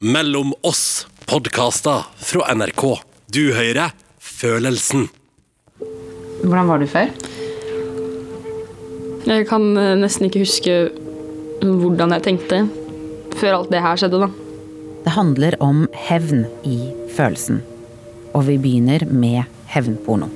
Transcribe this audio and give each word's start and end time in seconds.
Mellom 0.00 0.54
oss 0.64 1.06
podkaster 1.28 2.06
fra 2.16 2.54
NRK. 2.54 2.82
Du 3.28 3.50
hører 3.52 3.90
Følelsen. 4.16 5.10
Hvordan 6.40 6.70
var 6.70 6.80
du 6.80 6.86
før? 6.88 7.10
Jeg 9.28 9.44
kan 9.50 9.66
eh, 9.76 9.98
nesten 10.00 10.24
ikke 10.30 10.40
huske 10.40 10.76
hvordan 11.60 12.14
jeg 12.16 12.24
tenkte 12.24 12.62
før 13.42 13.58
alt 13.58 13.68
det 13.74 13.82
her 13.84 14.00
skjedde, 14.00 14.22
da. 14.22 14.30
Det 15.04 15.12
handler 15.18 15.58
om 15.60 15.84
hevn 16.06 16.46
i 16.64 16.78
følelsen. 17.12 17.60
Og 18.32 18.48
vi 18.48 18.56
begynner 18.56 19.04
med 19.04 19.52
hevnporno. 19.74 20.30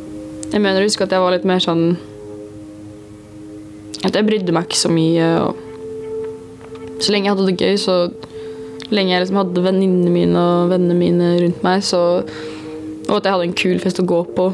Jeg 0.52 0.60
mener 0.60 0.84
å 0.84 0.90
huske 0.90 1.08
at 1.08 1.16
jeg 1.16 1.24
var 1.24 1.32
litt 1.38 1.48
mer 1.48 1.64
sånn 1.64 1.96
At 4.04 4.12
jeg 4.12 4.28
brydde 4.28 4.52
meg 4.52 4.68
ikke 4.68 4.82
så 4.84 4.92
mye. 4.92 5.32
Og 5.48 7.00
så 7.00 7.16
lenge 7.16 7.30
jeg 7.30 7.38
hadde 7.38 7.48
det 7.48 7.58
gøy, 7.64 7.80
så 7.80 7.98
lenge 8.92 9.14
jeg 9.14 9.22
liksom 9.22 9.40
hadde 9.40 9.64
venninnene 9.64 10.12
mine 10.12 10.40
og 10.40 10.72
vennene 10.72 10.96
mine 10.98 11.30
rundt 11.40 11.62
meg, 11.64 11.84
så, 11.86 12.00
og 13.06 13.14
at 13.16 13.24
jeg 13.24 13.36
hadde 13.36 13.48
en 13.48 13.56
kul 13.56 13.80
fest 13.82 14.00
å 14.00 14.06
gå 14.08 14.20
på 14.36 14.48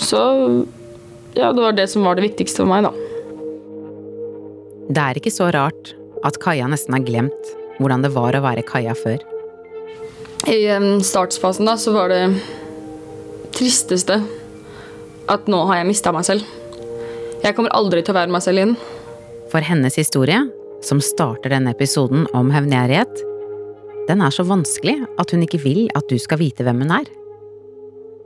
Så 0.00 0.20
ja, 1.36 1.50
det 1.52 1.60
var 1.60 1.76
det 1.76 1.86
som 1.92 2.04
var 2.04 2.16
det 2.18 2.24
viktigste 2.24 2.64
for 2.64 2.70
meg, 2.70 2.86
da. 2.88 2.92
Det 4.90 5.02
er 5.02 5.20
ikke 5.20 5.32
så 5.32 5.50
rart 5.54 5.92
at 6.26 6.38
Kaja 6.42 6.66
nesten 6.68 6.96
har 6.96 7.04
glemt 7.06 7.52
hvordan 7.80 8.02
det 8.04 8.10
var 8.12 8.36
å 8.36 8.42
være 8.44 8.64
Kaja 8.66 8.96
før. 8.98 9.22
I 10.50 10.64
startsfasen 11.04 11.68
da, 11.68 11.76
så 11.78 11.92
var 11.94 12.10
det 12.12 12.22
tristeste 13.56 14.18
at 15.30 15.50
nå 15.52 15.60
har 15.68 15.80
jeg 15.80 15.90
mista 15.90 16.12
meg 16.14 16.26
selv. 16.26 16.48
Jeg 17.44 17.54
kommer 17.56 17.72
aldri 17.76 18.02
til 18.02 18.14
å 18.14 18.18
være 18.18 18.32
meg 18.32 18.42
selv 18.44 18.60
igjen. 18.60 18.74
For 19.52 19.64
hennes 19.64 19.96
historie, 20.00 20.42
som 20.84 21.00
starter 21.04 21.52
denne 21.52 21.74
episoden 21.74 22.26
om 22.36 22.50
hevngjerrighet, 22.54 23.24
den 24.08 24.22
er 24.24 24.32
så 24.34 24.44
vanskelig 24.48 24.96
at 25.20 25.30
hun 25.30 25.44
ikke 25.44 25.60
vil 25.62 25.84
at 25.94 26.08
du 26.10 26.16
skal 26.18 26.40
vite 26.40 26.64
hvem 26.66 26.82
hun 26.84 26.94
er. 26.96 27.10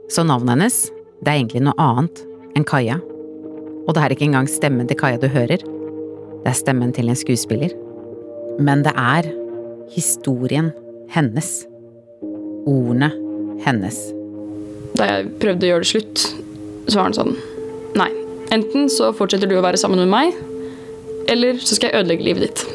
Så 0.09 0.23
navnet 0.25 0.55
hennes, 0.55 0.79
det 1.21 1.31
er 1.31 1.39
egentlig 1.39 1.65
noe 1.65 1.77
annet 1.81 2.21
enn 2.55 2.65
Kaja. 2.67 2.97
Og 3.85 3.93
det 3.93 4.01
er 4.01 4.15
ikke 4.15 4.27
engang 4.29 4.49
stemmen 4.49 4.89
til 4.89 4.97
Kaja 4.97 5.19
du 5.21 5.27
hører. 5.29 5.61
Det 5.61 6.49
er 6.49 6.57
stemmen 6.57 6.93
til 6.95 7.09
en 7.11 7.19
skuespiller. 7.19 7.73
Men 8.57 8.85
det 8.85 8.95
er 8.97 9.29
historien 9.93 10.71
hennes. 11.13 11.51
Ordene 12.65 13.11
hennes. 13.65 13.99
Da 14.95 15.09
jeg 15.09 15.31
prøvde 15.41 15.67
å 15.67 15.73
gjøre 15.73 15.85
det 15.85 15.91
slutt, 15.91 16.25
så 16.87 16.97
var 16.97 17.09
han 17.09 17.17
sånn 17.17 17.35
Nei. 17.99 18.09
Enten 18.53 18.89
så 18.91 19.11
fortsetter 19.15 19.49
du 19.49 19.55
å 19.57 19.63
være 19.65 19.79
sammen 19.79 20.01
med 20.03 20.11
meg, 20.11 20.35
eller 21.31 21.59
så 21.61 21.77
skal 21.77 21.91
jeg 21.91 22.01
ødelegge 22.01 22.27
livet 22.27 22.47
ditt. 22.47 22.65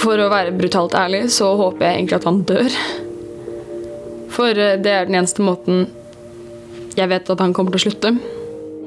For 0.00 0.20
å 0.20 0.30
være 0.32 0.54
brutalt 0.56 0.94
ærlig 0.96 1.26
så 1.34 1.52
håper 1.58 1.86
jeg 1.86 1.98
egentlig 1.98 2.18
at 2.20 2.28
han 2.28 2.42
dør. 2.48 2.76
For 4.30 4.56
eh, 4.56 4.78
det 4.80 4.94
er 4.94 5.08
den 5.08 5.18
eneste 5.20 5.44
måten 5.44 5.88
jeg 6.98 7.10
vet 7.10 7.30
at 7.30 7.42
han 7.42 7.54
kommer 7.56 7.74
til 7.74 7.80
å 7.80 7.84
slutte. 7.88 8.14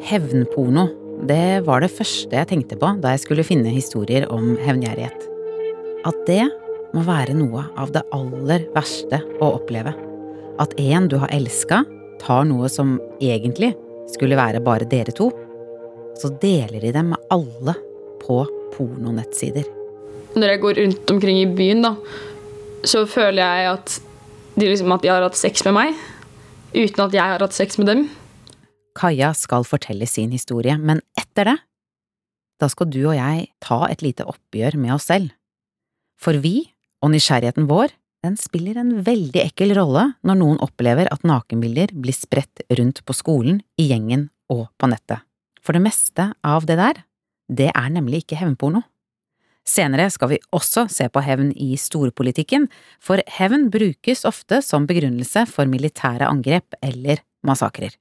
Hevnporno, 0.04 0.88
det 1.28 1.64
var 1.68 1.84
det 1.84 1.94
første 1.94 2.36
jeg 2.36 2.50
tenkte 2.50 2.78
på 2.80 2.90
da 3.04 3.14
jeg 3.14 3.24
skulle 3.24 3.46
finne 3.48 3.72
historier 3.74 4.28
om 4.34 4.56
hevngjerrighet. 4.60 5.30
At 6.08 6.26
det 6.28 6.44
må 6.94 7.06
være 7.08 7.36
noe 7.38 7.66
av 7.80 7.94
det 7.96 8.04
aller 8.14 8.68
verste 8.76 9.22
å 9.42 9.54
oppleve. 9.56 9.96
At 10.62 10.76
en 10.80 11.08
du 11.10 11.18
har 11.22 11.32
elska, 11.34 11.82
tar 12.22 12.46
noe 12.48 12.70
som 12.70 12.98
egentlig 13.24 13.74
skulle 14.12 14.38
være 14.38 14.62
bare 14.64 14.88
dere 14.90 15.16
to, 15.16 15.32
så 16.20 16.30
deler 16.42 16.84
de 16.84 16.92
dem 16.94 17.14
med 17.14 17.34
alle 17.34 17.74
på 18.24 18.42
pornonettsider. 18.74 19.68
Når 20.34 20.56
jeg 20.56 20.62
går 20.64 20.80
rundt 20.82 21.14
omkring 21.14 21.40
i 21.44 21.50
byen, 21.50 21.84
da, 21.86 21.94
så 22.88 23.06
føler 23.10 23.44
jeg 23.44 23.70
at 23.76 24.00
de, 24.56 24.66
liksom, 24.66 24.92
at 24.96 25.04
de 25.04 25.12
har 25.12 25.26
hatt 25.26 25.38
sex 25.38 25.64
med 25.68 25.78
meg, 25.78 26.02
uten 26.74 27.06
at 27.06 27.16
jeg 27.16 27.36
har 27.36 27.44
hatt 27.44 27.56
sex 27.56 27.78
med 27.82 27.90
dem. 27.92 28.08
Kaja 28.98 29.32
skal 29.38 29.66
fortelle 29.66 30.08
sin 30.10 30.34
historie, 30.34 30.76
men 30.78 31.02
etter 31.18 31.50
det, 31.50 31.58
da 32.62 32.70
skal 32.70 32.90
du 32.94 33.02
og 33.08 33.18
jeg 33.18 33.48
ta 33.64 33.82
et 33.90 34.04
lite 34.06 34.26
oppgjør 34.30 34.78
med 34.80 34.96
oss 34.96 35.10
selv. 35.10 35.34
For 36.22 36.38
vi, 36.40 36.70
og 37.04 37.12
nysgjerrigheten 37.14 37.68
vår, 37.70 37.92
den 38.24 38.38
spiller 38.40 38.78
en 38.80 39.02
veldig 39.04 39.42
ekkel 39.42 39.74
rolle 39.76 40.06
når 40.24 40.38
noen 40.40 40.62
opplever 40.64 41.10
at 41.12 41.26
nakenbilder 41.28 41.92
blir 41.92 42.16
spredt 42.16 42.64
rundt 42.78 43.02
på 43.04 43.16
skolen, 43.18 43.60
i 43.76 43.90
gjengen 43.90 44.30
og 44.54 44.70
på 44.80 44.88
nettet. 44.88 45.26
For 45.64 45.76
det 45.76 45.84
meste 45.84 46.30
av 46.46 46.68
det 46.70 46.78
der, 46.80 47.02
det 47.48 47.72
er 47.74 47.90
nemlig 47.94 48.24
ikke 48.24 48.40
hevnporno. 48.40 48.84
Senere 49.64 50.10
skal 50.12 50.34
vi 50.34 50.42
også 50.52 50.90
se 50.92 51.08
på 51.08 51.24
hevn 51.24 51.54
i 51.56 51.74
storpolitikken, 51.80 52.68
for 53.00 53.24
hevn 53.38 53.70
brukes 53.72 54.26
ofte 54.28 54.60
som 54.66 54.88
begrunnelse 54.90 55.46
for 55.48 55.70
militære 55.72 56.28
angrep 56.28 56.76
eller 56.84 57.24
massakrer. 57.48 57.96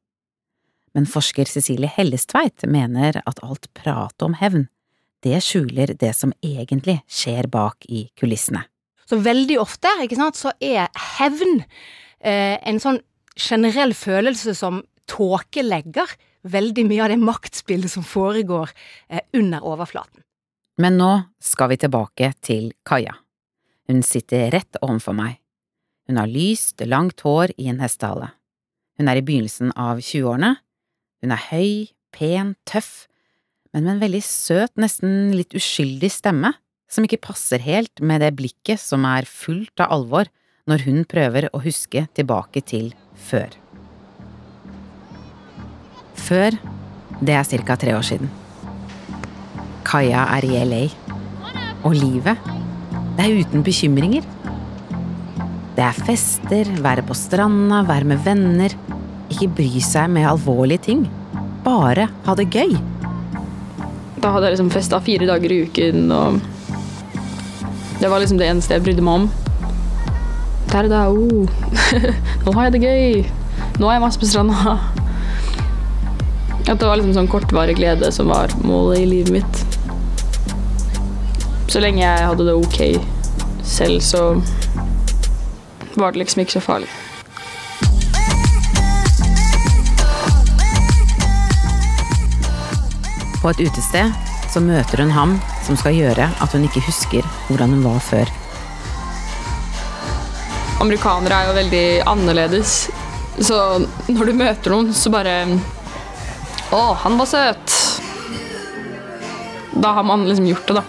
Men 0.93 1.07
forsker 1.09 1.49
Cecilie 1.49 1.89
Hellestveit 1.89 2.67
mener 2.69 3.21
at 3.23 3.41
alt 3.47 3.71
pratet 3.79 4.27
om 4.27 4.35
hevn, 4.41 4.67
det 5.23 5.39
skjuler 5.47 5.95
det 5.95 6.11
som 6.19 6.35
egentlig 6.43 6.99
skjer 7.07 7.47
bak 7.51 7.87
i 7.87 8.09
kulissene. 8.19 8.65
Så 9.07 9.21
veldig 9.23 9.59
ofte 9.63 9.91
sant, 10.17 10.39
så 10.39 10.51
er 10.59 10.91
hevn 11.19 11.63
eh, 12.19 12.59
en 12.59 12.81
sånn 12.83 12.99
generell 13.39 13.95
følelse 13.95 14.55
som 14.57 14.83
tåkelegger 15.11 16.11
veldig 16.43 16.85
mye 16.89 17.05
av 17.05 17.13
det 17.13 17.21
maktspillet 17.23 17.93
som 17.93 18.05
foregår 18.07 18.71
eh, 19.09 19.23
under 19.37 19.65
overflaten. 19.67 20.23
Men 20.81 20.97
nå 20.99 21.13
skal 21.43 21.73
vi 21.73 21.81
tilbake 21.83 22.33
til 22.43 22.73
Kaja. 22.89 23.15
Hun 23.91 24.03
sitter 24.07 24.51
rett 24.55 24.79
overfor 24.81 25.17
meg. 25.17 25.39
Hun 26.09 26.19
har 26.19 26.31
lyst, 26.31 26.81
langt 26.87 27.23
hår 27.23 27.53
i 27.61 27.69
en 27.71 27.83
hestehale. 27.83 28.33
Hun 28.99 29.09
er 29.11 29.21
i 29.21 29.25
begynnelsen 29.25 29.73
av 29.79 30.01
20-årene. 30.03 30.57
Hun 31.23 31.35
er 31.35 31.47
høy, 31.51 31.93
pen, 32.15 32.55
tøff, 32.69 33.07
men 33.73 33.87
med 33.87 33.95
en 33.95 34.03
veldig 34.03 34.23
søt, 34.27 34.75
nesten 34.81 35.33
litt 35.37 35.55
uskyldig 35.57 36.11
stemme, 36.13 36.53
som 36.93 37.07
ikke 37.07 37.23
passer 37.25 37.63
helt 37.65 38.03
med 38.05 38.21
det 38.21 38.35
blikket 38.37 38.83
som 38.83 39.07
er 39.09 39.29
fullt 39.29 39.81
av 39.81 39.95
alvor 39.97 40.29
når 40.69 40.85
hun 40.87 41.05
prøver 41.09 41.49
å 41.51 41.63
huske 41.65 42.05
tilbake 42.17 42.63
til 42.69 42.93
før. 43.17 43.62
Før, 46.23 46.55
det 47.19 47.35
er 47.35 47.47
ca. 47.67 47.75
tre 47.77 47.97
år 47.97 48.05
siden. 48.07 48.31
Kaja 49.87 50.23
er 50.37 50.47
i 50.47 50.61
LA. 50.63 50.83
Og 51.83 51.97
livet, 51.99 52.39
det 53.17 53.25
er 53.25 53.41
uten 53.43 53.65
bekymringer. 53.67 54.23
Det 55.75 55.83
er 55.83 55.99
fester, 56.07 56.69
være 56.85 57.03
på 57.09 57.17
stranda, 57.19 57.83
være 57.89 58.07
med 58.13 58.23
venner, 58.23 58.75
ikke 59.33 59.51
bry 59.57 59.83
seg 59.83 60.11
med 60.15 60.29
alvorlige 60.29 60.85
ting. 60.87 61.05
Bare 61.65 62.07
ha 62.27 62.39
det 62.39 62.51
gøy. 62.55 62.77
Da 64.23 64.31
hadde 64.31 64.47
jeg 64.47 64.55
liksom 64.55 64.71
festa 64.71 65.03
fire 65.03 65.27
dager 65.27 65.51
i 65.51 65.63
uken, 65.67 66.11
og 66.15 66.39
det 67.99 68.11
var 68.11 68.23
liksom 68.23 68.39
det 68.39 68.47
eneste 68.53 68.77
jeg 68.77 68.87
brydde 68.87 69.03
meg 69.03 69.25
om. 69.25 69.31
Der 70.71 70.89
da, 70.89 71.09
oh. 71.11 71.49
Nå 72.45 72.55
har 72.55 72.69
jeg 72.69 72.77
det 72.77 72.85
gøy. 72.87 73.23
Nå 73.81 73.89
er 73.89 73.99
jeg 73.99 74.05
masse 74.07 74.23
på 74.23 74.31
stranda. 74.31 74.79
At 76.63 76.79
det 76.79 76.87
var 76.87 76.97
liksom 76.97 77.15
sånn 77.17 77.31
kortvarig 77.31 77.75
glede 77.77 78.09
som 78.15 78.31
var 78.31 78.53
målet 78.63 79.03
i 79.03 79.07
livet 79.11 79.33
mitt. 79.35 79.63
Så 81.73 81.81
lenge 81.83 82.05
jeg 82.05 82.27
hadde 82.29 82.47
det 82.47 82.55
ok 82.55 82.79
selv, 83.65 84.01
så 84.05 84.23
var 85.95 86.13
det 86.13 86.23
liksom 86.23 86.43
ikke 86.43 86.57
så 86.59 86.63
farlig. 86.65 86.91
På 93.43 93.51
et 93.51 93.63
utested 93.67 94.13
så 94.53 94.61
møter 94.63 95.03
hun 95.03 95.13
ham 95.17 95.37
som 95.67 95.79
skal 95.81 95.97
gjøre 95.97 96.29
at 96.45 96.55
hun 96.55 96.67
ikke 96.69 96.85
husker 96.87 97.27
hvordan 97.49 97.75
hun 97.75 97.85
var 97.87 98.03
før. 98.05 98.31
Amerikanere 100.83 101.39
er 101.39 101.49
jo 101.49 101.57
veldig 101.57 101.87
annerledes, 102.11 102.73
så 103.41 103.57
når 104.11 104.29
du 104.29 104.33
møter 104.37 104.75
noen, 104.75 104.91
så 104.95 105.13
bare 105.15 105.37
Å, 106.73 106.81
han 107.05 107.19
var 107.21 107.29
søt. 107.29 107.77
Da 109.73 109.93
har 109.99 110.07
man 110.09 110.25
liksom 110.29 110.47
gjort 110.49 110.69
det, 110.69 110.81
da. 110.81 110.85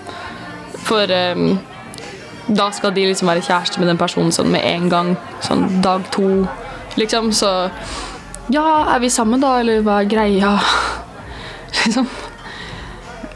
For 0.84 1.12
um, 1.36 1.58
da 2.48 2.70
skal 2.76 2.94
de 2.96 3.06
liksom 3.08 3.30
være 3.32 3.44
kjæreste 3.44 3.80
med 3.82 3.92
den 3.92 4.00
personen 4.00 4.32
sånn 4.36 4.52
med 4.54 4.64
en 4.68 4.90
gang. 4.92 5.14
Sånn 5.44 5.66
dag 5.84 6.06
to, 6.16 6.46
liksom. 7.00 7.32
Så 7.36 7.52
ja, 8.52 8.66
er 8.96 9.04
vi 9.04 9.12
sammen 9.12 9.44
da, 9.44 9.58
eller 9.60 9.84
hva 9.84 10.02
er 10.02 10.12
greia? 10.12 10.56
liksom. 11.84 12.08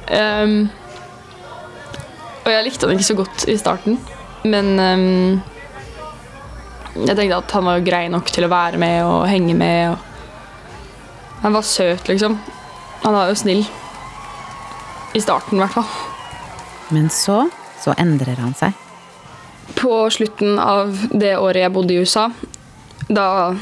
Um, 0.07 0.57
og 2.45 2.51
jeg 2.53 2.63
likte 2.63 2.87
han 2.87 2.95
ikke 2.95 3.09
så 3.09 3.19
godt 3.19 3.47
i 3.51 3.57
starten, 3.59 3.97
men 4.47 4.69
um, 4.79 5.41
jeg 6.95 7.15
tenkte 7.17 7.41
at 7.41 7.55
han 7.57 7.67
var 7.67 7.83
grei 7.83 8.05
nok 8.11 8.31
til 8.31 8.47
å 8.47 8.51
være 8.51 8.79
med 8.79 9.01
og 9.03 9.25
henge 9.27 9.55
med. 9.57 9.91
Og 9.91 10.06
han 11.41 11.53
var 11.53 11.61
søt, 11.61 12.07
liksom. 12.07 12.39
Han 13.03 13.13
var 13.13 13.29
jo 13.29 13.35
snill. 13.37 13.65
I 15.13 15.21
starten, 15.21 15.57
i 15.57 15.61
hvert 15.61 15.75
fall. 15.77 15.89
Men 16.89 17.09
så, 17.13 17.49
så 17.83 17.93
endrer 17.97 18.39
han 18.41 18.53
seg. 18.57 18.73
på 19.75 20.09
slutten 20.09 20.59
av 20.59 20.95
det 21.11 21.35
året 21.37 21.61
jeg 21.61 21.73
bodde 21.75 21.93
i 21.93 21.99
USA, 21.99 22.29
da 23.09 23.55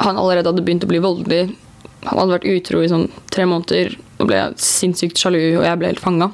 han 0.00 0.18
allerede 0.18 0.48
hadde 0.48 0.64
begynt 0.64 0.84
å 0.84 0.88
bli 0.88 0.98
voldelig 1.04 1.42
Han 2.00 2.16
hadde 2.16 2.32
vært 2.32 2.48
utro 2.48 2.80
i 2.80 2.88
sånn 2.88 3.10
tre 3.28 3.44
måneder 3.44 3.92
og 4.16 4.30
ble 4.30 4.38
sinnssykt 4.56 5.20
sjalu, 5.20 5.58
og 5.58 5.66
jeg 5.66 5.76
ble 5.76 5.90
helt 5.90 6.00
fanga. 6.00 6.30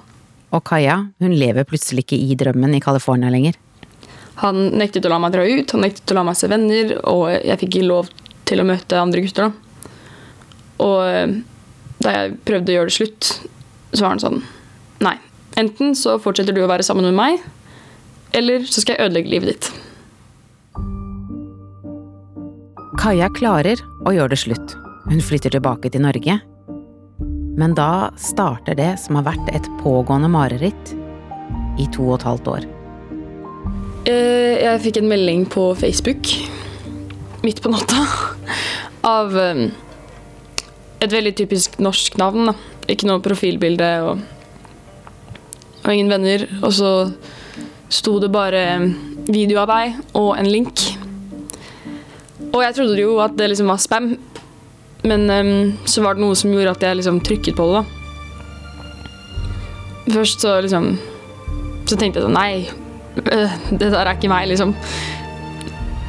Og 0.55 0.63
Kaja, 0.63 1.01
hun 1.19 1.35
lever 1.35 1.67
plutselig 1.67 2.05
ikke 2.05 2.19
i 2.23 2.37
drømmen 2.39 2.77
i 2.79 2.81
California 2.85 3.33
lenger. 3.35 3.59
Han 4.45 4.69
nektet 4.79 5.09
å 5.09 5.11
la 5.11 5.19
meg 5.19 5.35
dra 5.35 5.43
ut, 5.43 5.75
han 5.75 5.83
nektet 5.83 6.15
å 6.15 6.21
la 6.21 6.23
meg 6.29 6.39
se 6.39 6.47
venner, 6.53 6.95
og 7.03 7.33
jeg 7.35 7.59
fikk 7.65 7.81
ikke 7.81 7.89
lov 7.91 8.13
til 8.47 8.63
å 8.63 8.69
møte 8.69 9.01
andre 9.03 9.25
gutter. 9.27 9.51
da. 9.51 9.66
Og 10.83 10.99
eh, 11.07 11.37
da 12.05 12.15
jeg 12.17 12.37
prøvde 12.49 12.73
å 12.73 12.77
gjøre 12.79 12.91
det 12.91 12.97
slutt, 12.99 13.33
så 13.93 14.05
var 14.05 14.15
han 14.15 14.23
sånn 14.23 14.43
Nei. 15.05 15.17
Enten 15.61 15.95
så 15.97 16.19
fortsetter 16.21 16.53
du 16.57 16.63
å 16.65 16.69
være 16.69 16.85
sammen 16.85 17.07
med 17.09 17.17
meg, 17.17 17.45
eller 18.37 18.65
så 18.69 18.83
skal 18.83 18.97
jeg 18.97 19.09
ødelegge 19.09 19.33
livet 19.33 19.53
ditt. 19.55 19.69
Kaja 23.01 23.29
klarer 23.33 23.81
å 24.09 24.13
gjøre 24.13 24.33
det 24.35 24.41
slutt. 24.41 24.75
Hun 25.07 25.23
flytter 25.23 25.53
tilbake 25.55 25.93
til 25.93 26.03
Norge. 26.05 26.39
Men 27.57 27.73
da 27.77 28.11
starter 28.21 28.77
det 28.77 28.91
som 29.01 29.17
har 29.17 29.29
vært 29.31 29.49
et 29.57 29.69
pågående 29.81 30.29
mareritt 30.33 30.93
i 31.81 31.87
to 31.93 32.09
og 32.11 32.19
et 32.19 32.27
halvt 32.29 32.51
år. 32.53 32.67
Eh, 34.09 34.61
Jeg 34.65 34.83
fikk 34.85 35.01
en 35.01 35.09
melding 35.09 35.47
på 35.49 35.71
Facebook 35.79 36.29
midt 37.45 37.63
på 37.63 37.73
natta 37.73 38.05
av 39.17 39.37
eh, 39.41 39.67
et 41.01 41.13
veldig 41.13 41.35
typisk 41.37 41.79
norsk 41.83 42.17
navn. 42.21 42.51
da. 42.51 42.55
Ikke 42.89 43.09
noe 43.09 43.25
profilbilde 43.25 43.91
og, 44.07 44.23
og 45.85 45.91
ingen 45.93 46.13
venner. 46.13 46.47
Og 46.63 46.73
så 46.73 46.93
sto 47.93 48.19
det 48.23 48.33
bare 48.35 48.63
video 49.27 49.61
av 49.63 49.71
deg 49.71 50.01
og 50.19 50.37
en 50.39 50.49
link. 50.51 50.83
Og 52.53 52.63
jeg 52.63 52.75
trodde 52.79 53.03
jo 53.03 53.19
at 53.21 53.37
det 53.37 53.51
liksom 53.51 53.69
var 53.69 53.83
spam, 53.83 54.15
men 55.07 55.31
um, 55.31 55.79
så 55.85 56.03
var 56.03 56.17
det 56.17 56.25
noe 56.25 56.37
som 56.39 56.53
gjorde 56.55 56.73
at 56.77 56.83
jeg 56.87 56.99
liksom 57.01 57.21
trykket 57.27 57.59
på 57.59 57.67
det. 57.69 57.83
da. 57.83 57.85
Først 60.07 60.41
så 60.41 60.61
liksom 60.63 60.85
Så 61.87 61.97
tenkte 61.99 62.21
jeg 62.21 62.27
sånn 62.29 62.37
Nei, 62.37 62.69
øh, 63.19 63.51
det 63.71 63.89
der 63.91 64.05
er 64.07 64.15
ikke 64.15 64.31
meg, 64.31 64.47
liksom. 64.51 64.75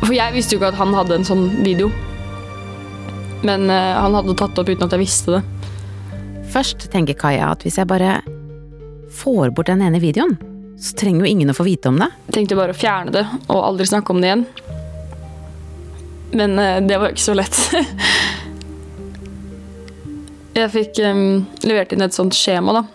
For 0.04 0.14
jeg 0.14 0.34
visste 0.36 0.56
jo 0.56 0.60
ikke 0.60 0.72
at 0.72 0.80
han 0.80 0.94
hadde 0.94 1.18
en 1.18 1.26
sånn 1.28 1.46
video. 1.66 1.90
Men 3.46 3.70
øh, 3.70 3.94
han 4.02 4.16
hadde 4.18 4.36
tatt 4.38 4.56
det 4.56 4.64
opp 4.64 4.72
uten 4.72 4.88
at 4.88 4.96
jeg 4.96 5.04
visste 5.04 5.38
det. 5.38 5.44
Først 6.54 6.88
tenker 6.94 7.18
Kaja 7.18 7.52
at 7.54 7.66
hvis 7.66 7.78
jeg 7.78 7.90
bare 7.90 8.20
får 9.18 9.52
bort 9.56 9.70
den 9.70 9.84
ene 9.84 10.02
videoen, 10.02 10.38
så 10.80 10.94
trenger 10.98 11.26
jo 11.26 11.32
ingen 11.32 11.52
å 11.52 11.58
få 11.58 11.66
vite 11.68 11.92
om 11.92 12.00
det. 12.02 12.10
Jeg 12.30 12.38
tenkte 12.38 12.58
bare 12.60 12.74
å 12.74 12.78
fjerne 12.78 13.14
det 13.14 13.26
og 13.48 13.62
aldri 13.62 13.88
snakke 13.90 14.14
om 14.14 14.22
det 14.22 14.32
igjen. 14.32 14.46
Men 16.38 16.58
øh, 16.62 16.80
det 16.88 16.98
var 16.98 17.10
jo 17.10 17.18
ikke 17.18 17.28
så 17.28 17.38
lett. 17.38 17.60
jeg 20.58 20.74
fikk 20.74 21.02
um, 21.06 21.44
levert 21.66 21.94
inn 21.94 22.06
et 22.06 22.18
sånt 22.18 22.38
skjema, 22.38 22.82
da. 22.82 22.86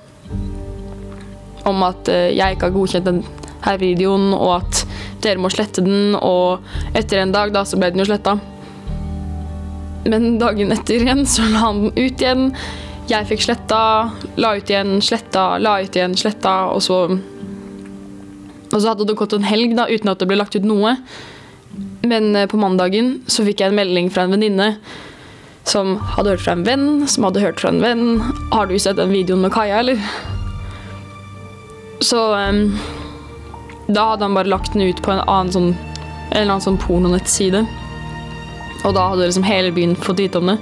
Om 1.70 1.84
at 1.86 2.08
jeg 2.10 2.56
ikke 2.56 2.66
har 2.66 2.74
godkjent 2.74 3.06
den 3.06 3.20
her 3.62 3.76
videoen, 3.78 4.32
og 4.34 4.56
at 4.56 4.80
dere 5.22 5.38
må 5.38 5.50
slette 5.52 5.84
den. 5.84 6.16
Og 6.18 6.62
etter 6.98 7.22
en 7.22 7.34
dag, 7.34 7.52
da, 7.54 7.62
så 7.66 7.78
ble 7.78 7.92
den 7.94 8.02
jo 8.02 8.08
sletta. 8.08 8.34
Men 10.04 10.38
dagen 10.40 10.72
etter 10.74 11.02
igjen, 11.02 11.26
så 11.26 11.46
la 11.50 11.66
han 11.66 11.84
den 11.84 11.92
ut 11.98 12.22
igjen. 12.22 12.48
Jeg 13.10 13.28
fikk 13.28 13.44
sletta, 13.44 13.82
la 14.40 14.54
ut 14.56 14.70
igjen, 14.70 14.96
sletta, 15.04 15.58
la 15.62 15.76
ut 15.82 15.96
igjen, 15.96 16.16
sletta, 16.18 16.56
og 16.72 16.82
så 16.82 17.04
Og 18.72 18.80
så 18.80 18.88
hadde 18.88 19.04
det 19.04 19.18
gått 19.20 19.34
en 19.36 19.44
helg 19.44 19.74
da, 19.76 19.84
uten 19.84 20.08
at 20.08 20.22
det 20.22 20.26
ble 20.30 20.38
lagt 20.40 20.54
ut 20.56 20.64
noe. 20.64 20.94
Men 22.00 22.30
eh, 22.36 22.46
på 22.48 22.56
mandagen 22.56 23.18
så 23.28 23.44
fikk 23.44 23.60
jeg 23.60 23.68
en 23.68 23.76
melding 23.76 24.08
fra 24.10 24.24
en 24.24 24.32
venninne 24.32 24.70
som 25.68 25.98
hadde 26.16 26.32
hørt 26.32 26.44
fra 26.46 26.54
en 26.56 26.64
venn, 26.66 26.86
som 27.06 27.26
hadde 27.28 27.42
hørt 27.44 27.60
fra 27.60 27.68
en 27.70 27.82
venn. 27.82 28.22
'Har 28.50 28.66
du 28.66 28.78
sett 28.78 28.96
den 28.96 29.12
videoen 29.12 29.42
med 29.44 29.52
Kaja, 29.52 29.78
eller?' 29.78 30.00
Så 32.00 32.34
um, 32.34 32.78
da 33.86 34.08
hadde 34.08 34.24
han 34.24 34.34
bare 34.34 34.50
lagt 34.50 34.72
den 34.72 34.82
ut 34.82 35.02
på 35.02 35.12
en 35.12 35.22
annen 35.22 35.52
sånn, 35.52 35.70
en 36.32 36.40
eller 36.40 36.56
annen 36.56 36.64
sånn 36.64 36.80
pornonettside. 36.82 37.62
Og 38.82 38.94
da 38.96 39.08
hadde 39.12 39.28
liksom 39.28 39.46
hele 39.46 39.72
byen 39.74 39.94
fått 39.98 40.22
vite 40.22 40.40
om 40.40 40.50
det. 40.52 40.58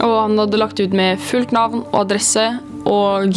Og 0.00 0.14
han 0.16 0.38
hadde 0.40 0.60
lagt 0.60 0.80
ut 0.80 0.94
med 0.96 1.20
fullt 1.22 1.52
navn 1.52 1.84
og 1.90 2.02
adresse 2.04 2.46
og 2.88 3.36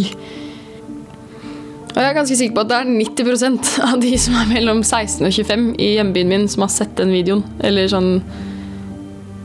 Og 1.93 1.99
jeg 2.01 2.09
er 2.09 2.15
ganske 2.15 2.35
sikker 2.39 2.55
på 2.57 2.63
at 2.63 2.69
det 2.71 2.77
er 2.79 2.87
90% 2.89 3.67
av 3.85 3.99
de 4.01 4.15
som 4.17 4.37
er 4.39 4.47
mellom 4.49 4.79
16 4.81 5.27
og 5.27 5.35
25 5.35 5.67
i 5.77 5.91
hjembyen 5.99 6.31
min, 6.31 6.47
som 6.49 6.63
har 6.65 6.71
sett 6.73 6.95
den 6.97 7.13
videoen. 7.13 7.43
Eller 7.61 7.85
sånn 7.91 8.15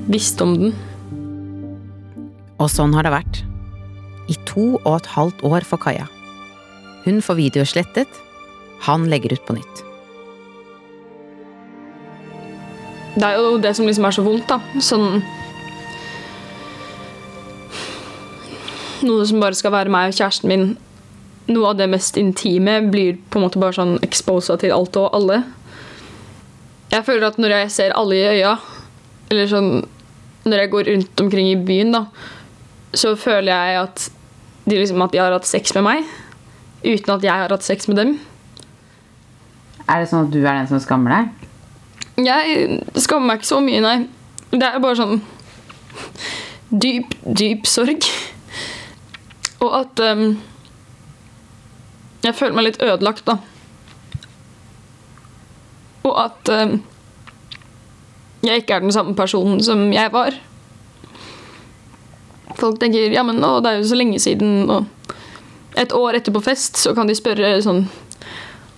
visst 0.08 0.40
om 0.40 0.54
den. 0.56 0.72
Og 2.56 2.70
sånn 2.72 2.96
har 2.96 3.04
det 3.04 3.12
vært. 3.12 3.42
I 4.32 4.38
to 4.48 4.78
og 4.78 4.94
et 4.94 5.10
halvt 5.12 5.44
år 5.44 5.68
for 5.68 5.82
Kaja. 5.82 6.08
Hun 7.04 7.20
får 7.20 7.36
videoer 7.36 7.68
slettet, 7.68 8.08
han 8.88 9.04
legger 9.12 9.36
ut 9.36 9.44
på 9.44 9.58
nytt. 9.60 9.87
Det 13.18 13.26
er 13.26 13.38
jo 13.40 13.58
det 13.58 13.72
som 13.74 13.86
liksom 13.88 14.06
er 14.06 14.14
så 14.14 14.22
vondt, 14.22 14.46
da. 14.46 14.60
Sånn 14.78 15.22
Noe 18.98 19.24
som 19.26 19.40
bare 19.42 19.56
skal 19.58 19.72
være 19.74 19.90
meg 19.94 20.10
og 20.10 20.18
kjæresten 20.18 20.50
min. 20.50 20.66
Noe 21.48 21.70
av 21.70 21.78
det 21.78 21.88
mest 21.90 22.18
intime 22.20 22.80
blir 22.92 23.16
på 23.30 23.38
en 23.38 23.46
måte 23.46 23.60
bare 23.62 23.76
sånn 23.76 23.96
exposa 24.06 24.58
til 24.60 24.74
alt 24.74 24.98
og 25.00 25.14
alle. 25.16 25.40
Jeg 26.92 27.06
føler 27.06 27.28
at 27.28 27.38
når 27.40 27.54
jeg 27.54 27.70
ser 27.74 27.94
alle 27.98 28.18
i 28.18 28.26
øya, 28.38 28.58
eller 29.30 29.48
sånn 29.50 29.70
Når 30.48 30.60
jeg 30.62 30.70
går 30.72 30.86
rundt 30.88 31.20
omkring 31.20 31.48
i 31.50 31.56
byen, 31.60 31.90
da, 31.92 32.06
så 32.96 33.10
føler 33.18 33.50
jeg 33.50 33.80
at 33.82 34.04
de, 34.64 34.78
liksom, 34.78 35.02
at 35.04 35.12
de 35.12 35.20
har 35.20 35.34
hatt 35.34 35.44
sex 35.44 35.74
med 35.76 35.84
meg. 35.84 36.06
Uten 36.86 37.12
at 37.12 37.26
jeg 37.26 37.34
har 37.34 37.52
hatt 37.52 37.66
sex 37.66 37.88
med 37.90 37.98
dem. 38.00 38.14
Er 39.84 40.00
det 40.00 40.08
sånn 40.08 40.24
at 40.24 40.32
du 40.32 40.38
er 40.38 40.54
den 40.54 40.70
som 40.70 40.80
skammer 40.80 41.12
deg? 41.12 41.37
Jeg 42.18 42.80
skammer 42.98 43.30
meg 43.30 43.38
ikke 43.38 43.50
så 43.52 43.60
mye, 43.62 43.82
nei. 43.84 43.98
Det 44.50 44.64
er 44.66 44.80
bare 44.82 44.98
sånn 44.98 45.20
dyp, 46.70 47.14
dyp 47.22 47.68
sorg. 47.70 48.06
Og 49.62 49.74
at 49.80 50.02
um, 50.02 50.24
jeg 52.24 52.34
føler 52.34 52.56
meg 52.56 52.66
litt 52.68 52.82
ødelagt, 52.82 53.28
da. 53.28 53.38
Og 56.08 56.14
at 56.24 56.52
um, 56.54 56.78
jeg 58.42 58.62
ikke 58.62 58.78
er 58.78 58.86
den 58.86 58.94
samme 58.94 59.14
personen 59.18 59.62
som 59.62 59.88
jeg 59.94 60.12
var. 60.14 60.36
Folk 62.58 62.80
tenker 62.82 63.12
ja, 63.14 63.22
men 63.26 63.42
å, 63.44 63.58
det 63.62 63.70
er 63.70 63.80
jo 63.80 63.88
så 63.90 63.98
lenge 63.98 64.18
siden, 64.22 64.66
og 64.70 64.86
et 65.78 65.94
år 65.94 66.18
etter 66.18 66.34
på 66.34 66.42
fest 66.42 66.80
så 66.80 66.94
kan 66.96 67.06
de 67.06 67.14
spørre 67.14 67.58
sånn 67.62 67.84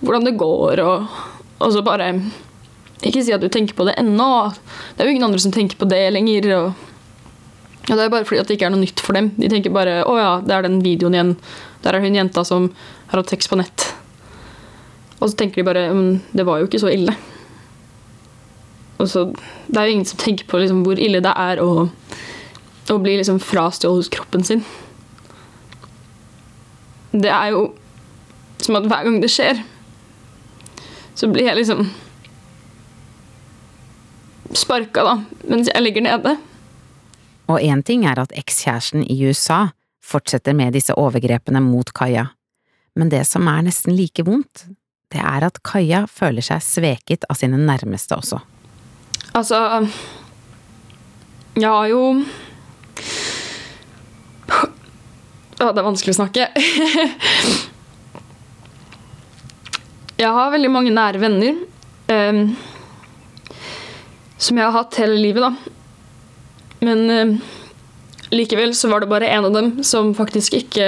hvordan 0.01 0.25
det 0.27 0.37
går, 0.37 0.81
og, 0.85 1.21
og 1.61 1.73
så 1.73 1.81
bare 1.85 2.11
ikke 3.09 3.23
si 3.25 3.33
at 3.33 3.41
du 3.41 3.49
tenker 3.49 3.77
på 3.77 3.85
det 3.87 3.95
ennå. 3.97 4.29
Det 4.93 5.01
er 5.01 5.09
jo 5.09 5.15
ingen 5.15 5.25
andre 5.25 5.41
som 5.41 5.53
tenker 5.53 5.79
på 5.79 5.87
det 5.89 6.01
lenger. 6.13 6.47
Og, 6.57 6.73
og 7.89 7.95
det 7.95 8.03
er 8.03 8.13
bare 8.13 8.27
fordi 8.27 8.43
det 8.45 8.57
ikke 8.57 8.69
er 8.69 8.75
noe 8.75 8.83
nytt 8.83 9.01
for 9.01 9.17
dem. 9.17 9.31
De 9.37 9.49
tenker 9.49 9.73
bare 9.73 10.03
'Å 10.05 10.13
ja, 10.19 10.33
det 10.45 10.53
er 10.55 10.67
den 10.67 10.83
videoen 10.85 11.17
igjen. 11.17 11.33
Der 11.81 11.97
er 11.97 12.01
hun 12.05 12.15
jenta 12.15 12.45
som 12.45 12.69
har 13.09 13.21
hatt 13.21 13.33
sex 13.33 13.49
på 13.49 13.57
nett'. 13.57 13.87
Og 15.21 15.29
så 15.29 15.35
tenker 15.37 15.61
de 15.61 15.67
bare 15.67 16.19
det 16.33 16.45
var 16.45 16.59
jo 16.59 16.69
ikke 16.69 16.81
så 16.81 16.93
ille'. 16.93 17.15
Og 18.99 19.09
så, 19.09 19.33
Det 19.67 19.77
er 19.77 19.85
jo 19.85 19.91
ingen 19.91 20.05
som 20.05 20.17
tenker 20.17 20.45
på 20.45 20.59
liksom, 20.61 20.83
hvor 20.83 20.99
ille 20.99 21.21
det 21.21 21.33
er 21.35 21.57
å, 21.57 21.89
å 22.89 22.97
bli 23.01 23.17
liksom 23.17 23.39
frastjålet 23.39 24.11
kroppen 24.11 24.43
sin. 24.43 24.63
Det 27.11 27.31
er 27.31 27.49
jo 27.55 27.73
som 28.61 28.77
at 28.77 28.85
hver 28.85 29.03
gang 29.07 29.21
det 29.21 29.31
skjer, 29.31 29.63
så 31.15 31.27
blir 31.27 31.49
jeg 31.49 31.57
liksom 31.57 31.89
sparka, 34.57 35.03
da, 35.05 35.15
mens 35.49 35.69
jeg 35.71 35.83
ligger 35.83 36.01
nede. 36.05 36.35
Og 37.51 37.59
én 37.59 37.81
ting 37.83 38.05
er 38.07 38.19
at 38.21 38.31
ekskjæresten 38.37 39.03
i 39.11 39.17
USA 39.27 39.67
fortsetter 40.03 40.53
med 40.57 40.73
disse 40.75 40.93
overgrepene 40.97 41.61
mot 41.63 41.91
Kaja, 41.95 42.27
men 42.95 43.09
det 43.11 43.23
som 43.27 43.47
er 43.47 43.61
nesten 43.67 43.95
like 43.95 44.23
vondt, 44.27 44.65
det 45.11 45.19
er 45.23 45.43
at 45.47 45.59
Kaja 45.67 46.05
føler 46.07 46.43
seg 46.43 46.63
sveket 46.63 47.25
av 47.29 47.35
sine 47.39 47.59
nærmeste 47.59 48.15
også. 48.15 48.39
Altså 49.35 49.57
Jeg 51.55 51.69
har 51.71 51.87
jo 51.91 52.01
Å, 55.61 55.67
det 55.69 55.77
er 55.77 55.85
vanskelig 55.85 56.15
å 56.15 56.17
snakke. 56.17 56.47
jeg 60.23 60.31
har 60.33 60.51
veldig 60.55 60.71
mange 60.73 60.93
nære 60.95 61.21
venner. 61.21 61.59
em, 62.11 62.55
som 64.41 64.57
jeg 64.57 64.65
har 64.65 64.73
hatt 64.73 64.97
hele 65.01 65.19
livet, 65.21 65.43
da. 65.45 65.51
Men 66.81 67.09
eh, 67.13 67.33
likevel 68.33 68.73
så 68.75 68.89
var 68.89 69.03
det 69.03 69.11
bare 69.11 69.29
en 69.29 69.45
av 69.45 69.53
dem 69.53 69.73
som 69.85 70.15
faktisk 70.17 70.55
ikke 70.57 70.87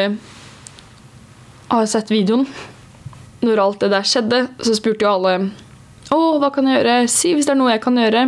har 1.73 1.85
sett 1.89 2.11
videoen. 2.11 2.47
når 3.43 3.59
alt 3.59 3.79
det 3.83 3.91
der 3.91 4.07
skjedde, 4.07 4.47
så 4.63 4.73
spurte 4.77 5.03
jo 5.03 5.11
alle 5.11 5.33
Å, 6.13 6.17
hva 6.39 6.49
kan 6.53 6.67
jeg 6.67 6.79
gjøre? 6.79 7.07
Si 7.11 7.33
hvis 7.33 7.47
det 7.47 7.53
er 7.53 7.57
noe 7.59 7.71
jeg 7.73 7.81
kan 7.83 7.97
gjøre. 7.97 8.23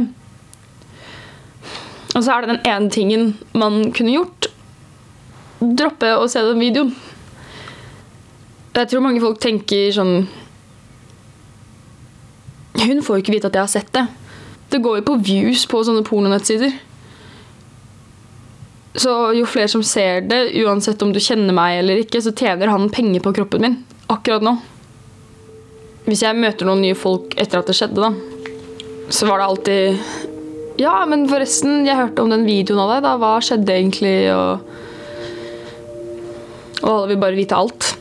Og 2.15 2.23
så 2.23 2.31
er 2.33 2.41
det 2.41 2.55
den 2.55 2.67
ene 2.71 2.89
tingen 2.89 3.33
man 3.53 3.91
kunne 3.95 4.15
gjort. 4.15 4.47
Droppe 5.59 6.13
å 6.17 6.25
se 6.31 6.41
den 6.43 6.61
videoen. 6.63 6.93
Jeg 8.75 8.89
tror 8.91 9.03
mange 9.05 9.21
folk 9.23 9.39
tenker 9.39 9.93
sånn 9.95 10.25
Hun 12.75 13.03
får 13.05 13.15
jo 13.15 13.23
ikke 13.23 13.35
vite 13.37 13.47
at 13.47 13.55
jeg 13.55 13.63
har 13.63 13.71
sett 13.71 13.91
det. 13.95 14.03
Det 14.75 14.81
går 14.83 14.97
jo 14.99 15.03
på 15.07 15.13
views 15.23 15.61
på 15.71 15.79
sånne 15.87 16.03
pornonettsider. 16.03 16.73
Så 18.99 19.11
jo 19.37 19.45
flere 19.47 19.71
som 19.71 19.83
ser 19.87 20.25
det, 20.27 20.39
uansett 20.65 20.99
om 21.03 21.13
du 21.15 21.19
kjenner 21.23 21.55
meg 21.55 21.77
eller 21.79 22.01
ikke, 22.03 22.19
så 22.19 22.33
tjener 22.35 22.67
han 22.73 22.89
penger 22.91 23.23
på 23.23 23.31
kroppen 23.37 23.63
min 23.63 23.77
akkurat 24.11 24.43
nå. 24.43 24.57
Hvis 26.09 26.25
jeg 26.25 26.35
møter 26.35 26.67
noen 26.67 26.83
nye 26.83 26.97
folk 26.99 27.37
etter 27.39 27.61
at 27.61 27.71
det 27.71 27.77
skjedde, 27.79 28.03
da, 28.03 28.11
så 29.07 29.31
var 29.31 29.39
det 29.39 29.47
alltid 29.47 30.83
Ja, 30.83 30.97
men 31.07 31.23
forresten, 31.31 31.85
jeg 31.87 31.95
hørte 31.95 32.25
om 32.25 32.35
den 32.35 32.43
videoen 32.43 32.83
av 32.83 32.95
deg. 32.97 33.03
da, 33.07 33.15
Hva 33.21 33.33
skjedde 33.39 33.79
egentlig? 33.79 34.15
Og, 34.35 34.59
og 36.81 36.89
alle 36.91 37.13
vil 37.13 37.23
bare 37.23 37.39
vite 37.39 37.55
alt. 37.55 37.93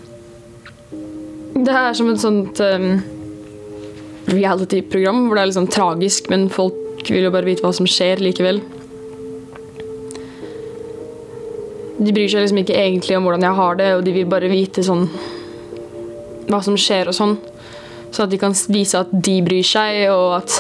Det 1.54 1.71
er 1.71 1.95
som 1.95 2.11
et 2.11 2.19
sånt 2.19 2.59
um, 2.66 2.97
reality-program 4.31 5.26
hvor 5.26 5.37
det 5.37 5.45
er 5.45 5.54
sånn 5.57 5.71
tragisk, 5.73 6.31
men 6.33 6.49
folk 6.52 7.04
vil 7.11 7.26
jo 7.26 7.33
bare 7.35 7.49
vite 7.49 7.64
hva 7.64 7.73
som 7.76 7.88
skjer 7.88 8.23
likevel. 8.25 8.62
De 11.99 12.12
bryr 12.12 12.28
seg 12.31 12.45
liksom 12.45 12.61
ikke 12.64 12.78
egentlig 12.78 13.16
om 13.19 13.26
hvordan 13.28 13.47
jeg 13.47 13.59
har 13.61 13.81
det, 13.81 13.90
og 13.97 14.04
de 14.07 14.14
vil 14.16 14.31
bare 14.31 14.50
vite 14.50 14.85
sånn 14.85 15.07
hva 16.49 16.61
som 16.64 16.76
skjer 16.81 17.11
og 17.11 17.16
sånn. 17.16 17.37
Så 18.14 18.25
at 18.25 18.33
de 18.33 18.40
kan 18.40 18.54
vise 18.71 18.99
at 19.00 19.12
de 19.12 19.38
bryr 19.45 19.64
seg, 19.66 20.04
og 20.12 20.40
at, 20.40 20.59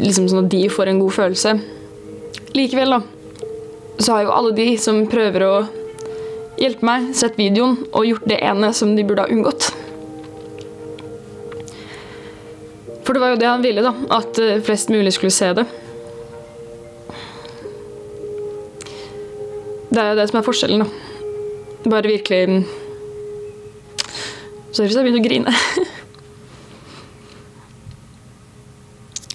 liksom 0.00 0.28
sånn 0.30 0.46
at 0.46 0.52
de 0.54 0.64
får 0.72 0.92
en 0.92 1.02
god 1.02 1.16
følelse. 1.18 1.54
Likevel, 2.56 2.96
da, 2.96 3.02
så 3.98 4.16
har 4.16 4.26
jo 4.26 4.34
alle 4.34 4.56
de 4.56 4.66
som 4.80 5.04
prøver 5.10 5.46
å 5.46 5.54
hjelpe 6.60 6.86
meg, 6.86 7.12
sett 7.16 7.38
videoen 7.40 7.78
og 7.90 8.06
gjort 8.06 8.28
det 8.28 8.42
ene 8.44 8.72
som 8.76 8.92
de 8.96 9.06
burde 9.06 9.24
ha 9.24 9.32
unngått. 9.32 9.72
For 13.02 13.14
det 13.14 13.22
var 13.22 13.32
jo 13.34 13.40
det 13.40 13.48
han 13.50 13.64
ville, 13.64 13.82
da. 13.84 13.94
At 14.14 14.38
eh, 14.38 14.60
flest 14.64 14.92
mulig 14.92 15.12
skulle 15.16 15.34
se 15.34 15.52
det. 15.58 15.66
Det 19.92 20.00
er 20.00 20.12
jo 20.12 20.20
det 20.20 20.28
som 20.30 20.38
er 20.40 20.46
forskjellen, 20.46 20.84
da. 20.84 20.88
Bare 21.90 22.06
virkelig 22.06 22.62
Sorry 24.72 24.86
hvis 24.88 24.96
jeg 24.96 25.04
begynner 25.04 25.20
å 25.20 25.26
grine. 25.26 25.52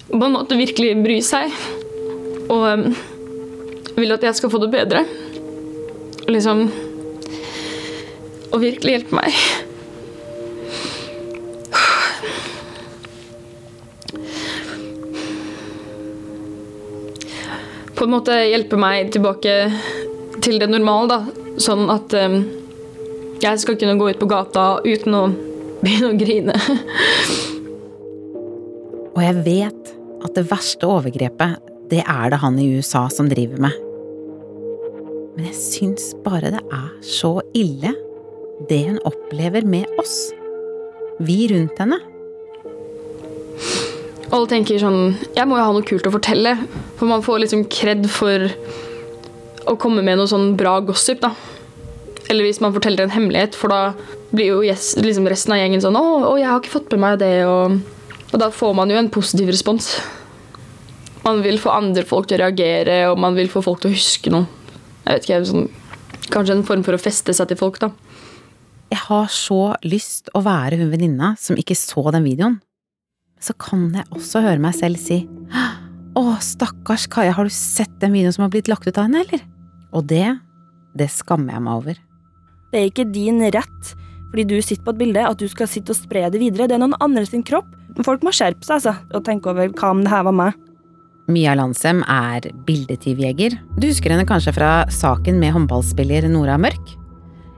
På 0.08 0.24
en 0.24 0.34
måte 0.34 0.58
virkelig 0.58 0.96
bry 1.04 1.20
seg. 1.22 1.54
Og 2.48 2.64
um, 2.64 2.88
vil 3.94 4.16
at 4.16 4.24
jeg 4.26 4.34
skal 4.40 4.50
få 4.50 4.58
det 4.64 4.72
bedre. 4.74 5.04
Og 6.24 6.32
Liksom 6.34 6.66
Og 8.50 8.60
virkelig 8.64 8.96
hjelpe 8.96 9.20
meg. 9.20 9.67
På 17.98 18.06
en 18.06 18.12
måte 18.14 18.34
hjelpe 18.46 18.78
meg 18.78 19.08
tilbake 19.10 19.54
til 20.44 20.60
det 20.62 20.68
normale, 20.70 21.08
da. 21.10 21.46
Sånn 21.58 21.88
at 21.90 22.14
um, 22.14 22.36
jeg 23.42 23.58
skal 23.58 23.74
kunne 23.80 23.96
gå 23.98 24.12
ut 24.12 24.20
på 24.20 24.28
gata 24.30 24.66
uten 24.86 25.16
å 25.18 25.22
begynne 25.82 26.12
å 26.12 26.18
grine. 26.20 26.54
Og 29.16 29.18
jeg 29.24 29.42
vet 29.42 29.92
at 30.22 30.38
det 30.38 30.46
verste 30.46 30.86
overgrepet, 30.86 31.58
det 31.90 32.04
er 32.04 32.30
det 32.30 32.38
han 32.38 32.58
i 32.62 32.68
USA 32.76 33.08
som 33.10 33.26
driver 33.30 33.66
med. 33.66 33.74
Men 35.34 35.48
jeg 35.48 35.58
syns 35.58 36.12
bare 36.22 36.52
det 36.54 36.62
er 36.62 36.88
så 37.02 37.40
ille, 37.50 37.96
det 38.70 38.80
hun 38.86 39.02
opplever 39.10 39.66
med 39.66 39.90
oss. 39.98 40.28
Vi 41.18 41.48
rundt 41.50 41.82
henne. 41.82 41.98
Alle 44.28 44.48
tenker 44.50 44.80
sånn 44.80 45.14
Jeg 45.36 45.48
må 45.48 45.56
jo 45.56 45.64
ha 45.64 45.72
noe 45.72 45.86
kult 45.86 46.06
å 46.08 46.12
fortelle. 46.12 46.54
For 46.98 47.08
man 47.08 47.24
får 47.24 47.44
liksom 47.44 47.64
kred 47.72 48.08
for 48.12 48.48
å 49.68 49.76
komme 49.80 50.04
med 50.04 50.18
noe 50.20 50.28
sånn 50.30 50.54
bra 50.58 50.78
gossip, 50.84 51.20
da. 51.24 51.32
Eller 52.28 52.44
hvis 52.44 52.60
man 52.60 52.74
forteller 52.74 53.04
en 53.04 53.12
hemmelighet, 53.12 53.56
for 53.56 53.72
da 53.72 53.80
blir 54.32 54.50
jo 54.50 54.60
yes, 54.64 54.94
liksom 55.00 55.28
resten 55.28 55.54
av 55.54 55.60
gjengen 55.60 55.82
sånn 55.84 55.96
å, 55.96 56.04
å, 56.28 56.32
jeg 56.40 56.48
har 56.48 56.60
ikke 56.60 56.74
fått 56.74 56.92
med 56.94 57.02
meg 57.04 57.18
det, 57.22 57.32
og, 57.48 57.78
og 58.32 58.36
da 58.40 58.50
får 58.52 58.74
man 58.76 58.92
jo 58.92 58.98
en 59.00 59.10
positiv 59.12 59.48
respons. 59.52 59.90
Man 61.24 61.42
vil 61.44 61.60
få 61.60 61.72
andre 61.72 62.04
folk 62.08 62.28
til 62.28 62.38
å 62.38 62.46
reagere, 62.46 63.00
og 63.12 63.20
man 63.20 63.36
vil 63.36 63.50
få 63.52 63.64
folk 63.64 63.82
til 63.82 63.92
å 63.92 63.96
huske 63.96 64.32
noe. 64.32 64.48
Jeg 65.04 65.18
vet 65.18 65.28
ikke, 65.28 65.42
sånn, 65.52 65.68
Kanskje 66.28 66.58
en 66.58 66.66
form 66.68 66.82
for 66.84 66.92
å 66.92 67.00
feste 67.00 67.32
seg 67.32 67.48
til 67.48 67.56
folk, 67.56 67.78
da. 67.80 67.88
Jeg 68.92 69.00
har 69.06 69.30
så 69.32 69.74
lyst 69.88 70.28
å 70.36 70.42
være 70.44 70.76
hun 70.80 70.90
venninna 70.92 71.34
som 71.40 71.56
ikke 71.56 71.76
så 71.76 72.04
den 72.12 72.26
videoen. 72.28 72.58
Så 73.42 73.54
kan 73.60 73.88
jeg 73.94 74.06
også 74.14 74.42
høre 74.44 74.62
meg 74.62 74.74
selv 74.78 74.98
si 75.00 75.22
Å, 76.18 76.22
stakkars 76.42 77.06
Kaja, 77.12 77.34
har 77.36 77.46
du 77.46 77.54
sett 77.54 77.92
den 78.02 78.14
videoen 78.16 78.34
som 78.34 78.42
har 78.46 78.50
blitt 78.50 78.70
lagt 78.70 78.88
ut 78.88 78.96
av 78.98 79.06
henne, 79.06 79.22
eller? 79.22 79.44
Og 79.94 80.08
det, 80.10 80.26
det 80.98 81.06
skammer 81.14 81.54
jeg 81.54 81.62
meg 81.62 81.78
over. 81.78 82.00
Det 82.72 82.80
er 82.80 82.88
ikke 82.90 83.06
din 83.14 83.38
rett, 83.54 83.92
fordi 84.32 84.44
du 84.50 84.56
sitter 84.58 84.82
på 84.84 84.96
et 84.96 85.02
bilde, 85.04 85.26
at 85.30 85.38
du 85.38 85.46
skal 85.48 85.70
sitte 85.70 85.94
og 85.94 86.00
spre 86.00 86.24
det 86.32 86.40
videre. 86.42 86.66
Det 86.66 86.74
er 86.74 86.82
noen 86.82 86.96
andre 87.04 87.22
sin 87.28 87.44
kropp. 87.46 87.70
Folk 88.02 88.26
må 88.26 88.34
skjerpe 88.34 88.66
seg, 88.66 88.80
altså, 88.80 88.96
og 89.14 89.22
tenke 89.28 89.52
over 89.52 89.70
hva 89.70 89.92
om 89.94 90.02
det 90.02 90.12
her 90.12 90.26
var 90.26 90.36
meg. 90.36 90.58
Mia 91.28 91.54
Landsem 91.54 92.02
er 92.08 92.50
bildetyvjeger. 92.66 93.58
Du 93.78 93.86
husker 93.86 94.14
henne 94.14 94.26
kanskje 94.28 94.54
fra 94.56 94.72
saken 94.92 95.38
med 95.38 95.54
håndballspiller 95.54 96.26
Nora 96.32 96.56
Mørk? 96.60 96.96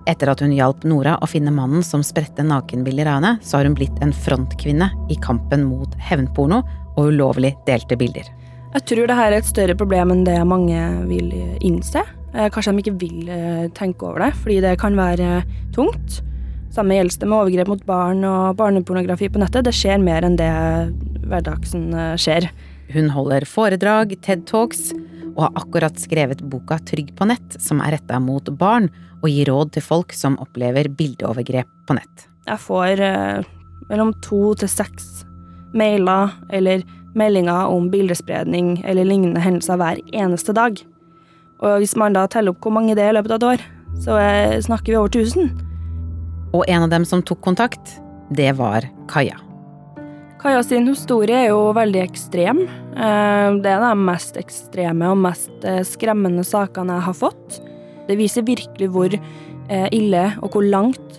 Etter 0.09 0.31
at 0.33 0.41
hun 0.41 0.55
hjalp 0.57 0.85
Nora 0.89 1.17
å 1.21 1.29
finne 1.29 1.53
mannen 1.55 1.85
som 1.85 2.05
spredte 2.07 2.45
nakenbilder 2.47 3.09
av 3.09 3.19
henne, 3.19 3.33
så 3.45 3.59
har 3.59 3.69
hun 3.69 3.77
blitt 3.77 3.99
en 4.05 4.15
frontkvinne 4.17 4.91
i 5.13 5.19
kampen 5.21 5.67
mot 5.69 5.97
hevnporno 6.09 6.63
og 6.97 7.11
ulovlig 7.13 7.53
delte 7.67 7.99
bilder. 8.01 8.29
Jeg 8.71 8.87
tror 8.87 9.11
det 9.11 9.19
her 9.19 9.33
er 9.33 9.41
et 9.41 9.51
større 9.51 9.75
problem 9.75 10.13
enn 10.15 10.25
det 10.27 10.39
mange 10.47 10.81
vil 11.11 11.31
innse. 11.67 12.05
Eh, 12.35 12.49
Kanskje 12.55 12.73
de 12.73 12.85
ikke 12.85 12.99
vil 13.01 13.31
eh, 13.33 13.69
tenke 13.75 14.07
over 14.07 14.23
det, 14.25 14.33
fordi 14.39 14.61
det 14.63 14.77
kan 14.81 14.99
være 14.99 15.43
tungt. 15.75 16.21
Samme 16.71 16.95
gjelder 16.95 17.19
det 17.19 17.29
med 17.29 17.39
overgrep 17.41 17.71
mot 17.73 17.87
barn 17.89 18.23
og 18.27 18.57
barnepornografi 18.61 19.27
på 19.33 19.43
nettet. 19.43 19.67
Det 19.67 19.75
skjer 19.75 19.99
mer 20.03 20.27
enn 20.27 20.39
det 20.39 20.51
hverdagsen 21.27 21.91
eh, 21.91 22.15
skjer. 22.21 22.47
Hun 22.95 23.11
holder 23.15 23.47
foredrag, 23.47 24.15
TED 24.23 24.47
Talks, 24.51 24.91
og 25.41 25.47
har 25.47 25.63
akkurat 25.63 25.97
skrevet 25.97 26.43
boka 26.53 26.77
Trygg 26.85 27.15
på 27.17 27.25
nett, 27.31 27.57
som 27.63 27.81
er 27.81 27.97
retta 27.97 28.19
mot 28.21 28.45
barn 28.61 28.91
og 29.23 29.31
gir 29.33 29.49
råd 29.49 29.73
til 29.73 29.85
folk 29.85 30.13
som 30.13 30.37
opplever 30.43 30.91
bildeovergrep 30.93 31.71
på 31.89 31.97
nett. 31.97 32.27
Jeg 32.45 32.61
får 32.61 33.01
eh, 33.05 33.49
mellom 33.89 34.13
to 34.25 34.53
til 34.61 34.69
seks 34.69 35.25
mailer 35.73 36.35
eller 36.53 36.85
meldinger 37.17 37.73
om 37.73 37.89
bildespredning 37.93 38.83
eller 38.85 39.09
lignende 39.09 39.41
hendelser 39.41 39.81
hver 39.81 40.05
eneste 40.13 40.55
dag. 40.57 40.77
Og 41.61 41.81
hvis 41.81 41.97
man 41.97 42.17
da 42.17 42.27
teller 42.29 42.53
opp 42.53 42.65
hvor 42.65 42.77
mange 42.77 42.97
det 42.97 43.07
er 43.07 43.15
i 43.15 43.19
løpet 43.19 43.37
av 43.37 43.41
et 43.41 43.51
år, 43.55 43.69
så 44.05 44.21
eh, 44.21 44.57
snakker 44.61 44.93
vi 44.93 45.01
over 45.01 45.09
1000. 45.09 45.53
Og 46.53 46.67
en 46.69 46.85
av 46.85 46.93
dem 46.93 47.09
som 47.09 47.25
tok 47.25 47.41
kontakt, 47.45 47.97
det 48.29 48.53
var 48.61 48.85
Kaja. 49.09 49.41
Kaja 50.41 50.63
sin 50.65 50.87
historie 50.89 51.37
er 51.37 51.51
jo 51.51 51.69
veldig 51.77 52.01
ekstrem. 52.01 52.63
Eh, 52.97 53.49
Det 53.61 53.69
er 53.69 53.83
de 53.83 53.93
mest 54.01 54.39
ekstreme 54.41 55.11
og 55.13 55.19
mest 55.21 55.67
eh, 55.69 55.83
skremmende 55.85 56.45
sakene 56.49 56.97
jeg 56.97 57.07
har 57.09 57.17
fått. 57.19 57.59
Det 58.09 58.17
viser 58.17 58.47
virkelig 58.49 58.89
hvor 58.89 59.13
eh, 59.13 59.89
ille 59.93 60.23
og 60.41 60.55
hvor 60.55 60.65
langt 60.65 61.19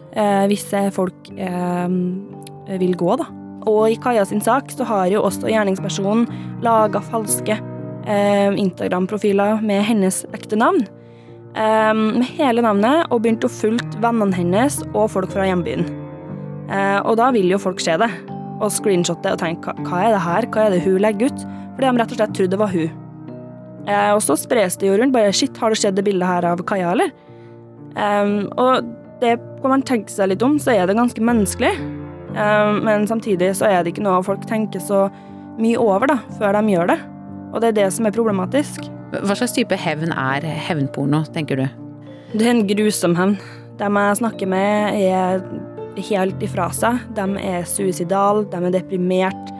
visse 0.49 0.79
folk 0.91 1.29
vil 1.31 2.95
gå, 2.99 3.11
da. 3.15 3.25
Og 3.63 3.93
i 3.93 3.95
Kaja 3.95 4.25
sin 4.27 4.41
sak 4.43 4.67
så 4.73 4.83
har 4.83 5.05
jo 5.07 5.21
også 5.23 5.47
gjerningspersonen 5.47 6.25
laga 6.65 6.99
falske 6.99 7.55
Instagram-profiler 8.59 9.63
med 9.63 9.85
hennes 9.87 10.25
ekte 10.35 10.59
navn. 10.59 10.83
Med 11.55 12.27
hele 12.35 12.65
navnet, 12.65 13.07
og 13.07 13.23
begynt 13.23 13.47
å 13.47 13.53
fulgt 13.55 13.95
vennene 14.03 14.35
hennes 14.35 14.81
og 14.91 15.13
folk 15.15 15.31
fra 15.31 15.47
hjembyen. 15.47 15.87
Og 17.07 17.15
da 17.23 17.31
vil 17.31 17.47
jo 17.55 17.61
folk 17.69 17.79
se 17.79 17.95
det, 18.03 18.11
og 18.61 18.71
screenshotte 18.73 19.33
og 19.33 19.41
tenke 19.41 19.73
hva 19.87 20.05
er 20.05 20.15
det 20.15 20.23
her, 20.25 20.47
hva 20.53 20.65
er 20.65 20.75
det 20.75 20.83
hun 20.85 21.01
legger 21.03 21.31
ut? 21.31 21.45
Fordi 21.75 21.87
de 21.87 22.01
rett 22.01 22.13
og 22.13 22.19
slett 22.19 22.35
trodde 22.37 22.53
det 22.53 22.61
var 22.61 22.73
hun. 22.75 22.97
Eh, 23.89 24.11
og 24.13 24.21
så 24.21 24.37
spres 24.37 24.77
det 24.77 24.91
jo 24.91 24.97
rundt 24.99 25.15
bare 25.15 25.33
shit, 25.33 25.57
har 25.57 25.73
det 25.73 25.81
skjedd 25.81 25.97
det 25.97 26.05
bildet 26.05 26.29
her 26.29 26.47
av 26.51 26.61
Kaja, 26.69 26.93
eller? 26.93 27.13
Um, 27.97 28.45
og 28.61 28.85
det 29.21 29.35
kan 29.61 29.73
man 29.73 29.83
tenke 29.85 30.13
seg 30.13 30.31
litt 30.31 30.43
om, 30.45 30.59
så 30.61 30.75
er 30.75 30.87
det 30.87 30.97
ganske 30.99 31.23
menneskelig. 31.27 31.73
Um, 32.31 32.83
men 32.85 33.07
samtidig 33.09 33.51
så 33.59 33.67
er 33.67 33.81
det 33.81 33.95
ikke 33.95 34.05
noe 34.05 34.21
folk 34.23 34.45
tenker 34.49 34.83
så 34.83 35.07
mye 35.61 35.79
over 35.81 36.13
da, 36.13 36.19
før 36.37 36.55
de 36.59 36.75
gjør 36.75 36.93
det. 36.93 36.99
Og 37.51 37.63
det 37.63 37.71
er 37.71 37.79
det 37.81 37.89
som 37.95 38.07
er 38.07 38.15
problematisk. 38.15 38.85
Hva 39.11 39.35
slags 39.35 39.57
type 39.57 39.75
hevn 39.75 40.13
er 40.15 40.45
hevnporno, 40.69 41.25
tenker 41.35 41.59
du? 41.59 41.65
Det 42.31 42.45
er 42.45 42.53
en 42.53 42.63
grusom 42.69 43.17
hevn. 43.17 43.35
De 43.81 43.89
jeg 43.89 44.17
snakker 44.21 44.47
med, 44.47 45.01
er 45.01 45.41
helt 45.97 46.43
ifra 46.43 46.69
seg. 46.75 47.01
De 47.17 47.25
er 47.41 47.65
suicidale, 47.69 48.45
de 48.51 48.61
er 48.61 48.77
deprimert, 48.77 49.51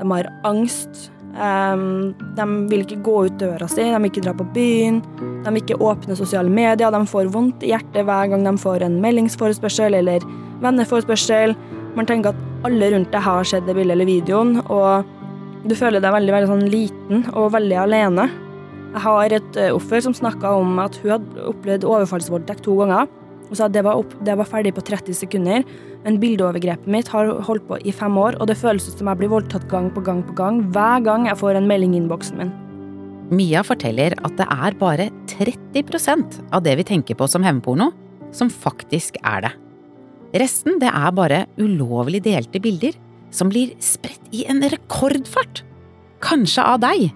de 0.00 0.08
har 0.10 0.30
angst. 0.48 1.08
De 1.34 2.46
vil 2.70 2.84
ikke 2.84 3.00
gå 3.02 3.16
ut 3.26 3.38
døra 3.40 3.66
si, 3.66 3.82
de 3.82 3.98
vil 3.98 4.12
ikke 4.12 4.22
dra 4.22 4.34
på 4.38 4.46
byen, 4.54 5.00
de 5.18 5.50
vil 5.50 5.62
ikke 5.64 5.80
åpne 5.82 6.16
sosiale 6.18 6.52
medier. 6.52 6.94
De 6.94 7.02
får 7.10 7.32
vondt 7.34 7.64
i 7.66 7.72
hjertet 7.72 8.06
hver 8.06 8.30
gang 8.30 8.46
de 8.46 8.54
får 8.60 8.86
en 8.86 9.00
meldingsforespørsel 9.02 9.98
eller 9.98 10.24
venneforespørsel. 10.62 11.56
Man 11.98 12.08
tenker 12.10 12.32
at 12.32 12.66
alle 12.66 12.92
rundt 12.94 13.12
deg 13.12 13.22
har 13.26 13.44
sett 13.46 13.66
det 13.66 13.74
bildet 13.76 13.96
eller 13.96 14.08
videoen, 14.08 14.56
og 14.72 15.04
du 15.64 15.74
føler 15.78 16.02
deg 16.02 16.12
veldig, 16.12 16.32
veldig 16.34 16.50
sånn 16.50 16.66
liten 16.72 17.26
og 17.32 17.52
veldig 17.54 17.76
alene. 17.82 18.28
Jeg 18.94 19.02
har 19.02 19.34
et 19.34 19.56
eh, 19.58 19.74
offer 19.74 20.02
som 20.04 20.14
snakka 20.14 20.52
om 20.54 20.76
at 20.78 20.96
hun 21.02 21.16
hadde 21.16 21.46
opplevd 21.50 21.86
overfallsvoldtekt 21.88 22.62
to 22.66 22.76
ganger. 22.78 23.08
Hun 23.48 23.58
sa 23.58 23.68
at 23.68 23.74
det 23.74 23.84
var, 23.84 24.00
opp, 24.00 24.12
det 24.24 24.34
var 24.38 24.48
ferdig 24.48 24.72
på 24.76 24.84
30 24.84 25.16
sekunder, 25.18 25.64
men 26.04 26.18
bildeovergrepet 26.20 26.88
mitt 26.90 27.10
har 27.12 27.30
holdt 27.46 27.66
på 27.68 27.78
i 27.84 27.92
fem 27.94 28.16
år, 28.20 28.38
og 28.40 28.48
det 28.48 28.58
føles 28.60 28.86
som 28.88 29.10
jeg 29.10 29.20
blir 29.20 29.32
voldtatt 29.32 29.66
gang 29.70 29.90
på 29.92 30.02
gang 30.04 30.22
på 30.24 30.36
gang 30.38 30.62
hver 30.74 31.04
gang 31.04 31.28
jeg 31.28 31.40
får 31.40 31.60
en 31.60 31.68
melding 31.68 31.94
i 31.94 32.00
innboksen 32.02 32.40
min. 32.40 32.54
Mia 33.34 33.62
forteller 33.64 34.16
at 34.20 34.36
det 34.36 34.46
er 34.52 34.76
bare 34.80 35.08
30% 35.32 36.40
av 36.52 36.64
det 36.64 36.74
vi 36.80 36.88
tenker 36.88 37.16
på 37.18 37.28
som 37.30 37.44
hevnporno, 37.44 37.90
som 38.34 38.50
faktisk 38.52 39.16
er 39.22 39.46
det. 39.46 39.52
Resten 40.44 40.80
det 40.82 40.90
er 40.90 41.14
bare 41.14 41.44
ulovlig 41.60 42.24
delte 42.24 42.60
bilder 42.60 42.96
som 43.34 43.50
blir 43.50 43.74
spredt 43.82 44.32
i 44.34 44.44
en 44.50 44.62
rekordfart. 44.62 45.62
Kanskje 46.24 46.64
av 46.64 46.80
deg. 46.82 47.08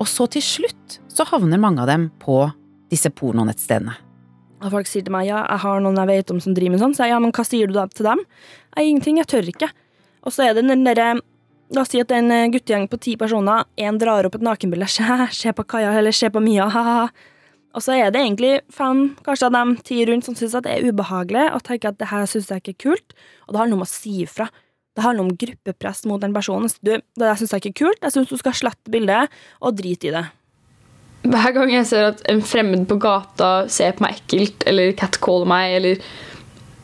Og 0.00 0.08
så 0.08 0.26
til 0.30 0.44
slutt 0.44 0.98
så 1.12 1.26
havner 1.28 1.60
mange 1.60 1.82
av 1.82 1.90
dem 1.90 2.08
på 2.22 2.44
disse 2.92 3.10
pornonettstedene. 3.14 3.94
Og 4.62 4.70
folk 4.70 4.88
sier 4.88 5.04
til 5.04 5.14
meg 5.14 5.26
ja, 5.26 5.42
jeg 5.42 5.62
har 5.64 5.82
noen 5.82 5.98
jeg 5.98 6.10
vet 6.10 6.32
om 6.34 6.40
som 6.42 6.54
driver 6.54 6.76
med 6.76 6.82
sånn, 6.82 6.94
så 6.94 7.06
jeg 7.06 7.16
ja, 7.16 7.20
men 7.22 7.34
hva 7.34 7.44
sier 7.46 7.70
du 7.70 7.74
da 7.76 7.88
til 7.90 8.06
dem? 8.06 8.22
Nei, 8.76 8.86
ingenting, 8.86 9.18
jeg 9.18 9.30
tør 9.32 9.50
ikke. 9.50 9.68
Og 10.22 10.34
så 10.34 10.46
er 10.46 10.56
det 10.56 10.66
den 10.68 10.86
derre 10.86 11.16
La 11.72 11.86
oss 11.86 11.88
si 11.88 12.00
at 12.02 12.10
det 12.10 12.18
er 12.18 12.26
en 12.26 12.52
guttegjeng 12.52 12.82
på 12.92 12.98
ti 13.00 13.14
personer, 13.16 13.64
én 13.80 13.96
drar 13.96 14.26
opp 14.28 14.34
et 14.36 14.42
nakenbilde, 14.44 14.84
se, 14.92 15.52
på 15.56 15.64
Kaja, 15.64 15.94
eller 15.96 16.12
se 16.12 16.28
på 16.28 16.42
Mia, 16.44 16.66
ha-ha. 16.68 17.06
Og 17.72 17.80
så 17.80 17.94
er 17.96 18.10
det 18.12 18.20
egentlig 18.20 18.50
fem, 18.68 19.14
kanskje 19.24 19.48
av 19.48 19.54
dem 19.56 19.72
ti 19.80 20.02
rundt, 20.04 20.26
som 20.26 20.36
syns 20.36 20.58
det 20.66 20.68
er 20.68 20.84
ubehagelig, 20.84 21.46
og 21.56 21.64
tenker 21.64 21.94
at 21.94 22.00
det 22.02 22.10
her 22.10 22.28
syns 22.28 22.50
jeg 22.52 22.60
ikke 22.60 22.74
er 22.74 22.82
kult, 22.84 23.16
og 23.46 23.54
det 23.54 23.62
handler 23.62 23.80
om 23.80 23.86
å 23.86 23.88
si 23.88 24.18
ifra. 24.26 24.50
Det 24.92 25.06
handler 25.06 25.24
om 25.24 25.38
gruppepress 25.40 26.04
mot 26.10 26.20
den 26.20 26.36
personen. 26.36 26.68
Du, 26.84 26.92
det 26.92 27.24
der 27.24 27.40
syns 27.40 27.56
jeg 27.56 27.64
ikke 27.64 27.72
er 27.72 27.80
kult, 27.80 28.04
jeg 28.04 28.16
syns 28.18 28.28
du 28.28 28.36
skal 28.42 28.58
slette 28.58 28.92
bildet, 28.92 29.32
og 29.64 29.80
drite 29.80 30.10
i 30.10 30.14
det. 30.18 30.26
Hver 31.22 31.52
gang 31.54 31.70
jeg 31.70 31.86
ser 31.86 32.08
at 32.08 32.22
en 32.30 32.40
fremmed 32.42 32.88
på 32.90 32.96
gata 33.02 33.68
ser 33.70 33.94
på 33.94 34.02
meg 34.02 34.16
ekkelt, 34.18 34.64
eller 34.66 34.94
catcaller 34.98 35.46
meg, 35.46 35.76
eller, 35.78 36.08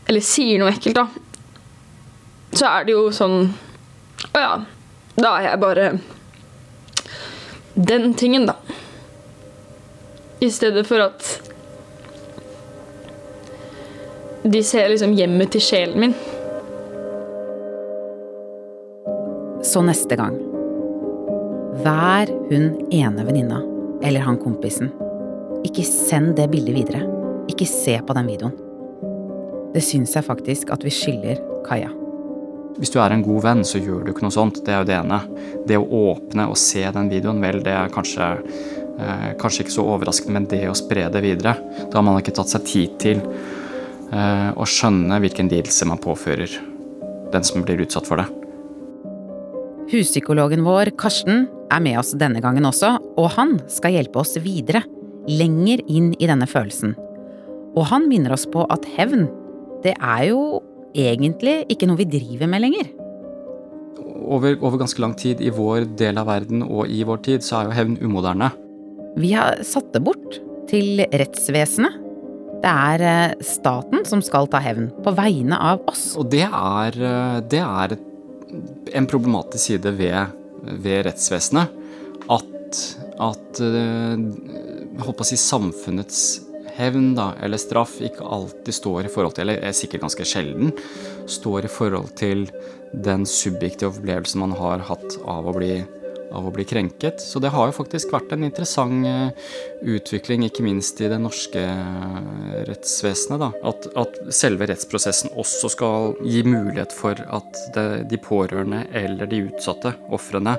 eller 0.06 0.22
sier 0.24 0.60
noe 0.62 0.70
ekkelt, 0.70 1.00
da, 1.00 1.08
så 2.54 2.68
er 2.70 2.86
det 2.86 2.94
jo 2.94 3.08
sånn 3.12 3.50
Å 4.32 4.40
ja, 4.40 4.54
da 5.18 5.34
er 5.38 5.50
jeg 5.50 5.60
bare 5.62 5.90
den 7.78 8.14
tingen, 8.18 8.46
da. 8.48 8.56
I 10.42 10.48
stedet 10.50 10.82
for 10.86 11.02
at 11.02 11.28
de 14.42 14.62
ser 14.66 14.88
liksom 14.90 15.14
hjemmet 15.18 15.52
til 15.54 15.62
sjelen 15.62 16.02
min. 16.02 16.14
Så 19.66 19.82
neste 19.84 20.16
gang 20.18 20.38
Vær 21.82 22.30
hun 22.48 22.70
ene 22.94 23.26
venninna 23.26 23.60
eller 24.02 24.24
han 24.24 24.38
kompisen. 24.40 24.90
Ikke 25.66 25.84
send 25.86 26.36
det 26.38 26.48
bildet 26.52 26.76
videre. 26.76 27.04
Ikke 27.50 27.66
se 27.68 27.98
på 28.04 28.16
den 28.16 28.28
videoen. 28.30 28.56
Det 29.74 29.82
syns 29.84 30.14
jeg 30.16 30.26
faktisk 30.26 30.70
at 30.74 30.84
vi 30.86 30.92
skylder 30.94 31.40
Kaja. 31.66 31.90
Hvis 32.78 32.92
du 32.94 33.00
er 33.02 33.10
en 33.10 33.24
god 33.26 33.42
venn, 33.42 33.64
så 33.66 33.80
gjør 33.82 34.04
du 34.04 34.12
ikke 34.12 34.22
noe 34.22 34.34
sånt. 34.34 34.60
Det 34.64 34.72
er 34.72 34.82
jo 34.82 34.88
det 34.88 34.96
ene. 35.00 35.18
Det 35.66 35.78
å 35.80 35.88
åpne 36.14 36.46
og 36.46 36.58
se 36.60 36.84
den 36.94 37.10
videoen, 37.10 37.42
vel, 37.42 37.58
det 37.66 37.74
er 37.74 37.90
kanskje, 37.90 38.28
eh, 39.02 39.28
kanskje 39.40 39.64
ikke 39.64 39.74
så 39.74 39.86
overraskende, 39.96 40.36
men 40.36 40.46
det 40.50 40.62
å 40.70 40.76
spre 40.78 41.08
det 41.10 41.22
videre 41.24 41.56
Da 41.90 41.98
har 41.98 42.06
man 42.06 42.20
ikke 42.22 42.36
tatt 42.38 42.54
seg 42.54 42.64
tid 42.64 42.98
til 43.02 43.18
eh, 43.18 44.50
å 44.54 44.64
skjønne 44.64 45.18
hvilken 45.24 45.50
lidelse 45.50 45.90
man 45.90 45.98
påfører 45.98 46.54
den 47.32 47.44
som 47.44 47.64
blir 47.66 47.82
utsatt 47.82 48.06
for 48.08 48.22
det. 48.22 48.28
Huspsykologen 49.88 50.64
vår, 50.66 50.92
Karsten, 51.00 51.48
er 51.72 51.82
med 51.84 51.98
oss 52.00 52.14
denne 52.18 52.42
gangen 52.44 52.66
også, 52.68 52.94
og 53.18 53.28
han 53.36 53.58
skal 53.70 53.96
hjelpe 53.96 54.22
oss 54.22 54.36
videre, 54.42 54.82
lenger 55.28 55.82
inn 55.92 56.14
i 56.18 56.28
denne 56.28 56.48
følelsen. 56.48 56.94
Og 57.76 57.84
han 57.90 58.08
minner 58.10 58.34
oss 58.34 58.46
på 58.48 58.64
at 58.72 58.86
hevn, 58.96 59.26
det 59.84 59.94
er 59.96 60.28
jo 60.30 60.40
egentlig 60.98 61.60
ikke 61.70 61.88
noe 61.88 62.00
vi 62.00 62.08
driver 62.10 62.50
med 62.50 62.64
lenger. 62.64 62.88
Over, 64.28 64.56
over 64.60 64.80
ganske 64.80 65.00
lang 65.00 65.14
tid 65.16 65.40
i 65.44 65.52
vår 65.54 65.86
del 66.00 66.18
av 66.20 66.28
verden 66.28 66.64
og 66.66 66.90
i 66.90 67.04
vår 67.06 67.22
tid, 67.24 67.44
så 67.44 67.60
er 67.60 67.68
jo 67.68 67.76
hevn 67.78 67.96
umoderne. 68.02 68.50
Vi 69.18 69.32
har 69.36 69.62
satt 69.66 69.92
det 69.94 70.02
bort 70.04 70.40
til 70.68 71.02
rettsvesenet. 71.06 72.04
Det 72.58 72.70
er 72.70 73.04
eh, 73.06 73.44
staten 73.46 74.02
som 74.08 74.22
skal 74.24 74.48
ta 74.50 74.58
hevn, 74.62 74.88
på 75.04 75.12
vegne 75.14 75.58
av 75.62 75.84
oss. 75.90 76.10
Og 76.18 76.26
det 76.32 76.42
er, 76.44 76.98
eh, 76.98 77.38
det 77.46 77.62
er 77.62 77.94
en 78.98 79.06
problematisk 79.06 79.62
side 79.62 79.92
ved, 79.98 80.34
ved 80.62 81.06
rettsvesenet. 81.08 81.74
At, 82.28 82.82
at 83.22 83.60
holdt 83.60 85.18
på 85.18 85.24
å 85.24 85.28
si 85.28 85.38
samfunnets 85.40 86.22
hevn 86.78 87.12
da, 87.16 87.32
eller 87.42 87.60
straff 87.60 87.96
ikke 88.04 88.26
alltid 88.26 88.76
står 88.76 89.08
i 89.08 89.12
forhold 89.12 89.36
til, 89.36 89.46
eller 89.48 89.64
er 89.66 89.76
sikkert 89.76 90.04
ganske 90.06 90.26
sjelden, 90.28 90.72
står 91.28 91.66
i 91.66 91.72
forhold 91.72 92.12
til 92.18 92.46
den 92.94 93.26
subjektive 93.28 93.90
opplevelsen 93.92 94.44
man 94.44 94.54
har 94.58 94.84
hatt 94.88 95.18
av 95.28 95.48
å 95.48 95.56
bli 95.56 95.80
av 96.32 96.46
å 96.46 96.52
bli 96.52 96.64
krenket. 96.64 97.20
Så 97.20 97.40
det 97.42 97.52
har 97.54 97.68
jo 97.68 97.76
faktisk 97.76 98.12
vært 98.12 98.32
en 98.34 98.44
interessant 98.46 99.06
eh, 99.06 99.48
utvikling, 99.96 100.44
ikke 100.46 100.64
minst 100.66 101.00
i 101.00 101.08
det 101.10 101.18
norske 101.22 101.62
eh, 101.62 102.58
rettsvesenet. 102.68 103.40
Da. 103.42 103.50
At, 103.70 103.88
at 103.98 104.20
selve 104.34 104.68
rettsprosessen 104.70 105.34
også 105.38 105.72
skal 105.74 106.14
gi 106.26 106.44
mulighet 106.46 106.94
for 106.94 107.18
at 107.18 107.62
det, 107.74 107.86
de 108.12 108.20
pårørende 108.22 108.84
eller 108.96 109.30
de 109.30 109.44
utsatte, 109.48 109.94
ofrene, 110.14 110.58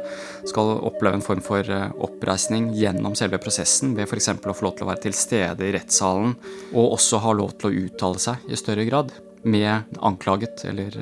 skal 0.50 0.76
oppleve 0.90 1.20
en 1.20 1.26
form 1.26 1.44
for 1.46 1.66
eh, 1.66 1.88
oppreisning 2.02 2.72
gjennom 2.78 3.18
selve 3.20 3.42
prosessen, 3.42 3.96
ved 3.98 4.10
f.eks. 4.10 4.34
å 4.36 4.56
få 4.56 4.70
lov 4.70 4.78
til 4.78 4.88
å 4.88 4.92
være 4.92 5.06
til 5.08 5.18
stede 5.18 5.68
i 5.68 5.74
rettssalen, 5.76 6.36
og 6.74 7.00
også 7.00 7.24
ha 7.26 7.36
lov 7.38 7.58
til 7.58 7.70
å 7.72 7.88
uttale 7.88 8.22
seg 8.22 8.50
i 8.50 8.60
større 8.60 8.88
grad 8.90 9.14
med 9.48 9.96
anklaget 10.04 10.66
eller 10.68 11.00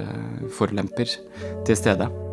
forelemper 0.53 1.17
til 1.65 1.79
stede. 1.79 2.26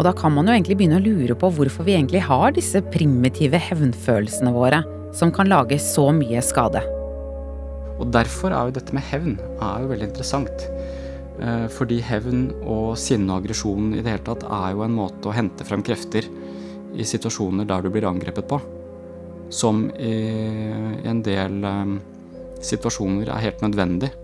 Og 0.00 0.06
da 0.06 0.14
kan 0.16 0.32
man 0.32 0.48
jo 0.48 0.54
egentlig 0.54 0.78
begynne 0.80 0.96
å 0.96 1.04
lure 1.04 1.34
på 1.36 1.50
hvorfor 1.52 1.84
vi 1.84 1.92
egentlig 1.92 2.22
har 2.24 2.54
disse 2.56 2.80
primitive 2.88 3.58
hevnfølelsene 3.60 4.52
våre, 4.54 4.78
som 5.12 5.28
kan 5.28 5.50
lage 5.50 5.76
så 5.76 6.06
mye 6.16 6.40
skade. 6.40 6.80
Og 8.00 8.08
derfor 8.08 8.54
er 8.56 8.70
jo 8.70 8.76
dette 8.78 8.96
med 8.96 9.04
hevn 9.10 9.34
er 9.60 9.82
jo 9.82 9.90
veldig 9.90 10.08
interessant. 10.08 10.64
Eh, 11.36 11.66
fordi 11.68 12.00
hevn 12.00 12.48
og 12.64 12.96
sinne 12.96 13.28
og 13.28 13.42
aggresjon 13.42 13.92
i 13.92 14.00
det 14.00 14.14
hele 14.14 14.24
tatt 14.24 14.48
er 14.48 14.72
jo 14.72 14.86
en 14.86 14.96
måte 14.96 15.28
å 15.28 15.36
hente 15.36 15.68
frem 15.68 15.84
krefter 15.84 16.24
i 16.96 17.04
situasjoner 17.04 17.68
der 17.68 17.84
du 17.84 17.92
blir 17.92 18.08
angrepet 18.08 18.48
på. 18.48 18.56
Som 19.52 19.90
i 20.00 20.16
en 21.10 21.20
del 21.26 21.60
um, 21.66 21.96
situasjoner 22.64 23.28
er 23.28 23.44
helt 23.50 23.64
nødvendig 23.66 24.14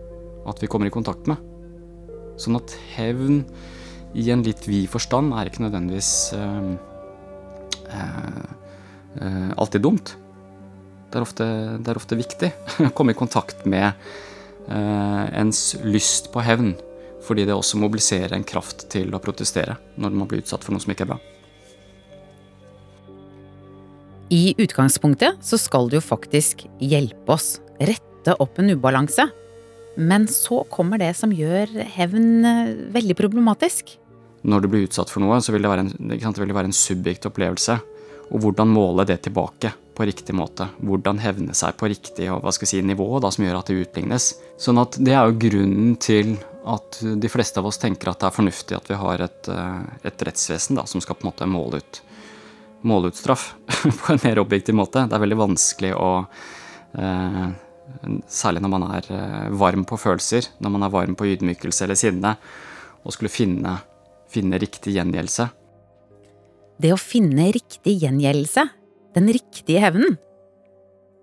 at 0.48 0.60
vi 0.62 0.72
kommer 0.72 0.88
i 0.88 0.94
kontakt 0.94 1.28
med. 1.28 1.36
Sånn 2.40 2.56
at 2.56 2.72
hevn 2.94 3.42
i 4.16 4.30
en 4.32 4.44
litt 4.44 4.64
vid 4.68 4.88
forstand 4.88 5.34
er 5.36 5.50
ikke 5.50 5.64
nødvendigvis 5.66 6.10
uh, 6.36 6.72
uh, 7.92 9.50
alltid 9.60 9.84
dumt. 9.84 10.14
Det 11.10 11.20
er 11.20 11.26
ofte, 11.26 11.46
det 11.80 11.92
er 11.92 12.00
ofte 12.00 12.18
viktig 12.18 12.50
å 12.88 12.92
komme 12.96 13.12
i 13.12 13.18
kontakt 13.18 13.66
med 13.68 13.92
uh, 14.70 15.24
ens 15.36 15.76
lyst 15.84 16.30
på 16.32 16.44
hevn, 16.44 16.74
fordi 17.26 17.44
det 17.46 17.56
også 17.56 17.80
mobiliserer 17.82 18.36
en 18.36 18.46
kraft 18.46 18.88
til 18.92 19.12
å 19.12 19.22
protestere 19.22 19.76
når 20.00 20.16
man 20.16 20.30
blir 20.30 20.44
utsatt 20.44 20.64
for 20.64 20.74
noe 20.74 20.84
som 20.84 20.94
ikke 20.94 21.06
er 21.08 21.12
bra. 21.14 21.20
I 24.32 24.56
utgangspunktet 24.58 25.44
så 25.44 25.58
skal 25.60 25.86
det 25.90 26.00
jo 26.00 26.06
faktisk 26.08 26.64
hjelpe 26.82 27.36
oss, 27.36 27.60
rette 27.78 28.34
opp 28.42 28.58
en 28.58 28.72
ubalanse. 28.74 29.28
Men 29.96 30.26
så 30.28 30.64
kommer 30.68 30.98
det 31.00 31.12
som 31.16 31.30
gjør 31.32 31.70
hevn 31.94 32.42
veldig 32.92 33.14
problematisk 33.16 33.94
når 34.46 34.62
du 34.62 34.70
blir 34.70 34.86
utsatt 34.86 35.10
for 35.10 35.24
noe, 35.24 35.40
så 35.42 35.54
vil 35.54 35.66
det 35.66 35.72
være 35.72 35.86
en, 35.86 35.92
sant, 36.22 36.38
det 36.38 36.54
være 36.54 36.70
en 36.70 36.76
subjekt 36.76 37.26
opplevelse. 37.28 37.78
Og 38.26 38.42
hvordan 38.42 38.70
måle 38.70 39.06
det 39.06 39.20
tilbake 39.26 39.72
på 39.96 40.04
riktig 40.04 40.34
måte. 40.36 40.68
Hvordan 40.84 41.20
hevne 41.22 41.54
seg 41.56 41.76
på 41.80 41.88
riktig 41.90 42.28
skal 42.28 42.68
si, 42.68 42.82
nivå 42.84 43.06
da, 43.22 43.30
som 43.32 43.46
gjør 43.46 43.60
at 43.60 43.70
det 43.70 43.86
utlignes. 43.86 44.28
Sånn 44.60 44.80
at 44.82 44.98
Det 45.00 45.14
er 45.14 45.24
jo 45.24 45.38
grunnen 45.46 45.96
til 45.96 46.36
at 46.66 46.98
de 47.00 47.30
fleste 47.30 47.62
av 47.62 47.68
oss 47.70 47.78
tenker 47.78 48.10
at 48.10 48.20
det 48.20 48.28
er 48.28 48.34
fornuftig 48.34 48.76
at 48.76 48.90
vi 48.90 48.98
har 48.98 49.22
et, 49.22 49.48
eh, 49.48 50.08
et 50.10 50.24
rettsvesen 50.28 50.76
da, 50.76 50.84
som 50.86 51.00
skal 51.00 51.16
på 51.16 51.24
en 51.24 51.30
måte 51.30 51.46
måle 51.48 51.80
ut, 51.80 52.00
måle 52.82 53.12
ut 53.12 53.16
straff 53.18 53.54
på 54.00 54.12
en 54.12 54.22
mer 54.24 54.42
objektiv 54.42 54.74
måte. 54.74 55.06
Det 55.06 55.16
er 55.16 55.24
veldig 55.24 55.42
vanskelig 55.46 55.94
å, 55.94 56.10
eh, 56.98 57.46
Særlig 58.28 58.60
når 58.60 58.70
man 58.72 58.82
er 58.96 59.06
eh, 59.14 59.50
varm 59.54 59.84
på 59.86 59.96
følelser, 59.96 60.48
når 60.60 60.72
man 60.74 60.82
er 60.82 60.90
varm 60.92 61.14
på 61.16 61.28
ydmykelse 61.30 61.84
eller 61.86 61.96
sinne, 61.96 62.32
å 63.06 63.12
skulle 63.14 63.30
finne, 63.30 63.76
finne 64.36 64.60
riktig 64.60 64.94
gjengjeldelse. 64.96 65.48
Det 66.76 66.92
å 66.92 67.00
finne 67.00 67.48
riktig 67.56 67.96
gjengjeldelse, 68.02 68.66
den 69.16 69.32
riktige 69.32 69.80
hevnen, 69.80 70.18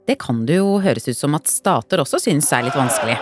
det 0.08 0.18
kan 0.20 0.42
det 0.48 0.58
jo 0.60 0.80
høres 0.84 1.08
ut 1.08 1.16
som 1.16 1.36
at 1.38 1.48
stater 1.48 2.02
også 2.04 2.20
syns 2.20 2.50
er 2.52 2.66
litt 2.66 2.76
vanskelig. 2.76 3.16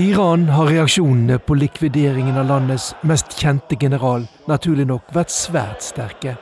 Iran 0.00 0.46
har 0.52 0.68
reaksjonene 0.70 1.38
på 1.44 1.56
likvideringen 1.56 2.36
av 2.40 2.48
landets 2.50 2.90
mest 3.08 3.36
kjente 3.40 3.76
general 3.80 4.26
naturlig 4.48 4.86
nok 4.88 5.12
vært 5.16 5.32
svært 5.32 5.84
sterke. 5.84 6.36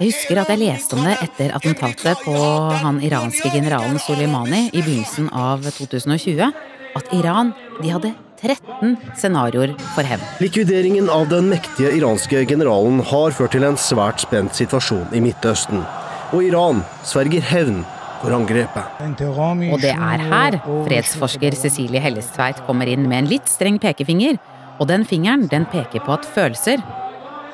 Jeg 0.00 0.08
husker 0.08 0.40
at 0.40 0.50
jeg 0.50 0.60
leste 0.64 0.96
om 0.96 1.04
det 1.06 1.14
etter 1.24 1.52
attentatet 1.56 2.24
på 2.24 2.34
han 2.82 3.00
iranske 3.04 3.52
generalen 3.52 4.00
Soleimani 4.02 4.66
i 4.72 4.80
begynnelsen 4.80 5.28
av 5.36 5.62
2020, 5.68 6.48
at 6.96 7.12
Iran 7.16 7.52
de 7.78 7.92
hadde 7.92 8.14
13 8.42 8.96
scenarioer 9.16 9.72
for 9.94 10.06
hevn. 10.06 10.24
Likvideringen 10.42 11.10
av 11.12 11.28
den 11.30 11.48
mektige 11.52 11.92
iranske 11.96 12.44
generalen 12.50 13.00
har 13.12 13.34
ført 13.36 13.54
til 13.54 13.66
en 13.66 13.78
svært 13.80 14.24
spent 14.24 14.56
situasjon 14.58 15.14
i 15.14 15.22
Midtøsten. 15.22 15.84
Og 16.32 16.46
Iran 16.46 16.82
sverger 17.06 17.44
hevn 17.52 17.82
for 18.22 18.34
angrepet. 18.36 19.02
Og 19.02 19.82
det 19.82 19.92
er 19.92 20.26
her 20.32 20.58
fredsforsker 20.86 21.56
Cecilie 21.58 22.02
Hellestveit 22.02 22.62
kommer 22.66 22.90
inn 22.90 23.08
med 23.08 23.24
en 23.24 23.30
litt 23.34 23.50
streng 23.50 23.78
pekefinger. 23.82 24.38
Og 24.80 24.88
den 24.90 25.04
fingeren 25.06 25.46
den 25.50 25.66
peker 25.70 26.02
på 26.02 26.14
at 26.16 26.26
følelser 26.26 26.82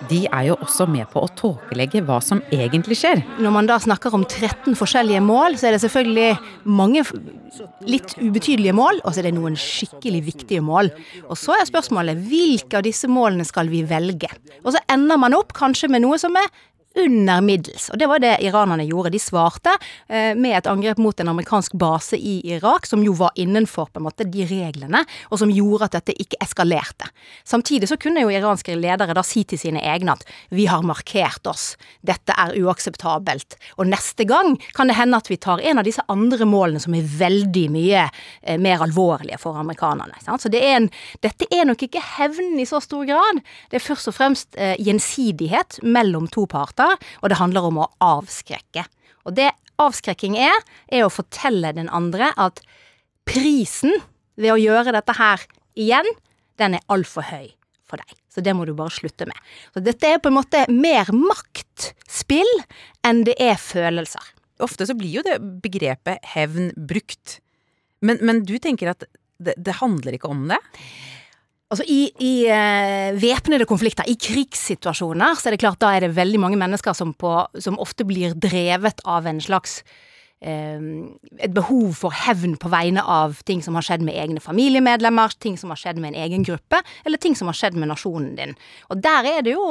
de 0.06 0.20
er 0.26 0.44
jo 0.48 0.56
også 0.62 0.86
med 0.90 1.08
på 1.12 1.22
å 1.24 1.30
tåkelegge 1.38 2.04
hva 2.06 2.20
som 2.24 2.40
egentlig 2.54 3.00
skjer. 3.00 3.22
Når 3.42 3.54
man 3.54 3.68
da 3.68 3.78
snakker 3.82 4.14
om 4.14 4.24
13 4.24 4.76
forskjellige 4.78 5.22
mål, 5.24 5.58
så 5.58 5.68
er 5.68 5.76
det 5.76 5.82
selvfølgelig 5.84 6.68
mange 6.78 7.04
litt 7.88 8.14
ubetydelige 8.20 8.76
mål, 8.76 9.00
og 9.02 9.12
så 9.12 9.22
er 9.22 9.28
det 9.28 9.34
noen 9.38 9.58
skikkelig 9.58 10.22
viktige 10.28 10.62
mål. 10.64 10.92
Og 11.26 11.38
så 11.40 11.56
er 11.56 11.68
spørsmålet 11.68 12.20
hvilke 12.28 12.78
av 12.78 12.86
disse 12.86 13.10
målene 13.10 13.46
skal 13.48 13.70
vi 13.72 13.82
velge? 13.88 14.30
Og 14.62 14.74
så 14.76 14.82
ender 14.92 15.20
man 15.20 15.36
opp 15.36 15.54
kanskje 15.56 15.90
med 15.92 16.04
noe 16.04 16.20
som 16.20 16.36
er 16.38 16.50
under 16.96 17.40
middels. 17.40 17.90
Og 17.90 17.98
det 17.98 18.08
var 18.10 18.20
det 18.22 18.38
iranerne 18.44 18.84
gjorde. 18.88 19.12
De 19.14 19.20
svarte 19.22 19.74
eh, 20.08 20.34
med 20.38 20.56
et 20.58 20.68
angrep 20.70 20.98
mot 21.02 21.20
en 21.20 21.30
amerikansk 21.34 21.76
base 21.78 22.16
i 22.16 22.40
Irak, 22.54 22.86
som 22.86 23.02
jo 23.04 23.14
var 23.18 23.36
innenfor 23.38 23.90
på 23.92 24.00
en 24.00 24.06
måte 24.08 24.26
de 24.28 24.46
reglene, 24.48 25.04
og 25.30 25.40
som 25.42 25.52
gjorde 25.52 25.88
at 25.88 25.98
dette 25.98 26.16
ikke 26.18 26.40
eskalerte. 26.42 27.10
Samtidig 27.46 27.90
så 27.90 27.98
kunne 28.00 28.24
jo 28.24 28.32
iranske 28.32 28.76
ledere 28.76 29.16
da 29.16 29.24
si 29.26 29.44
til 29.48 29.60
sine 29.60 29.82
egne 29.84 30.16
at 30.16 30.24
vi 30.54 30.66
har 30.70 30.86
markert 30.86 31.46
oss, 31.50 31.76
dette 32.00 32.34
er 32.34 32.56
uakseptabelt, 32.58 33.58
og 33.76 33.90
neste 33.90 34.26
gang 34.28 34.56
kan 34.76 34.90
det 34.90 34.98
hende 34.98 35.20
at 35.20 35.30
vi 35.30 35.38
tar 35.40 35.62
en 35.62 35.82
av 35.82 35.86
disse 35.86 36.02
andre 36.10 36.48
målene 36.48 36.82
som 36.82 36.96
er 36.96 37.06
veldig 37.18 37.66
mye 37.74 38.06
eh, 38.08 38.58
mer 38.58 38.82
alvorlige 38.86 39.38
for 39.42 39.58
amerikanerne. 39.60 40.18
Sant? 40.24 40.42
Så 40.42 40.52
det 40.52 40.64
er 40.64 40.80
en, 40.80 40.90
dette 41.24 41.46
er 41.54 41.68
nok 41.68 41.84
ikke 41.84 42.02
hevnen 42.16 42.58
i 42.58 42.66
så 42.68 42.80
stor 42.82 43.06
grad. 43.08 43.42
Det 43.70 43.78
er 43.78 43.86
først 43.86 44.10
og 44.10 44.16
fremst 44.16 44.58
eh, 44.58 44.74
gjensidighet 44.82 45.80
mellom 45.86 46.26
to 46.32 46.46
parter 46.50 46.77
og 46.86 47.30
det 47.30 47.40
handler 47.40 47.68
om 47.68 47.80
å 47.82 47.88
avskrekke. 48.04 48.84
Og 49.26 49.34
det 49.38 49.50
avskrekking 49.82 50.38
er, 50.40 50.62
er 50.92 51.06
å 51.06 51.12
fortelle 51.12 51.74
den 51.76 51.90
andre 51.94 52.32
at 52.40 52.62
prisen 53.28 53.94
ved 54.38 54.54
å 54.54 54.60
gjøre 54.60 54.94
dette 54.96 55.14
her 55.18 55.44
igjen, 55.78 56.06
den 56.58 56.78
er 56.78 56.86
altfor 56.90 57.26
høy 57.28 57.52
for 57.88 58.00
deg. 58.00 58.16
Så 58.32 58.42
det 58.44 58.54
må 58.54 58.66
du 58.68 58.74
bare 58.76 58.92
slutte 58.94 59.26
med. 59.28 59.38
Så 59.74 59.82
dette 59.82 60.08
er 60.08 60.20
på 60.22 60.30
en 60.30 60.38
måte 60.38 60.64
mer 60.70 61.10
maktspill 61.14 62.50
enn 63.06 63.24
det 63.26 63.38
er 63.42 63.58
følelser. 63.60 64.24
Ofte 64.62 64.88
så 64.88 64.96
blir 64.98 65.20
jo 65.20 65.26
det 65.26 65.38
begrepet 65.62 66.24
hevn 66.34 66.72
brukt. 66.76 67.38
Men, 68.04 68.20
men 68.22 68.42
du 68.46 68.56
tenker 68.62 68.92
at 68.92 69.06
det, 69.38 69.54
det 69.56 69.78
handler 69.78 70.18
ikke 70.18 70.30
om 70.30 70.48
det? 70.50 70.58
Altså 71.68 71.84
I, 71.84 71.98
i 72.24 72.34
uh, 72.48 73.16
væpnede 73.20 73.66
konflikter, 73.68 74.06
i 74.08 74.16
krigssituasjoner, 74.16 75.36
så 75.36 75.50
er 75.50 75.56
det 75.56 75.60
klart 75.60 75.80
da 75.82 75.90
er 75.92 76.06
det 76.06 76.14
veldig 76.16 76.40
mange 76.40 76.60
mennesker 76.60 76.96
som, 76.96 77.12
på, 77.12 77.32
som 77.60 77.76
ofte 77.82 78.06
blir 78.08 78.32
drevet 78.40 79.02
av 79.04 79.28
en 79.28 79.42
slags 79.44 79.82
Et 80.38 81.50
behov 81.50 81.96
for 81.98 82.14
hevn 82.14 82.52
på 82.62 82.70
vegne 82.70 83.02
av 83.02 83.40
ting 83.48 83.58
som 83.64 83.74
har 83.74 83.82
skjedd 83.82 84.04
med 84.06 84.14
egne 84.14 84.38
familiemedlemmer, 84.42 85.32
ting 85.42 85.56
som 85.58 85.72
har 85.74 85.80
skjedd 85.80 85.98
med 85.98 86.12
en 86.12 86.20
egen 86.22 86.44
gruppe, 86.46 86.78
eller 87.02 87.18
ting 87.18 87.34
som 87.34 87.50
har 87.50 87.58
skjedd 87.58 87.74
med 87.74 87.90
nasjonen 87.90 88.36
din. 88.38 88.54
Og 88.86 89.02
der 89.02 89.26
er 89.26 89.42
det 89.42 89.56
jo 89.56 89.64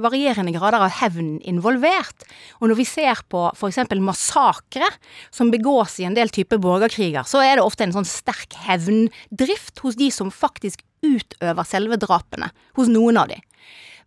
varierende 0.00 0.54
grader 0.56 0.86
av 0.86 0.96
hevn 1.02 1.36
involvert. 1.44 2.24
Og 2.62 2.70
når 2.70 2.80
vi 2.80 2.88
ser 2.88 3.20
på 3.28 3.50
f.eks. 3.52 3.82
massakre 4.00 4.88
som 5.28 5.52
begås 5.52 5.98
i 6.00 6.08
en 6.08 6.16
del 6.16 6.32
typer 6.32 6.62
borgerkriger, 6.62 7.28
så 7.28 7.44
er 7.44 7.58
det 7.58 7.66
ofte 7.66 7.84
en 7.84 7.92
sånn 7.98 8.08
sterk 8.08 8.56
hevndrift 8.64 9.84
hos 9.84 10.00
de 10.00 10.08
som 10.14 10.32
faktisk 10.32 10.86
utøver 11.04 11.68
selve 11.68 12.00
drapene 12.00 12.48
hos 12.78 12.88
noen 12.88 13.20
av 13.20 13.28
de. 13.28 13.36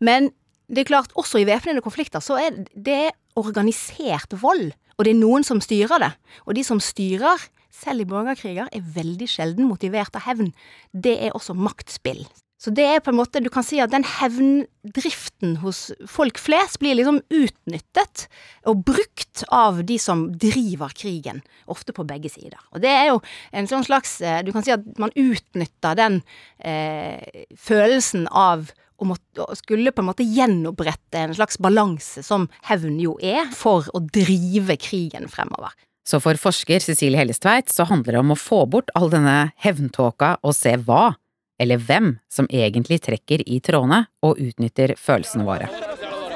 Men 0.02 0.32
det 0.68 0.84
er 0.84 0.90
klart, 0.90 1.14
også 1.16 1.40
i 1.40 1.48
væpnede 1.48 1.86
konflikter 1.86 2.24
så 2.24 2.40
er 2.42 2.58
det 2.74 3.14
organisert 3.38 4.34
vold, 4.42 4.74
og 4.98 5.06
det 5.06 5.14
er 5.14 5.20
noen 5.22 5.46
som 5.46 5.62
styrer 5.62 6.02
det. 6.02 6.12
Og 6.46 6.58
de 6.58 6.66
som 6.66 6.82
styrer, 6.82 7.46
selv 7.78 8.02
i 8.02 8.10
borgerkriger, 8.10 8.72
er 8.74 8.92
veldig 8.96 9.30
sjelden 9.30 9.70
motivert 9.70 10.16
av 10.18 10.26
hevn. 10.26 10.50
Det 10.92 11.14
er 11.28 11.36
også 11.38 11.54
maktspill. 11.54 12.26
Så 12.58 12.72
det 12.74 12.88
er 12.90 13.04
på 13.06 13.12
en 13.14 13.20
måte, 13.20 13.38
du 13.38 13.52
kan 13.54 13.62
si 13.62 13.78
at 13.84 13.92
den 13.94 14.02
hevndriften 14.02 15.60
hos 15.62 15.92
folk 16.10 16.40
flest 16.42 16.80
blir 16.82 16.98
liksom 16.98 17.20
utnyttet 17.30 18.24
og 18.66 18.82
brukt 18.88 19.44
av 19.54 19.84
de 19.86 20.00
som 20.02 20.26
driver 20.42 20.96
krigen, 20.98 21.44
ofte 21.70 21.94
på 21.94 22.08
begge 22.10 22.32
sider. 22.34 22.58
Og 22.74 22.82
det 22.82 22.90
er 22.90 23.12
jo 23.12 23.22
en 23.54 23.70
sånn 23.70 23.86
slags 23.86 24.18
eh, 24.26 24.42
Du 24.42 24.50
kan 24.56 24.66
si 24.66 24.74
at 24.74 24.82
man 24.98 25.14
utnytter 25.14 26.02
den 26.02 26.24
eh, 26.58 27.46
følelsen 27.54 28.26
av 28.34 28.72
å, 28.98 29.08
måtte, 29.10 29.46
og 29.46 29.58
skulle 29.60 29.94
på 29.94 30.04
en 30.04 30.10
måte 30.10 30.26
gjenopprette 30.26 31.22
en 31.22 31.36
slags 31.38 31.60
balanse, 31.62 32.24
som 32.26 32.48
hevn 32.70 32.98
jo 33.02 33.18
er, 33.22 33.46
for 33.56 33.88
å 33.94 34.02
drive 34.02 34.78
krigen 34.82 35.30
fremover. 35.32 35.76
Så 36.08 36.22
for 36.24 36.40
forsker 36.40 36.80
Cecilie 36.80 37.20
Hellestveit 37.20 37.70
så 37.74 37.84
handler 37.90 38.16
det 38.16 38.22
om 38.22 38.32
å 38.32 38.40
få 38.40 38.64
bort 38.72 38.94
all 38.96 39.12
denne 39.12 39.52
hevntåka 39.60 40.38
og 40.40 40.56
se 40.56 40.78
hva 40.88 41.18
eller 41.60 41.82
hvem 41.82 42.14
som 42.32 42.48
egentlig 42.54 43.02
trekker 43.04 43.44
i 43.50 43.60
trådene 43.66 44.06
og 44.24 44.40
utnytter 44.40 44.94
følelsene 45.02 45.48
våre. 45.48 45.68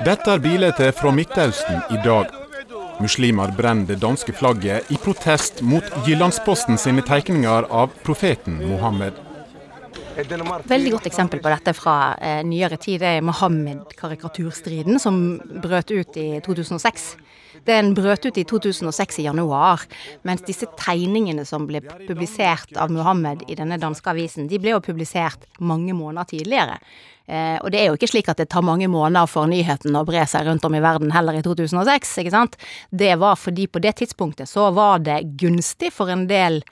Dette 0.01 0.33
er 0.33 0.41
bildet 0.43 0.81
fra 0.97 1.13
Midtøsten 1.13 1.83
i 1.93 1.99
dag. 2.03 2.33
Muslimer 3.01 3.53
brenner 3.57 3.93
det 3.93 4.01
danske 4.01 4.33
flagget 4.35 4.91
i 4.91 4.97
protest 5.01 5.61
mot 5.65 5.85
Jyllandsposten 6.07 6.77
sine 6.81 7.05
tegninger 7.05 7.69
av 7.69 7.93
profeten 8.05 8.59
Mohammed. 8.65 9.30
Veldig 10.21 10.93
godt 10.93 11.09
eksempel 11.09 11.41
på 11.41 11.51
dette 11.51 11.73
fra 11.77 12.13
eh, 12.21 12.41
nyere 12.45 12.77
tid 12.81 13.03
er 13.05 13.23
Mohammed-karikaturstriden 13.25 14.99
som 15.01 15.21
brøt 15.63 15.91
ut 15.91 16.17
i 16.19 16.27
2006. 16.45 17.05
Den 17.67 17.93
brøt 17.97 18.25
ut 18.25 18.37
i 18.41 18.43
2006 18.47 19.19
i 19.21 19.27
januar, 19.27 19.83
mens 20.27 20.43
disse 20.47 20.69
tegningene 20.79 21.45
som 21.45 21.67
ble 21.69 21.83
publisert 22.07 22.73
av 22.79 22.93
Mohammed 22.93 23.45
i 23.51 23.57
denne 23.59 23.77
danske 23.81 24.09
avisen, 24.13 24.49
de 24.49 24.59
ble 24.61 24.73
jo 24.75 24.83
publisert 24.83 25.45
mange 25.59 25.93
måneder 25.97 26.29
tidligere. 26.31 26.79
Eh, 27.27 27.57
og 27.61 27.69
det 27.71 27.81
er 27.81 27.89
jo 27.89 27.97
ikke 27.99 28.09
slik 28.11 28.31
at 28.31 28.41
det 28.41 28.49
tar 28.51 28.65
mange 28.65 28.89
måneder 28.91 29.29
for 29.29 29.49
nyheten 29.49 29.95
å 29.95 30.05
bre 30.07 30.25
seg 30.27 30.47
rundt 30.47 30.65
om 30.67 30.75
i 30.75 30.83
verden 30.83 31.13
heller 31.13 31.37
i 31.37 31.43
2006, 31.45 32.17
ikke 32.23 32.33
sant. 32.33 32.57
Det 32.89 33.13
var 33.21 33.37
fordi 33.39 33.69
på 33.71 33.81
det 33.83 33.97
tidspunktet 34.01 34.49
så 34.49 34.71
var 34.75 35.03
det 35.05 35.21
gunstig 35.39 35.93
for 35.93 36.11
en 36.11 36.25
del 36.31 36.63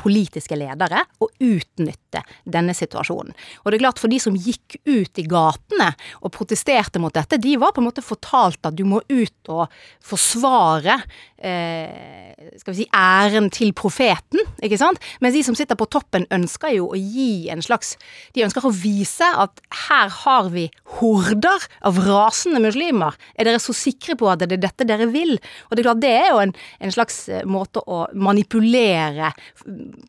politiske 0.00 0.56
ledere 0.58 1.02
å 1.22 1.28
utnytte 1.42 2.22
denne 2.44 2.74
situasjonen. 2.76 3.34
Og 3.64 3.70
det 3.70 3.78
er 3.78 3.84
klart, 3.84 4.00
for 4.02 4.12
de 4.12 4.20
som 4.22 4.36
gikk 4.36 4.78
ut 4.84 5.20
i 5.20 5.26
gatene 5.28 5.90
og 6.22 6.32
protesterte 6.36 7.02
mot 7.02 7.14
dette, 7.14 7.40
de 7.42 7.56
var 7.60 7.74
på 7.74 7.82
en 7.82 7.88
måte 7.88 8.04
fortalt 8.04 8.66
at 8.66 8.76
du 8.76 8.84
må 8.88 9.02
ut 9.08 9.52
og 9.52 9.72
forsvare 10.04 10.98
eh, 11.38 12.50
skal 12.60 12.72
vi 12.72 12.82
si, 12.82 12.86
æren 12.94 13.48
til 13.54 13.72
profeten, 13.76 14.42
ikke 14.64 14.78
sant? 14.80 15.02
Mens 15.24 15.36
de 15.36 15.44
som 15.46 15.56
sitter 15.58 15.78
på 15.78 15.88
toppen 15.92 16.26
ønsker 16.34 16.74
jo 16.76 16.90
å 16.92 16.98
gi 16.98 17.48
en 17.52 17.62
slags 17.64 17.94
De 18.34 18.44
ønsker 18.44 18.64
å 18.66 18.72
vise 18.72 19.26
at 19.26 19.60
her 19.88 20.10
har 20.22 20.50
vi 20.52 20.66
horder 20.98 21.64
av 21.86 21.98
rasende 22.04 22.60
muslimer. 22.62 23.16
Er 23.36 23.48
dere 23.48 23.60
så 23.62 23.74
sikre 23.76 24.16
på 24.18 24.28
at 24.30 24.42
det 24.42 24.58
er 24.58 24.64
dette 24.66 24.86
dere 24.88 25.08
vil? 25.12 25.36
Og 25.68 25.76
det 25.76 25.82
er 25.82 25.88
klart, 25.88 26.02
det 26.04 26.12
er 26.12 26.28
jo 26.30 26.42
en, 26.42 26.54
en 26.80 26.94
slags 26.94 27.20
eh, 27.32 27.46
måte 27.48 27.82
å 27.86 28.04
manipulere 28.14 29.32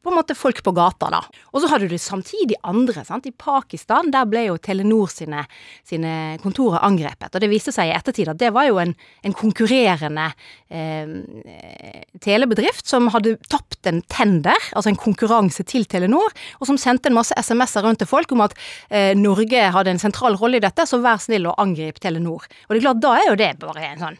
på 0.03 0.11
en 0.11 0.17
måte 0.17 0.35
folk 0.37 0.61
på 0.65 0.73
gata, 0.75 1.09
da. 1.13 1.21
Og 1.53 1.61
så 1.61 1.71
har 1.71 1.81
du 1.81 1.87
det 1.91 1.99
samtidig 2.01 2.57
andre. 2.67 3.03
sant? 3.05 3.27
I 3.27 3.31
Pakistan 3.31 4.11
der 4.13 4.27
ble 4.29 4.47
jo 4.47 4.57
Telenor 4.61 5.11
sine, 5.11 5.45
sine 5.87 6.37
kontorer 6.43 6.83
angrepet. 6.85 7.33
Og 7.33 7.43
det 7.43 7.51
viste 7.51 7.73
seg 7.75 7.91
i 7.91 7.95
ettertid 7.95 8.31
at 8.31 8.39
det 8.41 8.53
var 8.55 8.67
jo 8.69 8.79
en, 8.81 8.93
en 9.23 9.35
konkurrerende 9.37 10.29
eh, 10.69 12.03
telebedrift 12.23 12.87
som 12.87 13.09
hadde 13.13 13.37
tapt 13.51 13.87
en 13.89 14.01
tender, 14.11 14.57
altså 14.73 14.91
en 14.91 14.99
konkurranse 14.99 15.65
til 15.67 15.87
Telenor, 15.89 16.33
og 16.59 16.69
som 16.69 16.79
sendte 16.81 17.11
en 17.11 17.17
masse 17.17 17.35
SMS-er 17.37 17.85
rundt 17.85 18.01
til 18.03 18.09
folk 18.09 18.31
om 18.35 18.43
at 18.45 18.55
eh, 18.89 19.13
Norge 19.17 19.67
hadde 19.73 19.93
en 19.93 20.01
sentral 20.01 20.37
rolle 20.39 20.59
i 20.59 20.63
dette, 20.63 20.87
så 20.87 21.01
vær 21.03 21.21
snill 21.23 21.49
å 21.49 21.55
angripe 21.61 22.01
Telenor. 22.03 22.47
Og 22.67 22.73
det 22.73 22.81
er 22.81 22.85
klart, 22.87 23.03
da 23.03 23.13
er 23.17 23.29
jo 23.31 23.39
det 23.39 23.51
bare 23.61 23.91
en 23.91 24.01
sånn 24.01 24.17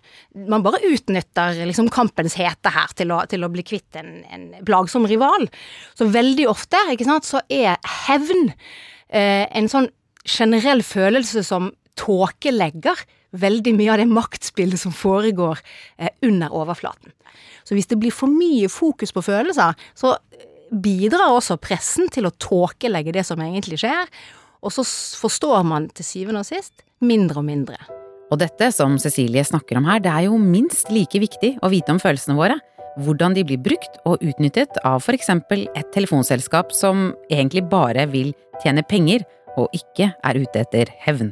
Man 0.48 0.64
bare 0.64 0.80
utnytter 0.86 1.58
liksom 1.68 1.90
kampens 1.94 2.38
hete 2.38 2.72
her 2.74 2.92
til 2.98 3.12
å, 3.14 3.22
til 3.30 3.44
å 3.44 3.50
bli 3.52 3.64
kvitt 3.66 3.98
en, 4.00 4.22
en 4.32 4.46
plagsom 4.68 5.08
rival. 5.10 5.47
Så 5.98 6.10
veldig 6.14 6.48
ofte, 6.52 6.80
ikke 6.94 7.08
sant, 7.08 7.28
så 7.28 7.42
er 7.50 7.78
hevn 8.08 8.52
eh, 9.10 9.46
en 9.48 9.70
sånn 9.72 9.90
generell 10.28 10.84
følelse 10.84 11.44
som 11.48 11.72
tåkelegger 11.98 13.06
veldig 13.38 13.74
mye 13.76 13.94
av 13.94 14.02
det 14.02 14.10
maktspillet 14.10 14.80
som 14.80 14.96
foregår 14.96 15.60
eh, 15.98 16.12
under 16.26 16.54
overflaten. 16.56 17.14
Så 17.68 17.76
hvis 17.76 17.90
det 17.92 18.00
blir 18.00 18.16
for 18.16 18.32
mye 18.32 18.70
fokus 18.72 19.12
på 19.16 19.26
følelser, 19.26 19.76
så 19.98 20.16
bidrar 20.72 21.36
også 21.36 21.60
pressen 21.62 22.10
til 22.12 22.28
å 22.28 22.36
tåkelegge 22.40 23.14
det 23.16 23.24
som 23.28 23.42
egentlig 23.44 23.80
skjer, 23.84 24.08
og 24.64 24.74
så 24.74 24.84
forstår 25.22 25.64
man 25.68 25.88
til 25.96 26.08
syvende 26.08 26.42
og 26.44 26.50
sist 26.50 26.84
mindre 27.04 27.44
og 27.44 27.48
mindre. 27.48 27.78
Og 28.28 28.40
dette 28.42 28.72
som 28.76 28.98
Cecilie 29.00 29.44
snakker 29.48 29.80
om 29.80 29.86
her, 29.88 30.02
det 30.04 30.12
er 30.12 30.26
jo 30.28 30.40
minst 30.42 30.90
like 30.92 31.20
viktig 31.22 31.54
å 31.64 31.72
vite 31.72 31.94
om 31.94 32.02
følelsene 32.02 32.36
våre. 32.36 32.58
Hvordan 32.98 33.36
de 33.38 33.46
blir 33.46 33.62
brukt 33.62 34.00
og 34.10 34.24
utnyttet 34.26 34.80
av 34.88 35.04
for 35.06 35.18
eksempel 35.18 35.68
et 35.78 35.90
telefonselskap 35.94 36.74
som 36.74 37.12
egentlig 37.30 37.68
bare 37.70 38.08
vil 38.10 38.34
tjene 38.64 38.86
penger 38.88 39.26
og 39.58 39.74
ikke 39.74 40.12
er 40.26 40.38
ute 40.38 40.62
etter 40.62 40.92
hevn. 41.06 41.32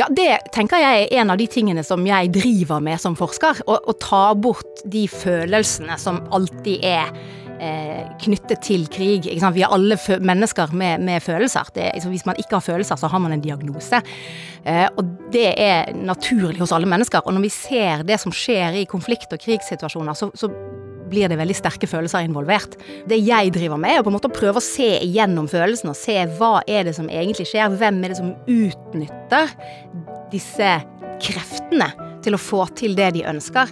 Ja, 0.00 0.08
det 0.12 0.28
tenker 0.54 0.80
jeg 0.82 1.06
er 1.06 1.22
en 1.22 1.32
av 1.32 1.40
de 1.40 1.46
tingene 1.50 1.84
som 1.86 2.04
jeg 2.06 2.32
driver 2.34 2.82
med 2.84 3.00
som 3.00 3.16
forsker. 3.18 3.62
Å, 3.64 3.78
å 3.80 3.96
ta 4.00 4.28
bort 4.36 4.84
de 4.84 5.06
følelsene 5.08 5.96
som 6.00 6.20
alltid 6.36 6.84
er 6.84 7.12
eh, 7.60 8.04
knyttet 8.22 8.62
til 8.66 8.86
krig. 8.92 9.28
Vi 9.32 9.64
er 9.64 9.72
alle 9.72 9.98
mennesker 10.20 10.74
med, 10.76 11.04
med 11.06 11.24
følelser. 11.24 11.72
Det, 11.74 11.88
liksom, 11.96 12.12
hvis 12.14 12.26
man 12.28 12.40
ikke 12.40 12.58
har 12.58 12.66
følelser, 12.66 13.00
så 13.00 13.10
har 13.12 13.22
man 13.24 13.36
en 13.36 13.44
diagnose. 13.44 14.02
Eh, 14.64 14.86
og 14.92 15.16
det 15.32 15.48
er 15.56 15.94
naturlig 15.96 16.60
hos 16.60 16.74
alle 16.76 16.88
mennesker. 16.90 17.24
Og 17.24 17.36
når 17.36 17.48
vi 17.48 17.54
ser 17.56 18.04
det 18.08 18.20
som 18.22 18.34
skjer 18.34 18.82
i 18.82 18.88
konflikt- 18.90 19.32
og 19.32 19.40
krigssituasjoner, 19.42 20.18
så, 20.18 20.30
så 20.36 20.52
blir 21.10 21.30
det 21.30 21.38
veldig 21.40 21.56
sterke 21.58 21.88
følelser 21.90 22.26
involvert. 22.26 22.76
Det 23.08 23.18
jeg 23.20 23.52
driver 23.54 23.80
med, 23.80 23.98
er 23.98 24.04
på 24.04 24.12
en 24.12 24.16
måte 24.18 24.30
å 24.30 24.36
prøve 24.36 24.60
å 24.60 24.64
se 24.64 24.96
igjennom 25.04 25.48
følelsene 25.50 25.94
og 25.94 25.98
se 25.98 26.18
hva 26.38 26.60
er 26.66 26.88
det 26.88 26.96
som 26.98 27.10
egentlig 27.10 27.48
skjer. 27.50 27.74
Hvem 27.78 28.02
er 28.02 28.12
det 28.12 28.20
som 28.20 28.34
utnytter 28.50 29.52
disse 30.32 30.72
kreftene 31.22 31.90
til 32.24 32.36
å 32.36 32.40
få 32.40 32.66
til 32.78 32.96
det 32.98 33.12
de 33.16 33.26
ønsker. 33.28 33.70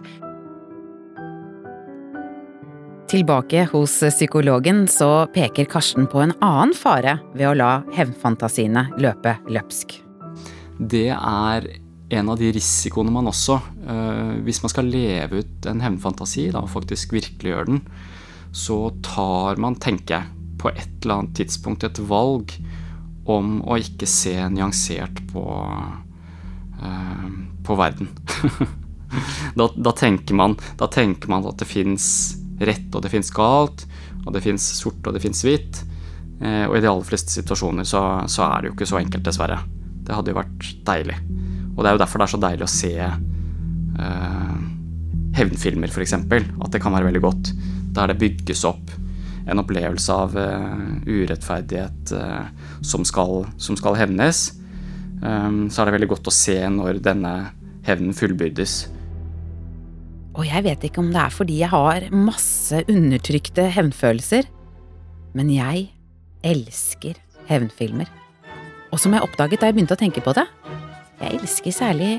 Tilbake 3.11 3.67
hos 3.71 3.99
psykologen 4.01 4.87
så 4.91 5.27
peker 5.35 5.69
Karsten 5.71 6.09
på 6.11 6.23
en 6.25 6.33
annen 6.43 6.73
fare 6.75 7.19
ved 7.35 7.51
å 7.51 7.57
la 7.59 7.73
hevnfantasiene 7.95 8.89
løpe 8.99 9.37
løpsk. 9.53 9.99
Det 10.81 11.11
er 11.15 11.69
en 12.09 12.29
av 12.29 12.39
de 12.39 12.51
risikoene 12.53 13.13
man 13.13 13.31
også 13.31 13.57
øh, 13.89 14.35
Hvis 14.45 14.61
man 14.65 14.73
skal 14.73 14.91
leve 14.93 15.43
ut 15.43 15.69
en 15.71 15.81
hevnfantasi, 15.81 16.51
og 16.53 16.71
faktisk 16.73 17.15
virkeliggjøre 17.17 17.71
den, 17.71 17.81
så 18.55 18.93
tar 19.03 19.59
man, 19.59 19.79
tenker 19.83 20.19
jeg, 20.19 20.31
på 20.61 20.71
et 20.71 21.03
eller 21.03 21.23
annet 21.23 21.37
tidspunkt 21.41 21.85
et 21.85 21.99
valg 22.09 22.55
om 23.29 23.59
å 23.65 23.79
ikke 23.81 24.07
se 24.09 24.37
nyansert 24.53 25.23
på, 25.33 25.43
øh, 26.85 27.27
på 27.65 27.77
verden. 27.81 28.13
da, 29.59 29.69
da, 29.75 29.93
tenker 29.97 30.39
man, 30.39 30.59
da 30.79 30.89
tenker 30.93 31.33
man 31.33 31.47
at 31.49 31.59
det 31.61 31.69
fins 31.69 32.07
rett 32.61 32.95
og 32.95 33.03
det 33.05 33.11
fins 33.13 33.33
galt, 33.35 33.87
og 34.25 34.33
det 34.37 34.45
fins 34.45 34.69
sort 34.79 35.05
og 35.05 35.17
det 35.17 35.25
fins 35.25 35.43
hvitt. 35.45 35.83
Eh, 36.41 36.65
og 36.69 36.77
i 36.79 36.85
de 36.85 36.91
aller 36.91 37.07
fleste 37.07 37.35
situasjoner 37.35 37.87
så, 37.89 38.05
så, 38.31 38.47
er 38.47 38.63
det 38.63 38.71
jo 38.71 38.77
ikke 38.77 38.91
så 38.93 39.01
enkelt, 39.01 39.27
dessverre. 39.27 39.61
Det 40.05 40.15
hadde 40.15 40.33
jo 40.33 40.41
vært 40.41 40.71
deilig. 40.87 41.19
Og 41.75 41.83
det 41.83 41.91
er 41.91 41.97
jo 41.97 42.03
derfor 42.05 42.21
det 42.21 42.27
er 42.27 42.35
så 42.35 42.43
deilig 42.43 42.67
å 42.67 42.71
se 42.71 42.93
eh, 43.05 44.59
hevnfilmer, 45.35 45.91
f.eks. 45.91 46.15
At 46.15 46.75
det 46.75 46.83
kan 46.83 46.95
være 46.95 47.11
veldig 47.11 47.25
godt. 47.25 47.51
Der 47.95 48.11
det 48.11 48.21
bygges 48.23 48.65
opp 48.69 48.95
en 49.45 49.61
opplevelse 49.61 50.15
av 50.15 50.37
uh, 50.39 51.05
urettferdighet 51.05 52.15
uh, 52.17 52.47
som, 52.81 53.05
skal, 53.05 53.45
som, 53.61 53.77
skal, 53.77 53.97
hevnes. 53.99 54.47
Um, 55.21 55.69
så 55.69 55.83
er 55.83 55.91
det 55.91 55.97
veldig 55.99 56.11
godt 56.15 56.31
å 56.31 56.35
se 56.35 56.57
når 56.73 57.03
denne 57.05 57.35
hevnen 57.85 58.17
fullbyrdes. 58.17 58.79
Og 60.35 60.49
jeg 60.49 60.65
vet 60.67 60.89
ikke 60.89 61.03
om 61.03 61.13
det 61.15 61.21
er 61.23 61.35
fordi 61.35 61.61
jeg 61.61 61.71
har 61.75 62.09
masse 62.11 62.81
undertrykte 62.91 63.69
hevnfølelser, 63.77 64.49
men 65.37 65.53
jeg 65.53 65.91
elsker 66.45 67.21
hevnfilmer. 67.51 68.09
Og 68.95 69.01
som 69.03 69.15
jeg 69.15 69.27
oppdaget 69.27 69.61
da 69.61 69.69
jeg 69.69 69.77
begynte 69.77 69.97
å 69.97 70.01
tenke 70.01 70.25
på 70.25 70.35
det, 70.37 70.47
jeg 71.25 71.41
elsker 71.41 71.75
særlig 71.75 72.11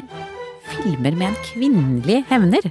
filmer 0.65 1.17
med 1.17 1.31
en 1.31 1.41
kvinnelig 1.45 2.23
hevner. 2.29 2.69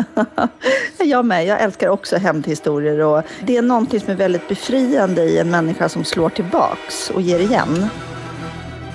jeg 1.10 1.24
med. 1.26 1.46
Jeg 1.48 1.64
elsker 1.64 1.92
også 1.92 2.20
hevnhistorier. 2.22 3.00
Og 3.04 3.34
det 3.46 3.58
er 3.58 3.66
noe 3.66 4.00
som 4.00 4.14
er 4.14 4.22
veldig 4.22 4.42
befriende 4.48 5.26
i 5.26 5.40
en 5.42 5.50
menneske 5.52 5.90
som 5.92 6.06
slår 6.06 6.38
tilbake 6.40 6.94
og 7.14 7.26
gir 7.26 7.42
igjen. 7.44 7.90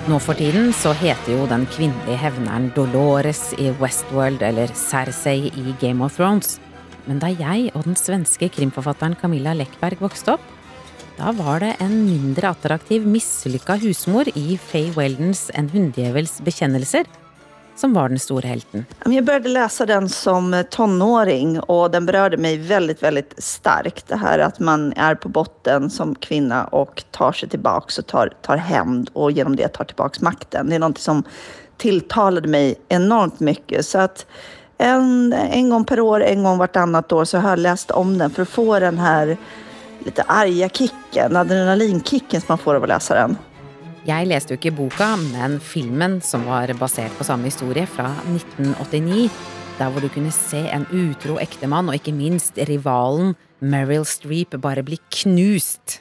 Nå 0.06 0.20
for 0.22 0.38
tiden 0.38 0.70
så 0.76 0.92
heter 0.94 1.32
jo 1.34 1.48
den 1.50 1.64
kvinnelige 1.74 2.20
hevneren 2.22 2.70
Dolores 2.76 3.50
i 3.58 3.72
Westworld 3.80 4.44
eller 4.46 4.70
Cersei 4.78 5.50
i 5.50 5.74
Game 5.80 6.04
of 6.04 6.14
Thrones. 6.18 6.60
Men 7.06 7.18
da 7.22 7.30
jeg 7.30 7.72
og 7.74 7.86
den 7.86 7.98
svenske 7.98 8.48
krimforfatteren 8.54 9.16
Camilla 9.18 9.54
Lekberg 9.54 9.98
vokste 10.02 10.36
opp, 10.36 10.46
da 11.16 11.32
var 11.32 11.60
det 11.60 11.76
en 11.80 11.94
mindre 12.04 12.50
attraktiv, 12.52 13.06
mislykka 13.08 13.78
husmor 13.80 14.28
i 14.34 14.58
Faye 14.60 14.92
Weldons 14.96 15.50
En 15.54 15.70
hunndjevels 15.72 16.40
bekjennelser 16.44 17.08
som 17.76 17.92
var 17.92 18.08
den 18.08 18.20
store 18.20 18.48
helten. 18.48 18.86
Jeg 19.04 19.24
begynte 19.24 19.50
å 19.50 19.54
lese 19.56 19.86
den 19.88 20.08
som 20.12 20.54
tonåring, 20.72 21.58
og 21.68 21.92
den 21.92 22.06
berørte 22.08 22.38
meg 22.40 22.64
veldig 22.68 22.96
veldig 23.02 23.24
sterkt. 23.42 24.06
Det 24.08 24.20
her 24.20 24.40
at 24.44 24.60
man 24.64 24.90
er 24.96 25.18
på 25.20 25.28
bunnen 25.28 25.90
som 25.92 26.14
kvinne 26.24 26.62
og 26.76 27.02
tar 27.16 27.36
seg 27.36 27.52
tilbake 27.52 27.92
og 28.00 28.08
tar, 28.12 28.32
tar 28.46 28.62
hevn, 28.64 29.04
og 29.14 29.36
gjennom 29.36 29.58
det 29.60 29.72
tar 29.76 29.90
tilbake 29.90 30.24
makten. 30.24 30.72
Det 30.72 30.78
er 30.78 30.84
noe 30.86 31.00
som 31.00 31.20
tiltalte 31.82 32.48
meg 32.48 32.76
enormt 32.88 33.42
mye. 33.44 33.84
Så 33.84 34.06
at 34.06 34.24
en, 34.80 35.32
en 35.36 35.70
gang 35.72 35.84
per 35.88 36.00
år, 36.00 36.24
en 36.24 36.48
gang 36.48 36.58
hvert 36.60 36.80
annet 36.80 37.12
år, 37.12 37.28
så 37.28 37.44
har 37.44 37.56
jeg 37.56 37.68
lest 37.68 37.92
om 37.96 38.16
den 38.16 38.32
for 38.32 38.46
å 38.46 38.52
få 38.56 38.68
den 38.84 39.00
her 39.00 39.36
litt 40.06 40.22
arge 40.28 40.68
kicken, 40.80 41.36
adrenalinkicken 41.36 42.40
som 42.40 42.54
man 42.54 42.62
får 42.62 42.78
av 42.78 42.86
å 42.86 42.90
lese 42.94 43.18
den. 43.18 43.36
Jeg 44.06 44.28
leste 44.30 44.54
jo 44.54 44.60
ikke 44.60 44.76
boka, 44.78 45.08
men 45.32 45.58
filmen 45.58 46.20
som 46.22 46.44
var 46.46 46.70
basert 46.78 47.14
på 47.18 47.26
samme 47.26 47.50
historie, 47.50 47.88
fra 47.90 48.12
1989. 48.30 49.26
Der 49.76 49.90
hvor 49.90 50.00
du 50.00 50.08
kunne 50.08 50.30
se 50.32 50.62
en 50.72 50.86
utro 50.94 51.40
ektemann 51.42 51.90
og 51.90 51.98
ikke 51.98 52.14
minst 52.14 52.56
rivalen 52.70 53.34
Meryl 53.60 54.06
Streep 54.06 54.54
bare 54.62 54.86
bli 54.86 55.00
knust. 55.18 55.98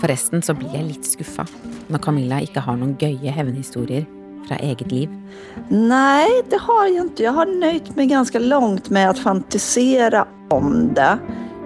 Forresten 0.00 0.42
så 0.44 0.54
blir 0.56 0.74
jeg 0.74 0.86
litt 0.86 1.06
skuffa 1.08 1.44
når 1.92 2.02
Camilla 2.02 2.40
ikke 2.42 2.64
har 2.64 2.76
noen 2.78 2.96
gøye 3.00 3.32
hevnhistorier 3.32 4.06
fra 4.48 4.58
eget 4.62 4.92
liv? 4.92 5.12
Nei, 5.70 6.42
det 6.50 6.60
har 6.62 6.86
jeg 6.88 7.08
ikke. 7.10 7.26
Jeg 7.26 7.36
har 7.36 7.50
nøyd 7.50 7.90
meg 7.98 8.12
ganske 8.12 8.42
langt 8.42 8.90
med 8.94 9.10
å 9.10 9.18
fantisere 9.18 10.24
om 10.54 10.92
det. 10.96 11.14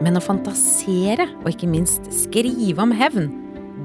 Men 0.01 0.17
å 0.17 0.25
fantasere, 0.25 1.29
og 1.43 1.51
ikke 1.53 1.69
minst 1.69 2.09
skrive 2.15 2.81
om 2.87 2.95
hevn, 2.97 3.29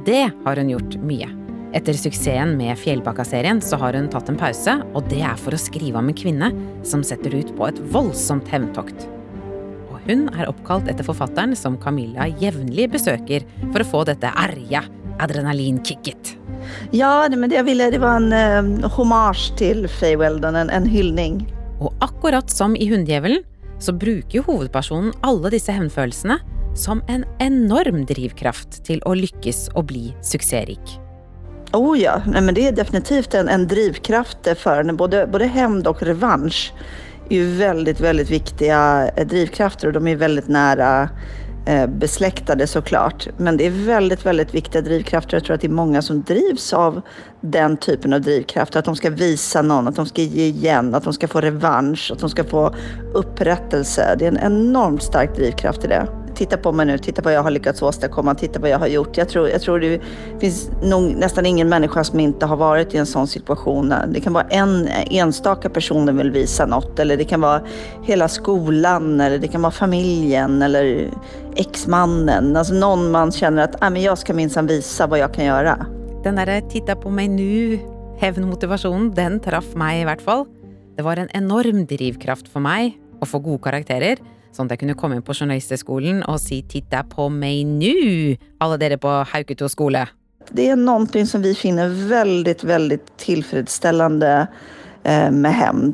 det 0.07 0.29
har 0.45 0.61
hun 0.61 0.71
gjort 0.71 0.95
mye. 1.03 1.27
Etter 1.75 1.97
suksessen 1.99 2.53
med 2.55 2.77
Fjellbakka-serien 2.79 3.59
så 3.59 3.75
har 3.81 3.97
hun 3.97 4.07
tatt 4.11 4.29
en 4.31 4.39
pause, 4.39 4.77
og 4.95 5.09
det 5.11 5.19
er 5.27 5.35
for 5.41 5.55
å 5.55 5.59
skrive 5.59 5.99
om 5.99 6.07
en 6.07 6.15
kvinne 6.15 6.51
som 6.87 7.03
setter 7.03 7.35
ut 7.35 7.51
på 7.57 7.67
et 7.67 7.81
voldsomt 7.91 8.47
hevntokt. 8.53 9.09
Og 9.91 9.99
hun 10.07 10.29
er 10.37 10.47
oppkalt 10.47 10.87
etter 10.91 11.07
forfatteren 11.07 11.57
som 11.59 11.75
Camilla 11.81 12.29
jevnlig 12.39 12.87
besøker 12.95 13.43
for 13.73 13.83
å 13.83 13.89
få 13.91 14.05
dette 14.07 14.31
erja 14.45 14.85
adrenalinkicket. 15.19 16.37
Ja, 16.95 17.27
men 17.29 17.49
det 17.49 17.61
ville, 17.67 17.89
det 17.91 18.01
var 18.03 18.21
en 18.21 18.33
eh, 18.33 18.89
hommage 18.95 19.53
til 19.59 19.87
Faye 19.89 20.17
Weldon, 20.19 20.55
en, 20.55 20.69
en 20.69 20.87
hyllning. 20.89 21.43
Og 21.79 21.93
akkurat 22.05 22.49
som 22.51 22.75
i 22.75 22.89
Hunndjevelen, 22.89 23.43
så 23.79 23.93
bruker 23.93 24.45
hovedpersonen 24.47 25.13
alle 25.27 25.51
disse 25.51 25.73
hevnfølelsene 25.75 26.39
som 26.75 27.01
en 27.11 27.25
enorm 27.43 28.03
drivkraft 28.07 28.81
til 28.87 29.01
å 29.07 29.15
lykkes 29.15 29.69
og 29.75 29.89
bli 29.91 30.09
suksessrik. 30.23 30.99
Oh 31.75 31.95
ja, 31.99 32.21
men 32.27 32.53
det 32.55 32.69
er 32.69 32.77
definitivt 32.77 33.35
en, 33.35 33.49
en 33.51 33.65
drivkraft 33.67 34.47
for 34.59 34.79
henne. 34.79 34.95
Både, 34.95 35.25
både 35.27 35.49
hevn 35.51 35.81
og 35.87 36.03
revansj 36.07 36.69
er 37.25 37.39
jo 37.39 37.47
veldig, 37.59 37.95
veldig 37.99 38.27
viktige 38.29 38.79
drivkrafter 39.31 39.89
og 39.89 39.97
de 39.97 40.13
er 40.13 40.21
veldig 40.21 40.45
nära 40.53 40.91
eh, 41.07 41.33
besläktade 41.87 42.67
såklart. 42.67 43.27
Men 43.37 43.57
det 43.57 43.65
är 43.65 43.85
väldigt, 43.85 44.25
väldigt 44.25 44.53
viktiga 44.53 44.81
drivkrafter. 44.81 45.37
Jag 45.37 45.43
tror 45.43 45.55
att 45.55 45.61
det 45.61 45.67
är 45.67 45.71
många 45.71 46.01
som 46.01 46.23
drivs 46.23 46.73
av 46.73 47.01
den 47.41 47.77
typen 47.77 48.13
av 48.13 48.21
drivkrafter. 48.21 48.79
Att 48.79 48.85
de 48.85 48.95
ska 48.95 49.09
visa 49.09 49.61
någon, 49.61 49.87
att 49.87 49.95
de 49.95 50.05
ska 50.05 50.21
ge 50.21 50.45
igen, 50.45 50.95
att 50.95 51.03
de 51.03 51.13
ska 51.13 51.27
få 51.27 51.41
revansch, 51.41 52.11
att 52.13 52.19
de 52.19 52.29
ska 52.29 52.43
få 52.43 52.75
upprättelse. 53.13 54.15
Det 54.19 54.25
är 54.25 54.31
en 54.31 54.53
enormt 54.53 55.03
stark 55.03 55.35
drivkraft 55.35 55.83
i 55.83 55.87
det 55.87 56.07
titta 56.35 56.57
på 56.57 56.71
mig 56.71 56.85
nu, 56.85 56.97
titta 56.97 57.21
vad 57.21 57.33
jag 57.33 57.43
har 57.43 57.51
lyckats 57.51 57.81
åstadkomma, 57.81 58.35
titta 58.35 58.59
vad 58.59 58.69
jag 58.69 58.79
har 58.79 58.87
gjort. 58.87 59.17
Jag 59.17 59.29
tror, 59.29 59.49
jag 59.49 59.61
tror 59.61 59.79
det 59.79 60.01
finns 60.39 60.69
nog 60.83 61.15
nästan 61.15 61.45
ingen 61.45 61.69
människa 61.69 62.03
som 62.03 62.19
inte 62.19 62.45
har 62.45 62.57
varit 62.57 62.93
i 62.93 62.97
en 62.97 63.05
sån 63.05 63.27
situation. 63.27 63.93
Det 64.07 64.19
kan 64.19 64.33
vara 64.33 64.47
en 64.49 64.87
enstaka 65.09 65.69
person 65.69 66.07
som 66.07 66.17
vill 66.17 66.31
visa 66.31 66.65
något 66.65 66.99
eller 66.99 67.17
det 67.17 67.23
kan 67.23 67.41
vara 67.41 67.61
hela 68.03 68.27
skolan 68.27 69.21
eller 69.21 69.37
det 69.37 69.47
kan 69.47 69.61
vara 69.61 69.71
familjen 69.71 70.61
eller 70.61 71.09
exmannen. 71.55 72.57
Alltså 72.57 72.73
någon 72.73 73.11
man 73.11 73.31
känner 73.31 73.63
att 73.63 73.75
ah, 73.79 73.89
men 73.89 74.01
jag 74.01 74.17
ska 74.17 74.33
minsann 74.33 74.67
visa 74.67 75.07
vad 75.07 75.19
jag 75.19 75.33
kan 75.33 75.45
göra. 75.45 75.85
Den 76.23 76.35
där 76.35 76.61
titta 76.69 76.95
på 76.95 77.09
mig 77.09 77.27
nu, 77.27 77.79
hevnmotivationen, 78.19 79.13
den 79.13 79.39
traff 79.39 79.75
mig 79.75 80.01
i 80.01 80.03
hvert 80.03 80.21
fall. 80.21 80.45
Det 80.97 81.03
var 81.03 81.17
en 81.17 81.29
enorm 81.31 81.85
drivkraft 81.85 82.47
for 82.47 82.63
meg 82.63 82.95
å 83.21 83.27
få 83.27 83.39
gode 83.39 83.63
karakterer. 83.63 84.19
Sånn 84.55 84.69
at 84.69 84.75
jeg 84.75 84.85
kunne 84.85 84.95
komme 84.95 85.17
inn 85.17 85.25
på 85.25 85.35
Journalisthøgskolen 85.35 86.21
og 86.31 86.39
si 86.39 86.61
'titta 86.63 87.03
på 87.11 87.27
meg 87.29 87.65
nå', 87.67 88.37
alle 88.63 88.77
dere 88.79 88.97
på 88.97 89.11
Hauketo 89.33 89.67
skole. 89.67 90.05
Det 90.53 90.69
er 90.71 90.79
noe 90.79 91.25
som 91.25 91.41
vi 91.41 91.53
finner 91.57 91.89
veldig, 91.89 92.55
veldig 92.63 92.99
tilfredsstillende 93.17 94.47
eh, 95.03 95.29
med 95.31 95.53
hevn. 95.53 95.93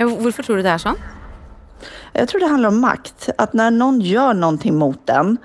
Hvorfor 0.00 0.42
tror 0.42 0.56
du 0.56 0.62
det 0.64 0.72
er 0.74 0.82
sånn? 0.82 1.00
Jeg 2.16 2.26
tror 2.28 2.40
det 2.40 2.50
handler 2.50 2.72
om 2.72 2.80
makt. 2.80 3.30
At 3.38 3.52
når 3.54 3.76
noen 3.76 4.00
gjør 4.00 4.32
noe 4.34 4.72
mot 4.72 4.98
den 5.06 5.36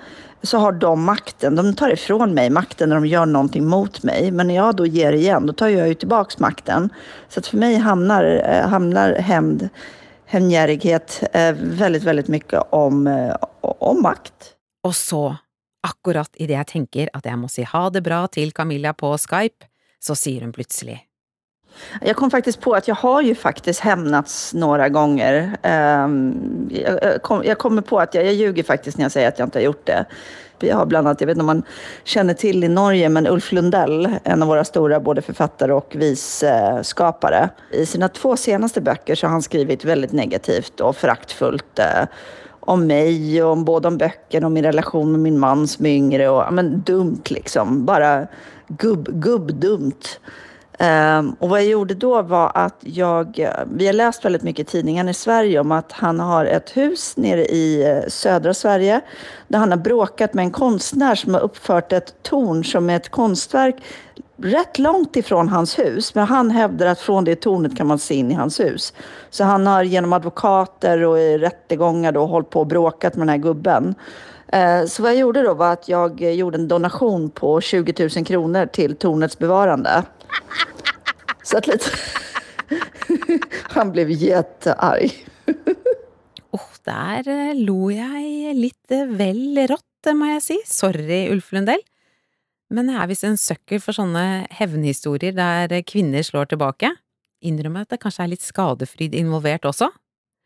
så 0.46 0.58
har 0.58 0.72
de 0.72 0.92
makten. 1.00 1.56
De 1.56 1.74
tar 1.74 1.92
ifrån 1.92 2.34
meg 2.34 2.52
makten 2.54 2.92
når 2.92 3.04
de 3.04 3.12
gjør 3.12 3.30
noe 3.30 3.62
mot 3.66 3.98
meg. 4.06 4.30
Men 4.32 4.48
når 4.48 4.58
jeg 4.58 4.78
da 4.78 4.88
gir 4.96 5.18
igjen, 5.18 5.48
da 5.48 5.54
tar 5.56 5.72
jeg 5.72 5.92
jo 5.92 6.00
tillbaks 6.02 6.40
makten. 6.42 6.88
Så 7.32 7.42
for 7.42 7.60
meg 7.60 7.80
havner 7.84 8.28
hamnar, 8.70 9.16
hevngjerrighet 10.30 11.22
eh, 11.32 11.52
veldig, 11.54 12.02
veldig 12.04 12.28
mye 12.34 12.62
om, 12.76 13.06
eh, 13.06 13.34
om 13.62 14.02
makt. 14.02 14.52
Og 14.86 14.94
så, 14.94 15.24
akkurat 15.86 16.30
idet 16.36 16.58
jeg 16.58 16.72
tenker 16.72 17.10
at 17.14 17.26
jeg 17.26 17.38
må 17.38 17.50
si 17.50 17.66
ha 17.66 17.86
det 17.90 18.02
bra 18.06 18.24
til 18.32 18.52
Camilla 18.52 18.94
på 18.94 19.12
Skype, 19.22 19.68
så 20.02 20.18
sier 20.18 20.44
hun 20.46 20.54
plutselig 20.54 21.05
Jeg 22.00 22.16
kom 22.16 22.30
faktisk 22.30 22.60
på 22.60 22.72
at 22.76 22.88
jeg 22.88 22.96
har 23.00 23.20
jo 23.22 23.34
faktisk 23.34 23.84
hämnats 23.86 24.54
noen 24.54 24.92
ganger. 24.92 25.56
Ehm, 25.66 26.68
jeg 26.70 27.58
kommer 27.58 27.86
på 27.86 28.00
at 28.02 28.14
jeg, 28.14 28.26
jeg 28.30 28.40
ljuger 28.40 28.66
faktisk 28.66 28.98
når 28.98 29.08
jeg 29.08 29.16
sier 29.16 29.30
at 29.30 29.38
jeg 29.38 29.48
ikke 29.48 29.60
har 29.60 29.68
gjort 29.70 29.86
det. 29.86 30.02
Vi 30.58 30.70
har 30.70 30.86
bland 30.86 31.06
annat, 31.06 31.20
jag 31.20 31.26
vet 31.26 31.34
inte 31.34 31.40
om 31.40 31.46
man 31.46 31.62
känner 32.04 32.34
till 32.34 32.64
i 32.64 32.68
Norge, 32.68 33.08
men 33.08 33.26
Ulf 33.26 33.52
Lundell, 33.52 34.08
en 34.24 34.42
av 34.42 34.48
våra 34.48 34.64
stora 34.64 35.00
både 35.00 35.22
författare 35.22 35.72
och 35.72 35.96
visskapare. 35.96 37.48
I 37.70 37.86
sina 37.86 38.08
två 38.08 38.36
senaste 38.36 38.80
böcker 38.80 39.14
så 39.14 39.26
har 39.26 39.32
han 39.32 39.42
skrivit 39.42 39.84
väldigt 39.84 40.12
negativt 40.12 40.80
och 40.80 40.96
föraktfullt 40.96 41.78
eh, 41.78 42.04
om 42.60 42.86
mig 42.86 43.42
och 43.42 43.52
om 43.52 43.64
både 43.64 43.88
om 43.88 43.98
böckerna 43.98 44.46
och 44.46 44.52
min 44.52 44.64
relation 44.64 45.12
med 45.12 45.20
min 45.20 45.38
man 45.38 45.68
som 45.68 45.86
är 45.86 45.90
yngre 45.90 46.28
och 46.28 46.52
men, 46.52 46.80
dumt 46.80 47.22
liksom. 47.24 47.84
Bara 47.84 48.26
gubb, 48.68 49.08
gubbdumt. 49.08 50.20
Um, 50.78 51.36
och 51.40 51.48
vad 51.48 51.60
jag 51.60 51.68
gjorde 51.68 51.94
då 51.94 52.22
var 52.22 52.52
att 52.54 52.76
jag, 52.80 53.48
vi 53.72 53.86
har 53.86 53.92
läst 53.92 54.24
väldigt 54.24 54.42
mycket 54.42 54.68
i 54.68 54.70
tidningarna 54.70 55.10
i 55.10 55.14
Sverige 55.14 55.60
om 55.60 55.72
att 55.72 55.92
han 55.92 56.20
har 56.20 56.44
ett 56.44 56.76
hus 56.76 57.16
nere 57.16 57.44
i 57.46 57.92
uh, 57.92 58.08
södra 58.08 58.54
Sverige 58.54 59.00
där 59.48 59.58
han 59.58 59.70
har 59.70 59.78
bråkat 59.78 60.34
med 60.34 60.42
en 60.42 60.50
konstnär 60.50 61.14
som 61.14 61.34
har 61.34 61.40
uppfört 61.40 61.92
ett 61.92 62.22
torn 62.22 62.64
som 62.64 62.90
är 62.90 62.96
ett 62.96 63.08
konstverk 63.08 63.76
rätt 64.42 64.78
långt 64.78 65.16
ifrån 65.16 65.48
hans 65.48 65.78
hus. 65.78 66.14
Men 66.14 66.26
han 66.26 66.50
hävdar 66.50 66.86
att 66.86 67.00
från 67.00 67.24
det 67.24 67.36
tornet 67.36 67.76
kan 67.76 67.86
man 67.86 67.98
se 67.98 68.14
in 68.14 68.30
i 68.30 68.34
hans 68.34 68.60
hus. 68.60 68.92
Så 69.30 69.44
han 69.44 69.66
har 69.66 69.82
genom 69.82 70.12
advokater 70.12 71.02
och 71.02 71.18
i 71.18 71.38
rättegångar 71.38 72.12
då 72.12 72.26
hållit 72.26 72.50
på 72.50 72.60
och 72.60 72.66
bråkat 72.66 73.16
med 73.16 73.26
den 73.26 73.28
här 73.28 73.36
gubben. 73.36 73.94
Uh, 74.54 74.86
så 74.86 75.02
vad 75.02 75.12
jag 75.12 75.18
gjorde 75.18 75.42
då 75.42 75.54
var 75.54 75.72
att 75.72 75.88
jag 75.88 76.20
gjorde 76.22 76.58
en 76.58 76.68
donation 76.68 77.30
på 77.30 77.60
20 77.60 78.08
000 78.16 78.24
kronor 78.24 78.66
till 78.66 78.96
tornets 78.96 79.38
bevarande. 79.38 80.02
Så 81.46 81.62
lite... 81.66 81.90
Han 83.76 83.92
ble 83.94 84.06
jättearg. 84.10 85.12
oh, 86.56 86.70
der 86.88 87.28
eh, 87.30 87.58
lo 87.58 87.90
jeg 87.92 88.54
litt 88.58 88.94
eh, 88.94 89.06
vel 89.06 89.60
rått, 89.70 90.10
må 90.16 90.32
jeg 90.34 90.42
si. 90.44 90.56
Sorry, 90.66 91.26
Ulf 91.30 91.52
Lundell. 91.54 91.82
Men 92.74 92.90
jeg 92.90 92.98
er 92.98 93.10
visst 93.10 93.26
en 93.26 93.38
søkkel 93.38 93.82
for 93.82 93.94
sånne 93.94 94.46
hevnhistorier 94.54 95.36
der 95.36 95.76
kvinner 95.86 96.24
slår 96.26 96.50
tilbake. 96.50 96.90
Innrømmer 97.46 97.86
at 97.86 97.94
det 97.94 98.00
kanskje 98.02 98.24
er 98.24 98.32
litt 98.32 98.46
skadefryd 98.46 99.14
involvert 99.14 99.68
også. 99.68 99.92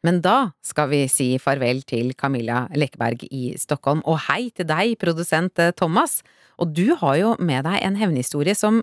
Men 0.04 0.20
da 0.24 0.52
skal 0.64 0.88
vi 0.92 1.02
si 1.12 1.34
farvel 1.40 1.82
til 1.88 2.14
Camilla 2.16 2.64
Lekberg 2.76 3.26
i 3.28 3.52
Stockholm, 3.60 4.00
og 4.08 4.22
hei 4.30 4.48
til 4.56 4.68
deg, 4.68 4.96
produsent 5.00 5.60
eh, 5.60 5.74
Thomas. 5.76 6.20
Og 6.60 6.72
du 6.76 6.96
har 7.00 7.16
jo 7.20 7.34
med 7.40 7.64
deg 7.68 7.80
en 7.84 7.98
hevnhistorie 8.00 8.56
som 8.56 8.82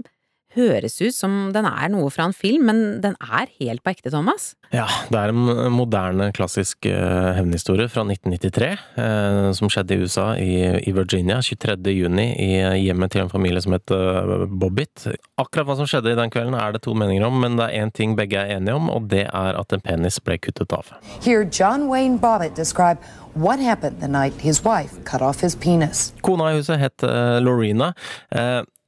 høres 0.55 0.97
ut 1.01 1.15
som 1.15 1.49
den 1.55 1.67
er 1.67 1.91
noe 1.91 2.09
fra 2.13 2.27
en 2.29 2.35
film, 2.35 2.67
men 2.69 2.79
den 3.03 3.17
er 3.21 3.49
helt 3.59 3.83
på 3.83 3.93
ekte, 3.93 4.11
Thomas? 4.13 4.53
Ja, 4.73 4.85
det 5.11 5.19
er 5.19 5.31
en 5.31 5.71
moderne, 5.71 6.29
klassisk 6.35 6.87
uh, 6.89 7.33
hevnhistorie 7.37 7.87
fra 7.91 8.03
1993, 8.07 8.69
uh, 8.97 9.03
eh, 9.03 9.49
som 9.55 9.71
skjedde 9.71 9.95
i 9.95 10.03
USA, 10.03 10.27
i, 10.39 10.55
i, 10.81 10.93
Virginia, 10.95 11.39
23. 11.43 11.77
juni, 11.95 12.27
i 12.35 12.49
hjemmet 12.83 13.13
til 13.13 13.23
en 13.23 13.31
familie 13.31 13.63
som 13.63 13.75
het 13.77 13.93
uh, 13.95 14.43
Bobbit. 14.47 15.07
Akkurat 15.39 15.69
hva 15.69 15.77
som 15.79 15.89
skjedde 15.89 16.11
i 16.11 16.19
den 16.19 16.33
kvelden 16.33 16.57
er 16.59 16.75
det 16.75 16.83
to 16.87 16.95
meninger 16.97 17.27
om, 17.27 17.39
men 17.43 17.59
det 17.59 17.69
er 17.69 17.85
én 17.85 17.93
ting 17.95 18.17
begge 18.19 18.41
er 18.41 18.57
enige 18.57 18.75
om, 18.75 18.91
og 18.91 19.07
det 19.13 19.25
er 19.27 19.59
at 19.59 19.75
en 19.75 19.83
penis 19.83 20.19
ble 20.23 20.39
kuttet 20.41 20.75
av. 20.75 20.91
Here 21.23 21.47
John 21.47 21.87
Wayne 21.91 22.19
Bobbitt 22.19 22.57
describe 22.59 22.99
what 23.35 23.63
happened 23.63 24.01
the 24.01 24.11
night 24.11 24.35
his 24.41 24.63
wife 24.65 24.99
cut 25.05 25.21
off 25.21 25.43
his 25.45 25.55
penis. 25.55 26.11
Kona 26.25 26.51
i 26.51 26.59
huset 26.59 26.81
het 26.81 27.05
Lorena. 27.43 27.93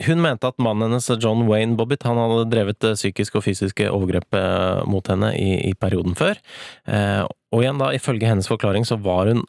Hun 0.06 0.22
mente 0.24 0.48
at 0.48 0.62
mannen 0.64 0.88
hennes, 0.88 1.10
John 1.20 1.44
Wayne 1.50 1.76
Bobbitt, 1.76 2.06
han 2.08 2.20
hadde 2.20 2.48
drevet 2.54 2.86
psykiske 2.96 3.36
og 3.40 3.44
fysiske 3.44 3.90
overgrep 3.92 4.38
eh, 4.38 4.84
mot 4.88 5.08
henne 5.12 5.34
i, 5.36 5.58
i 5.68 5.74
perioden 5.76 6.16
før. 6.16 6.40
Eh, 6.88 7.26
og 7.52 7.64
igjen 7.64 7.82
da, 7.82 7.92
ifølge 7.96 8.30
hennes 8.30 8.48
forklaring 8.48 8.88
så 8.88 9.00
var 9.04 9.32
hun 9.32 9.44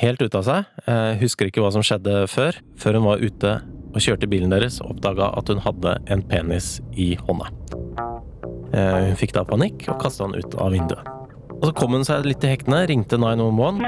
helt 0.00 0.20
ute 0.20 0.40
av 0.40 0.44
seg. 0.44 0.68
Eh, 0.84 1.14
husker 1.22 1.48
ikke 1.48 1.64
hva 1.64 1.72
som 1.72 1.84
skjedde 1.84 2.26
før, 2.28 2.60
før 2.80 3.00
hun 3.00 3.08
var 3.08 3.24
ute 3.24 3.56
og 3.94 4.02
kjørte 4.02 4.28
bilen 4.28 4.52
deres 4.52 4.80
og 4.82 4.96
oppdaga 4.96 5.30
at 5.38 5.48
hun 5.52 5.64
hadde 5.64 5.96
en 6.12 6.24
penis 6.28 6.76
i 6.98 7.14
hånda. 7.24 7.48
Hun 8.74 9.14
fikk 9.20 9.36
da 9.36 9.46
panikk 9.46 9.86
og 9.86 10.00
kasta 10.02 10.26
den 10.26 10.42
ut 10.42 10.58
av 10.58 10.74
vinduet. 10.74 11.13
Og 11.64 11.70
så 11.70 11.78
kom 11.80 11.94
hun 11.96 12.02
seg 12.04 12.26
litt 12.28 12.42
til 12.42 12.50
hektene, 12.52 12.82
ringte 12.90 13.16
911. 13.16 13.78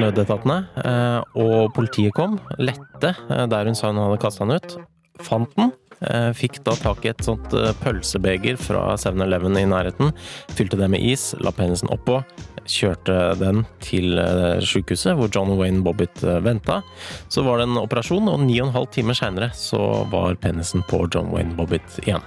Nødetatene. 0.00 0.56
Eh, 0.80 1.42
og 1.42 1.74
politiet 1.76 2.16
kom. 2.16 2.38
Lette 2.56 3.10
eh, 3.28 3.44
der 3.52 3.68
hun 3.68 3.76
sa 3.76 3.90
hun 3.90 4.00
hadde 4.00 4.16
kasta 4.22 4.48
den 4.48 4.56
ut. 4.56 4.78
Fant 5.20 5.52
den. 5.58 5.74
Eh, 6.00 6.30
fikk 6.32 6.62
da 6.64 6.72
tak 6.80 7.04
i 7.04 7.12
et 7.12 7.20
sånt 7.20 7.52
pølsebeger 7.82 8.56
fra 8.56 8.96
7-Eleven 8.96 9.60
i 9.60 9.68
nærheten. 9.68 10.16
Fylte 10.56 10.80
det 10.80 10.88
med 10.88 11.04
is, 11.04 11.34
la 11.44 11.52
penisen 11.52 11.92
oppå. 11.92 12.22
Kjørte 12.64 13.20
den 13.36 13.66
til 13.84 14.16
sykehuset 14.64 15.20
hvor 15.20 15.28
John 15.28 15.52
Wayne 15.60 15.84
Bobbitt 15.84 16.24
venta. 16.40 16.80
Så 17.28 17.44
var 17.44 17.60
det 17.60 17.68
en 17.68 17.82
operasjon, 17.84 18.32
og 18.32 18.40
ni 18.46 18.56
og 18.62 18.70
en 18.70 18.78
halv 18.80 18.88
time 18.96 19.12
seinere 19.12 19.52
så 19.52 20.06
var 20.08 20.40
penisen 20.40 20.80
på 20.88 21.04
John 21.12 21.28
Wayne 21.36 21.58
Bobbitt 21.60 22.00
igjen. 22.06 22.24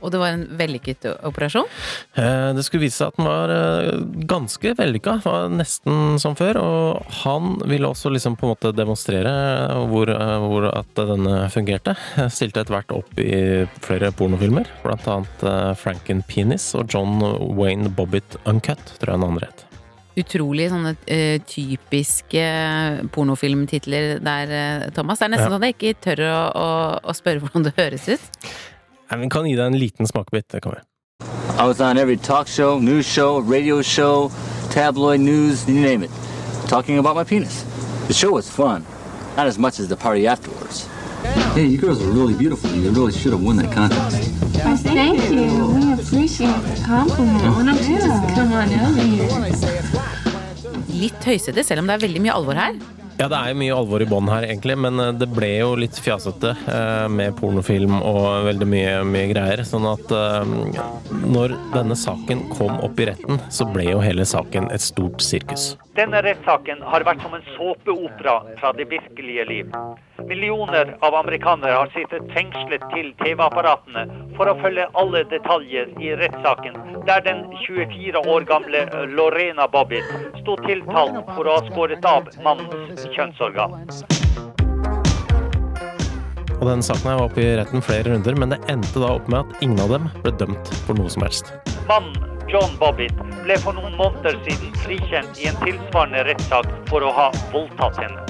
Og 0.00 0.12
det 0.12 0.20
var 0.20 0.34
en 0.34 0.46
vellykket 0.56 1.06
operasjon? 1.28 1.68
Eh, 2.14 2.50
det 2.56 2.64
skulle 2.64 2.86
vise 2.86 3.02
seg 3.02 3.12
at 3.12 3.18
den 3.18 3.28
var 3.28 3.52
eh, 3.54 4.02
ganske 4.30 4.74
vellykka. 4.78 5.18
Var 5.24 5.52
nesten 5.52 6.18
som 6.22 6.36
før. 6.38 6.60
Og 6.62 7.14
han 7.22 7.56
ville 7.68 7.90
også 7.90 8.12
liksom 8.12 8.38
på 8.40 8.48
en 8.48 8.54
måte 8.54 8.74
demonstrere 8.76 9.32
hvor, 9.90 10.12
eh, 10.14 10.36
hvor 10.46 10.70
at 10.72 11.02
denne 11.12 11.42
fungerte. 11.52 11.96
Stilte 12.32 12.64
etter 12.64 12.78
hvert 12.78 12.94
opp 12.96 13.20
i 13.20 13.66
flere 13.84 14.12
pornofilmer, 14.16 14.68
blant 14.84 15.08
annet 15.10 15.42
Franken 15.80 16.22
Penis 16.28 16.70
og 16.78 16.92
John 16.92 17.20
Wayne 17.56 17.90
Bobbitt 17.92 18.38
Uncut, 18.48 18.80
tror 19.00 19.14
jeg 19.14 19.20
den 19.20 19.28
andre 19.28 19.50
het. 19.50 19.66
Utrolig 20.20 20.66
sånne 20.68 20.90
uh, 20.98 21.36
typiske 21.48 22.42
pornofilmtitler 23.14 24.18
der, 24.24 24.90
Thomas. 24.96 25.20
Det 25.20 25.28
er 25.28 25.32
nesten 25.36 25.46
ja. 25.46 25.52
sånn 25.52 25.62
at 25.62 25.68
jeg 25.68 25.76
ikke 25.78 26.02
tør 26.08 26.24
å, 26.26 26.40
å, 26.50 26.68
å 27.08 27.16
spørre 27.16 27.44
hvordan 27.44 27.68
det 27.68 27.76
høres 27.78 28.08
ut. 28.10 28.44
Vi 29.10 29.28
kan 29.28 29.46
gi 29.46 29.56
deg 29.56 29.66
en 29.66 29.78
liten 29.78 30.06
smakebit. 30.06 30.48
Det 30.48 30.60
kan 30.62 30.72
vi. 30.76 30.80
I 31.58 31.66
was 31.66 31.80
on 31.80 31.98
every 31.98 32.16
talk 32.16 32.48
show, 32.48 32.78
news 32.78 33.06
show, 33.06 33.40
radio 33.40 33.82
show, 33.82 34.30
tabloid 34.70 35.20
news, 35.20 35.68
you 35.68 35.80
name 35.80 36.02
it, 36.02 36.10
talking 36.68 36.98
about 36.98 37.16
my 37.16 37.24
penis. 37.24 37.64
The 38.06 38.14
show 38.14 38.32
was 38.32 38.48
fun, 38.48 38.86
not 39.36 39.46
as 39.46 39.58
much 39.58 39.78
as 39.80 39.88
the 39.88 39.96
party 39.96 40.26
afterwards. 40.26 40.86
Hey, 41.54 41.66
you 41.66 41.76
girls 41.76 42.00
are 42.00 42.10
really 42.10 42.34
beautiful. 42.34 42.70
You 42.70 42.90
really 42.92 43.12
should 43.12 43.32
have 43.32 43.42
won 43.42 43.56
that 43.56 43.72
contest. 43.72 44.30
Thank 44.84 45.30
you. 45.30 45.66
We 45.74 45.92
appreciate 45.92 46.62
the 46.62 46.82
compliment. 46.86 47.42
Why 47.56 47.64
don't 47.66 47.88
you 47.88 47.98
just 47.98 48.34
come 48.34 48.52
on 48.52 48.68
over 48.72 49.02
here? 49.02 49.28
Litt 51.00 51.24
høysete, 51.24 51.64
selv 51.64 51.82
om 51.82 51.86
det 51.90 51.94
er 51.98 52.06
veldig 52.06 52.22
mye 52.24 52.32
alvor 52.34 52.58
her. 52.60 52.74
Ja, 53.20 53.26
det 53.28 53.36
er 53.36 53.50
jo 53.52 53.56
mye 53.60 53.74
alvor 53.76 54.00
i 54.00 54.06
bånn 54.08 54.30
her, 54.32 54.46
egentlig, 54.48 54.78
men 54.80 54.96
eh, 54.96 55.10
det 55.20 55.26
ble 55.28 55.50
jo 55.58 55.74
litt 55.76 55.98
fjasete 56.00 56.54
eh, 56.56 57.08
med 57.12 57.34
pornofilm 57.36 57.98
og 57.98 58.46
veldig 58.46 58.68
mye, 58.72 58.94
mye 59.04 59.26
greier. 59.28 59.60
Sånn 59.68 59.84
at 59.90 60.14
eh, 60.16 60.54
når 61.28 61.52
denne 61.74 61.98
saken 62.00 62.46
kom 62.54 62.80
opp 62.80 63.02
i 63.04 63.10
retten, 63.10 63.42
så 63.52 63.68
ble 63.68 63.90
jo 63.90 64.00
hele 64.00 64.24
saken 64.24 64.70
et 64.72 64.80
stort 64.80 65.20
sirkus. 65.20 65.74
Denne 66.00 66.22
rettssaken 66.24 66.78
har 66.88 67.02
vært 67.04 67.20
som 67.20 67.34
en 67.36 67.42
såpeopera 67.58 68.38
fra 68.56 68.70
det 68.72 68.86
virkelige 68.88 69.42
liv. 69.44 69.74
Millioner 70.30 70.94
av 71.04 71.16
amerikanere 71.18 71.74
har 71.76 71.90
sittet 71.92 72.30
fengslet 72.32 72.86
til 72.94 73.10
TV-apparatene 73.18 74.06
for 74.38 74.48
å 74.48 74.54
følge 74.62 74.86
alle 75.02 75.20
detaljer 75.28 75.92
i 76.00 76.14
rettssaken, 76.22 76.78
der 77.10 77.20
den 77.26 77.44
24 77.66 78.22
år 78.32 78.48
gamle 78.48 78.86
Lorena 79.12 79.68
Bobbitt 79.68 80.08
sto 80.40 80.56
tiltalt 80.64 81.20
for 81.34 81.44
å 81.44 81.58
ha 81.58 81.68
skåret 81.68 82.08
av 82.08 82.32
mannens 82.48 83.04
kjønnsorgan. 83.12 83.76
Og 86.56 86.64
denne 86.64 86.84
saken 86.86 87.12
her 87.12 87.20
var 87.20 87.28
oppe 87.28 87.44
i 87.44 87.52
retten 87.60 87.84
flere 87.84 88.08
runder, 88.08 88.40
men 88.40 88.56
det 88.56 88.62
endte 88.72 89.04
da 89.04 89.18
opp 89.20 89.28
med 89.28 89.44
at 89.44 89.64
ingen 89.68 89.84
av 89.84 89.92
dem 89.98 90.08
ble 90.24 90.32
dømt 90.46 90.76
for 90.86 90.96
noe 90.96 91.12
som 91.12 91.28
helst. 91.28 91.52
Mannen 91.92 92.39
John 92.50 92.72
Bobbitt 92.80 93.14
ble 93.44 93.54
for 93.62 93.76
noen 93.78 93.92
måneder 93.94 94.34
siden 94.42 94.72
frikjent 94.82 95.38
i 95.38 95.46
en 95.46 95.58
tilsvarende 95.60 96.24
rettssak 96.26 96.66
for 96.88 97.04
å 97.06 97.12
ha 97.14 97.28
voldtatt 97.52 98.00
henne. 98.02 98.24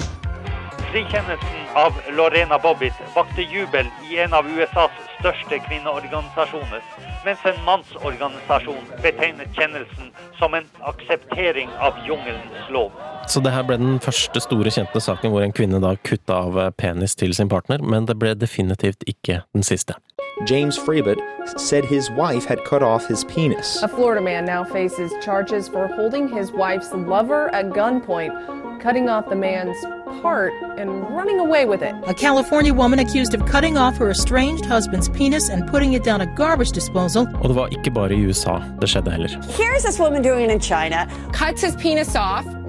Frikjennelsen 0.91 1.71
av 1.81 1.97
Lorena 2.13 2.59
Bobbitt 2.61 2.99
vakte 3.15 3.41
jubel 3.41 3.89
i 4.11 4.19
en 4.21 4.35
av 4.37 4.45
USAs 4.45 4.93
største 5.15 5.57
kvinneorganisasjoner, 5.65 6.83
mens 7.25 7.47
en 7.49 7.57
mannsorganisasjon 7.65 8.93
betegnet 9.01 9.57
kjennelsen 9.57 10.13
som 10.37 10.53
en 10.53 10.69
akseptering 10.91 11.73
av 11.81 11.97
jungelens 12.05 12.69
lov. 12.69 12.93
Så 13.25 13.41
det 13.41 13.55
her 13.55 13.65
ble 13.65 13.79
den 13.81 13.97
første 14.05 14.43
store 14.43 14.69
kjente 14.73 15.01
saken 15.01 15.33
hvor 15.33 15.41
en 15.41 15.55
kvinne 15.55 15.81
da 15.81 15.95
kutta 15.97 16.43
av 16.45 16.61
penis 16.77 17.17
til 17.17 17.33
sin 17.33 17.49
partner, 17.49 17.81
men 17.81 18.05
det 18.05 18.19
ble 18.21 18.35
definitivt 18.37 19.07
ikke 19.09 19.41
den 19.55 19.65
siste. 19.65 19.97
James 20.45 20.77
Freebot 20.77 21.19
said 21.59 21.85
his 21.85 22.09
wife 22.11 22.45
had 22.45 22.63
cut 22.65 22.81
off 22.83 23.05
his 23.05 23.23
penis. 23.25 23.81
A 23.83 23.87
Florida 23.87 24.21
man 24.21 24.45
now 24.45 24.63
faces 24.63 25.11
charges 25.23 25.67
for 25.67 25.87
holding 25.87 26.27
his 26.27 26.51
wife's 26.51 26.91
lover 26.93 27.53
at 27.53 27.69
gunpoint, 27.69 28.81
cutting 28.81 29.09
off 29.09 29.29
the 29.29 29.35
man's 29.35 29.77
part 30.21 30.53
and 30.77 30.89
running 31.15 31.39
away 31.39 31.65
with 31.65 31.81
it. 31.81 31.95
A 32.07 32.13
California 32.13 32.73
woman 32.73 32.99
accused 32.99 33.33
of 33.33 33.45
cutting 33.45 33.77
off 33.77 33.97
her 33.97 34.09
estranged 34.09 34.65
husband's 34.65 35.09
penis 35.09 35.49
and 35.49 35.67
putting 35.67 35.93
it 35.93 36.03
down 36.03 36.21
a 36.21 36.25
garbage 36.35 36.71
disposal. 36.71 37.27
Og 37.41 37.47
det 37.49 37.55
var 37.55 37.67
ikke 37.67 37.91
bare 37.91 38.13
i 38.13 38.25
USA 38.25 38.59
det 38.81 38.89
skjedde 38.89 39.11
heller. 39.11 39.29
Here's 39.57 39.83
this 39.83 39.99
woman 39.99 40.21
doing 40.23 40.45
it 40.45 40.51
in 40.51 40.59
China. 40.59 41.07
Cuts 41.33 41.61
his 41.61 41.75
penis 41.75 42.15
off 42.15 42.45
with 42.45 42.60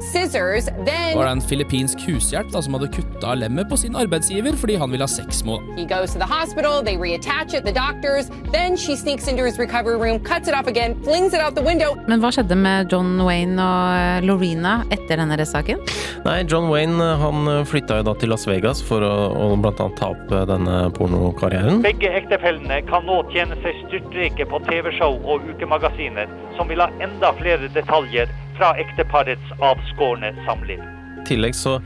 scissors, 0.00 0.66
then 0.86 1.16
var 1.16 1.24
det 1.24 1.32
en 1.32 1.42
filippinsk 1.42 2.00
hushjelp 2.06 2.50
da, 2.52 2.62
som 2.62 2.74
hadde 2.76 2.90
kutta 2.94 3.34
lemmet 3.38 3.68
på 3.70 3.76
sin 3.80 3.96
arbeidsgiver 3.96 4.56
fordi 4.60 4.76
han 4.80 4.90
ville 4.92 5.04
ha 5.04 5.10
sex 5.10 5.44
med 5.44 5.60
henne. 5.60 5.76
he 5.80 5.86
goes 5.86 6.12
to 6.12 6.18
the 6.18 6.26
hospital, 6.26 6.82
they 6.82 6.96
reattach 6.96 7.54
it, 7.54 7.64
the 7.64 7.72
doctors, 7.72 8.30
then 8.52 8.76
she 8.76 8.96
sneaks 8.96 9.28
into 9.28 9.44
his 9.44 9.58
recovery 9.58 9.96
room, 9.96 10.20
cuts 10.20 10.48
it 10.48 10.54
off 10.54 10.66
again, 10.66 10.94
flings 11.02 11.34
it 11.34 11.40
out 11.40 11.54
the 11.54 11.62
window. 11.62 11.96
Men 12.08 12.20
hva 12.20 12.32
skjedde 12.34 12.56
med 12.56 12.92
John 12.92 13.20
Wayne 13.26 13.60
og 13.60 13.94
eh, 13.96 14.26
Lorena 14.26 14.80
etter 14.92 15.20
denne 15.20 15.38
rettssaken? 15.40 15.80
Nei, 16.26 16.40
John 16.50 16.68
Wayne 16.70 17.10
han 17.20 17.48
flytta 17.68 18.00
jo 18.00 18.08
da 18.10 18.16
til 18.20 18.32
Las 18.32 18.46
Vegas 18.48 18.82
for 18.84 19.04
å, 19.04 19.14
å 19.32 19.48
blant 19.60 19.80
annet 19.82 19.98
ta 20.00 20.12
opp 20.14 20.34
eh, 20.34 20.44
denne 20.50 20.82
pornokarrieren. 20.96 21.82
Begge 21.86 22.12
ektefellene 22.20 22.82
kan 22.90 23.06
nå 23.08 23.22
tjene 23.34 23.58
seg 23.64 23.84
styrtrike 23.86 24.48
på 24.50 24.62
TV-show 24.68 25.20
og 25.24 25.48
ukemagasiner, 25.52 26.30
som 26.58 26.70
vil 26.70 26.82
ha 26.84 26.90
enda 27.02 27.32
flere 27.40 27.70
detaljer 27.74 28.30
fra 28.60 28.76
ekteparets 28.76 29.52
avskårne 29.60 30.34
samliv. 30.46 30.99
Tillegg 31.28 31.54
så 31.54 31.76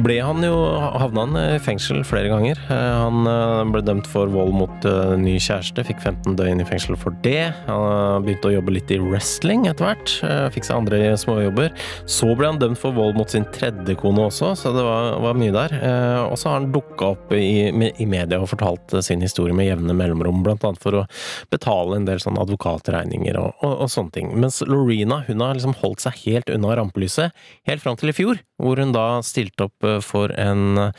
ble 0.00 0.16
han 0.22 0.42
jo 0.44 0.54
havna 1.00 1.24
han 1.26 1.36
i 1.40 1.58
fengsel 1.62 2.00
flere 2.06 2.30
ganger. 2.30 2.58
Eh, 2.70 2.90
Han 3.00 3.26
eh, 3.28 3.62
ble 3.74 3.82
dømt 3.86 4.06
for 4.10 4.30
vold 4.32 4.52
mot 4.56 4.86
eh, 4.88 5.14
ny 5.20 5.36
kjæreste, 5.42 5.84
fikk 5.86 6.00
15 6.02 6.36
døgn 6.38 6.62
i 6.62 6.66
fengsel 6.68 6.96
for 7.00 7.14
det. 7.24 7.50
Han 7.66 8.24
begynte 8.26 8.50
å 8.50 8.54
jobbe 8.54 8.74
litt 8.74 8.90
i 8.94 8.98
wrestling 9.02 9.66
etter 9.70 9.86
hvert, 9.88 10.14
eh, 10.26 10.46
fikk 10.54 10.66
seg 10.68 10.80
andre 10.80 11.12
småjobber. 11.20 11.70
Så 12.10 12.30
ble 12.38 12.50
han 12.52 12.60
dømt 12.62 12.80
for 12.80 12.94
vold 12.96 13.18
mot 13.18 13.30
sin 13.30 13.46
tredje 13.54 13.96
kone 14.00 14.26
også, 14.28 14.52
så 14.58 14.72
det 14.76 14.84
var, 14.86 15.16
var 15.22 15.38
mye 15.40 15.54
der. 15.54 15.76
Eh, 15.80 16.20
Og 16.30 16.36
så 16.38 16.50
har 16.50 16.60
han 16.60 16.70
dukka 16.74 17.12
opp 17.14 17.32
i, 17.34 17.68
i 17.70 18.06
media 18.06 18.38
og 18.42 18.50
fortalt 18.52 18.94
eh, 18.94 19.04
sin 19.06 19.22
historie 19.24 19.54
med 19.56 19.66
jevne 19.70 19.94
mellomrom, 19.96 20.42
blant 20.46 20.64
annet 20.66 20.82
for 20.82 21.00
å 21.00 21.06
betale 21.50 21.96
en 21.98 22.06
del 22.06 22.20
sånne 22.22 22.42
advokatregninger 22.46 23.38
og, 23.40 23.52
og, 23.64 23.74
og 23.86 23.90
sånne 23.90 24.14
ting. 24.14 24.30
Mens 24.40 24.60
Lorena 24.66 25.22
hun 25.26 25.42
har 25.44 25.56
liksom 25.58 25.74
holdt 25.82 26.04
seg 26.04 26.18
helt 26.26 26.50
unna 26.54 26.76
rampelyset 26.78 27.34
helt 27.68 27.82
fram 27.82 27.96
til 27.98 28.12
i 28.12 28.14
fjor, 28.16 28.38
hvor 28.60 28.69
hun 28.78 28.92
da 28.92 29.22
stilte 29.22 29.64
opp 29.64 29.84
eh, 29.84 29.98
for 30.04 30.32
en 30.38 30.78
eh, 30.78 30.92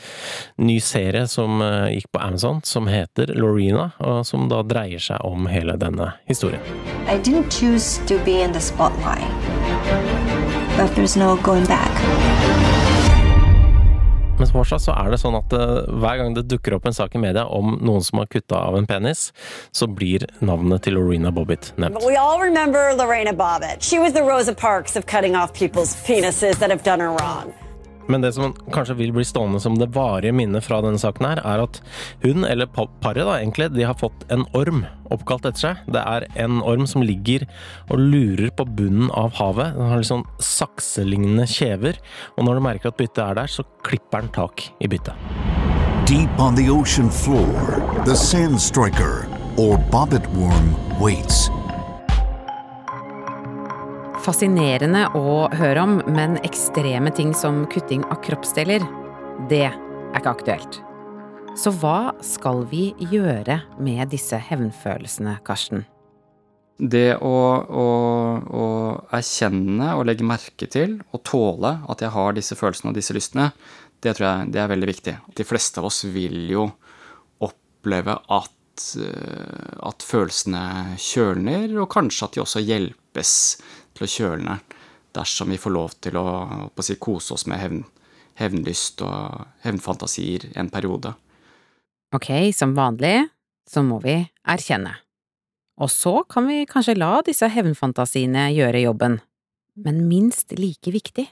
ny 0.56 0.80
serie 0.80 1.26
som 1.28 1.62
eh, 1.62 1.94
gikk 1.96 2.10
på 2.12 2.20
Amazon, 2.20 2.60
som 2.64 2.88
heter 2.90 3.34
Lorena, 3.34 3.90
og 3.98 4.26
som 4.26 4.48
da 4.50 4.62
dreier 4.66 5.02
seg 5.02 5.22
om 5.24 5.46
hele 5.50 5.76
denne 5.80 6.12
historien. 6.28 6.62
I 7.08 7.18
didn't 7.18 7.50
choose 7.50 8.00
to 8.06 8.18
be 8.24 8.42
in 8.42 8.52
the 8.52 8.60
spotlight, 8.60 9.24
but 10.76 10.92
there's 10.96 11.16
no 11.16 11.36
going 11.42 11.66
back. 11.66 11.90
Men 14.38 14.48
fortsatt 14.50 14.82
så 14.82 14.94
er 14.98 15.12
det 15.12 15.20
sånn 15.22 15.36
at 15.38 15.52
hver 15.54 16.16
gang 16.18 16.32
det 16.34 16.48
dukker 16.50 16.74
opp 16.74 16.88
en 16.88 16.96
sak 16.96 17.14
i 17.14 17.20
media 17.22 17.44
om 17.46 17.76
noen 17.78 18.02
som 18.02 18.18
har 18.18 18.26
kutta 18.32 18.58
av 18.58 18.74
en 18.74 18.88
penis, 18.90 19.28
så 19.70 19.86
blir 19.86 20.24
navnet 20.42 20.82
til 20.82 20.96
Lorena 20.98 21.30
Bobbitt 21.30 21.70
nevnt. 21.76 21.94
But 21.94 22.08
we 22.08 22.16
all 22.18 22.40
remember 22.42 22.90
Lorena 22.98 23.32
Bobbitt. 23.32 23.86
She 23.86 24.00
was 24.02 24.18
the 24.18 24.24
Rosa 24.26 24.54
Parks 24.54 24.96
of 24.96 25.06
cutting 25.06 25.36
off 25.36 25.54
people's 25.54 25.94
penises 26.02 26.58
that 26.58 26.70
have 26.74 26.82
done 26.82 26.98
her 26.98 27.12
wrong. 27.14 27.54
Men 28.10 28.20
det 28.24 28.32
som 28.34 28.52
kanskje 28.74 28.96
vil 28.98 29.12
bli 29.14 29.24
stående 29.24 29.60
som 29.62 29.76
det 29.78 29.90
varige 29.94 30.32
minnet 30.34 30.64
fra 30.66 30.80
denne 30.82 30.98
saken 30.98 31.26
her, 31.28 31.40
er 31.46 31.62
at 31.62 31.80
hun, 32.24 32.44
eller 32.44 32.66
pa- 32.66 32.88
paret 33.00 33.24
da, 33.28 33.36
egentlig, 33.38 33.70
de 33.76 33.84
har 33.86 33.94
fått 33.94 34.24
en 34.32 34.42
orm 34.58 34.82
oppkalt 35.12 35.46
etter 35.46 35.60
seg. 35.68 35.76
Det 35.92 36.02
er 36.02 36.26
en 36.42 36.60
orm 36.66 36.86
som 36.90 37.04
ligger 37.06 37.46
og 37.90 37.98
lurer 38.02 38.50
på 38.58 38.66
bunnen 38.66 39.10
av 39.14 39.34
havet. 39.38 39.76
Den 39.76 39.88
har 39.92 40.02
litt 40.02 40.10
sånn 40.10 40.26
sakselignende 40.42 41.46
kjever, 41.46 42.00
og 42.36 42.44
når 42.48 42.58
du 42.58 42.64
merker 42.66 42.90
at 42.92 42.98
byttet 42.98 43.22
er 43.24 43.38
der, 43.42 43.46
så 43.52 43.64
klipper 43.86 44.24
den 44.24 44.32
tak 44.34 44.66
i 44.82 44.90
byttet. 44.90 45.14
Deep 46.08 46.40
on 46.42 46.56
the 46.58 46.68
ocean 46.68 47.08
floor, 47.08 47.78
the 48.04 48.16
sand 48.16 48.58
striker, 48.60 49.26
or 49.56 49.78
bobbit 49.92 50.26
worm, 50.34 50.74
waits. 51.00 51.46
Fascinerende 54.22 55.08
å 55.18 55.48
høre 55.58 55.82
om, 55.82 55.96
men 56.14 56.36
ekstreme 56.46 57.10
ting 57.10 57.32
som 57.34 57.64
kutting 57.66 58.04
av 58.06 58.20
kroppsdeler, 58.22 58.84
det 59.50 59.64
er 59.66 59.74
ikke 60.14 60.34
aktuelt. 60.36 60.78
Så 61.58 61.72
hva 61.82 62.12
skal 62.22 62.62
vi 62.70 62.92
gjøre 63.10 63.58
med 63.82 64.12
disse 64.14 64.38
hevnfølelsene, 64.38 65.40
Karsten? 65.42 65.82
Det 66.78 67.16
å, 67.18 67.34
å, 67.66 67.88
å 68.46 68.68
erkjenne 69.18 69.90
og 69.98 70.06
legge 70.06 70.26
merke 70.26 70.70
til 70.70 71.00
og 71.10 71.24
tåle 71.26 71.74
at 71.90 72.06
jeg 72.06 72.14
har 72.14 72.38
disse 72.38 72.56
følelsene 72.58 72.92
og 72.92 73.02
disse 73.02 73.18
lystene, 73.18 73.50
det 74.06 74.14
tror 74.14 74.28
jeg 74.28 74.54
det 74.54 74.62
er 74.62 74.70
veldig 74.70 74.92
viktig. 74.94 75.18
De 75.34 75.46
fleste 75.46 75.82
av 75.82 75.90
oss 75.90 76.04
vil 76.14 76.46
jo 76.54 76.68
oppleve 77.42 78.20
at, 78.38 78.88
eh, 79.02 79.76
at 79.82 80.06
følelsene 80.06 80.96
kjølner, 81.10 81.72
og 81.82 81.90
kanskje 81.90 82.30
at 82.30 82.38
de 82.38 82.46
også 82.46 82.62
hjelpes 82.62 83.36
til 83.94 84.06
å 84.06 84.12
kjøle 84.16 84.44
ned 84.46 84.78
dersom 85.12 85.52
vi 85.52 85.60
får 85.60 85.74
lov 85.74 85.96
til 86.00 86.16
å, 86.16 86.26
å 86.72 86.84
si, 86.84 86.96
kose 86.96 87.34
oss 87.36 87.44
med 87.50 87.60
hevn, 87.60 87.82
hevnlyst 88.40 89.02
og 89.04 89.44
hevnfantasier 89.66 90.48
en 90.56 90.70
periode. 90.72 91.12
Ok, 92.16 92.30
som 92.56 92.74
vanlig 92.76 93.28
så 93.68 93.84
må 93.84 94.00
vi 94.04 94.16
erkjenne. 94.48 94.94
Og 95.80 95.90
så 95.92 96.20
kan 96.28 96.46
vi 96.48 96.64
kanskje 96.68 96.98
la 96.98 97.20
disse 97.24 97.48
hevnfantasiene 97.48 98.50
gjøre 98.52 98.84
jobben. 98.84 99.20
Men 99.80 100.02
minst 100.08 100.52
like 100.58 100.92
viktig, 100.92 101.24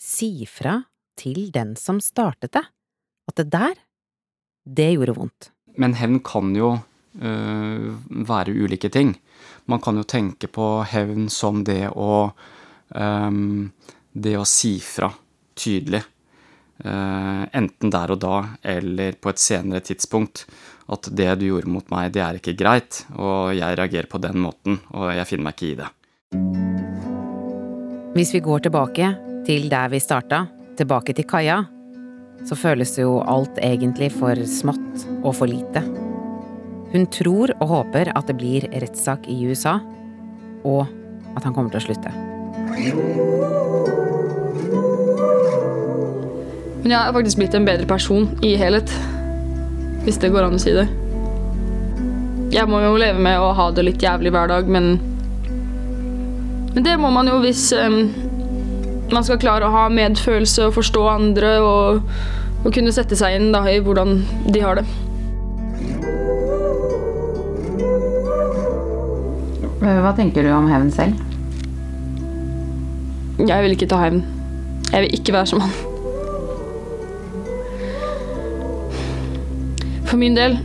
si 0.00 0.44
fra 0.48 0.82
til 1.20 1.48
den 1.52 1.72
som 1.76 2.00
startet 2.04 2.52
det, 2.56 2.64
at 3.28 3.40
det 3.40 3.48
der, 3.52 3.80
det 4.64 4.90
gjorde 4.94 5.16
vondt. 5.16 5.50
Men 5.80 5.96
hevn 5.96 6.20
kan 6.24 6.52
jo 6.56 6.74
være 7.12 8.54
ulike 8.54 8.88
ting. 8.88 9.14
Man 9.66 9.80
kan 9.80 9.96
jo 9.98 10.06
tenke 10.06 10.46
på 10.50 10.82
hevn 10.86 11.28
som 11.30 11.64
det 11.66 11.90
å 11.90 12.30
øhm, 12.94 13.70
Det 14.12 14.36
å 14.38 14.46
si 14.46 14.78
fra 14.82 15.10
tydelig. 15.54 16.02
øh, 16.84 17.44
enten 17.52 17.90
der 17.90 18.10
og 18.10 18.18
da 18.18 18.36
eller 18.62 19.12
på 19.12 19.30
et 19.30 19.38
senere 19.38 19.80
tidspunkt. 19.80 20.46
At 20.88 21.08
det 21.14 21.38
du 21.38 21.46
gjorde 21.46 21.70
mot 21.70 21.90
meg, 21.90 22.12
det 22.12 22.22
er 22.24 22.34
ikke 22.40 22.56
greit, 22.58 23.04
og 23.14 23.54
jeg 23.54 23.76
reagerer 23.78 24.10
på 24.10 24.18
den 24.18 24.40
måten, 24.42 24.80
og 24.90 25.12
jeg 25.14 25.28
finner 25.28 25.44
meg 25.44 25.54
ikke 25.54 25.70
i 25.70 25.78
det. 25.78 25.90
Hvis 28.16 28.34
vi 28.34 28.42
går 28.42 28.66
tilbake 28.66 29.14
til 29.46 29.70
der 29.70 29.88
vi 29.92 30.02
starta, 30.02 30.48
tilbake 30.76 31.14
til 31.14 31.28
kaia, 31.30 31.62
så 32.48 32.58
føles 32.58 32.98
jo 32.98 33.20
alt 33.22 33.60
egentlig 33.62 34.10
for 34.16 34.34
smått 34.48 35.06
og 35.22 35.34
for 35.36 35.46
lite. 35.46 36.09
Hun 36.90 37.06
tror 37.06 37.52
og 37.60 37.68
håper 37.70 38.10
at 38.18 38.26
det 38.26 38.34
blir 38.38 38.66
rettssak 38.82 39.28
i 39.30 39.36
USA, 39.46 39.78
og 40.66 40.86
at 41.36 41.44
han 41.46 41.54
kommer 41.54 41.70
til 41.70 41.78
å 41.78 41.84
slutte. 41.84 42.14
Men 46.80 46.94
jeg 46.94 46.98
har 46.98 47.14
faktisk 47.14 47.38
blitt 47.38 47.54
en 47.54 47.68
bedre 47.68 47.86
person 47.86 48.26
i 48.42 48.56
helhet. 48.58 48.90
Hvis 50.02 50.18
det 50.18 50.32
går 50.32 50.48
an 50.48 50.56
å 50.56 50.62
si 50.62 50.72
det. 50.74 50.88
Jeg 52.50 52.66
må 52.66 52.80
jo 52.82 52.96
leve 52.98 53.20
med 53.22 53.38
å 53.38 53.52
ha 53.54 53.68
det 53.70 53.84
litt 53.86 54.02
jævlig 54.02 54.32
hver 54.34 54.50
dag, 54.50 54.66
men 54.66 54.98
Men 56.70 56.84
det 56.86 56.96
må 57.02 57.10
man 57.10 57.26
jo 57.26 57.40
hvis 57.42 57.72
um, 57.74 58.12
man 59.10 59.24
skal 59.26 59.40
klare 59.42 59.66
å 59.66 59.74
ha 59.74 59.88
medfølelse 59.90 60.68
og 60.68 60.76
forstå 60.76 61.00
andre 61.10 61.48
og, 61.66 62.04
og 62.62 62.68
kunne 62.74 62.92
sette 62.94 63.18
seg 63.18 63.34
inn 63.36 63.48
da, 63.50 63.64
i 63.66 63.80
hvordan 63.82 64.20
de 64.54 64.62
har 64.62 64.78
det. 64.78 64.84
Hva 69.98 70.12
tenker 70.16 70.46
du 70.46 70.52
om 70.54 70.68
hevn 70.70 70.90
selv? 70.94 71.18
Jeg 73.40 73.64
vil 73.64 73.74
ikke 73.74 73.88
ta 73.90 74.00
hevn. 74.02 74.22
Jeg 74.90 75.04
vil 75.04 75.14
ikke 75.16 75.34
være 75.34 75.48
som 75.50 75.62
han. 75.64 75.72
For 80.10 80.18
min 80.20 80.34
del 80.36 80.58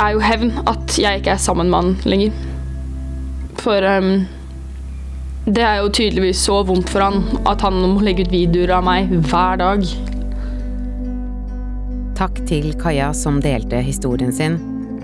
er 0.00 0.14
jo 0.14 0.22
hevn 0.24 0.52
at 0.70 0.98
jeg 0.98 1.20
ikke 1.20 1.34
er 1.34 1.42
sammen 1.42 1.70
med 1.70 1.82
han 1.82 1.96
lenger. 2.08 2.36
For 3.60 3.84
um, 3.98 4.12
det 5.50 5.64
er 5.66 5.80
jo 5.82 5.90
tydeligvis 5.92 6.44
så 6.46 6.60
vondt 6.68 6.92
for 6.92 7.04
han 7.04 7.42
at 7.50 7.64
han 7.66 7.80
må 7.82 8.04
legge 8.04 8.24
ut 8.24 8.32
videoer 8.32 8.76
av 8.78 8.86
meg 8.86 9.10
hver 9.28 9.60
dag. 9.60 9.84
Takk 12.20 12.40
til 12.48 12.72
Kaja 12.80 13.10
som 13.16 13.40
delte 13.44 13.80
historien 13.84 14.32
sin, 14.32 14.58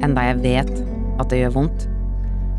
enda 0.04 0.28
jeg 0.30 0.40
vet 0.44 0.72
at 1.20 1.30
det 1.32 1.42
gjør 1.42 1.54
vondt. 1.60 1.86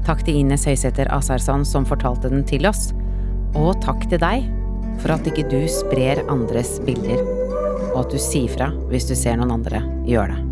Takk 0.07 0.21
til 0.23 0.37
Ines 0.39 0.63
Høysæter 0.63 1.09
Asarson 1.11 1.65
som 1.67 1.83
fortalte 1.87 2.29
den 2.31 2.45
til 2.47 2.63
oss. 2.69 2.93
Og 3.59 3.75
takk 3.83 4.05
til 4.07 4.21
deg 4.21 4.45
for 5.01 5.11
at 5.17 5.27
ikke 5.27 5.43
du 5.51 5.59
sprer 5.67 6.23
andres 6.31 6.77
bilder, 6.87 7.19
og 7.91 8.05
at 8.05 8.15
du 8.15 8.21
sier 8.21 8.47
fra 8.53 8.71
hvis 8.87 9.09
du 9.09 9.15
ser 9.19 9.35
noen 9.35 9.51
andre 9.59 9.83
gjøre 10.07 10.31
det. 10.31 10.43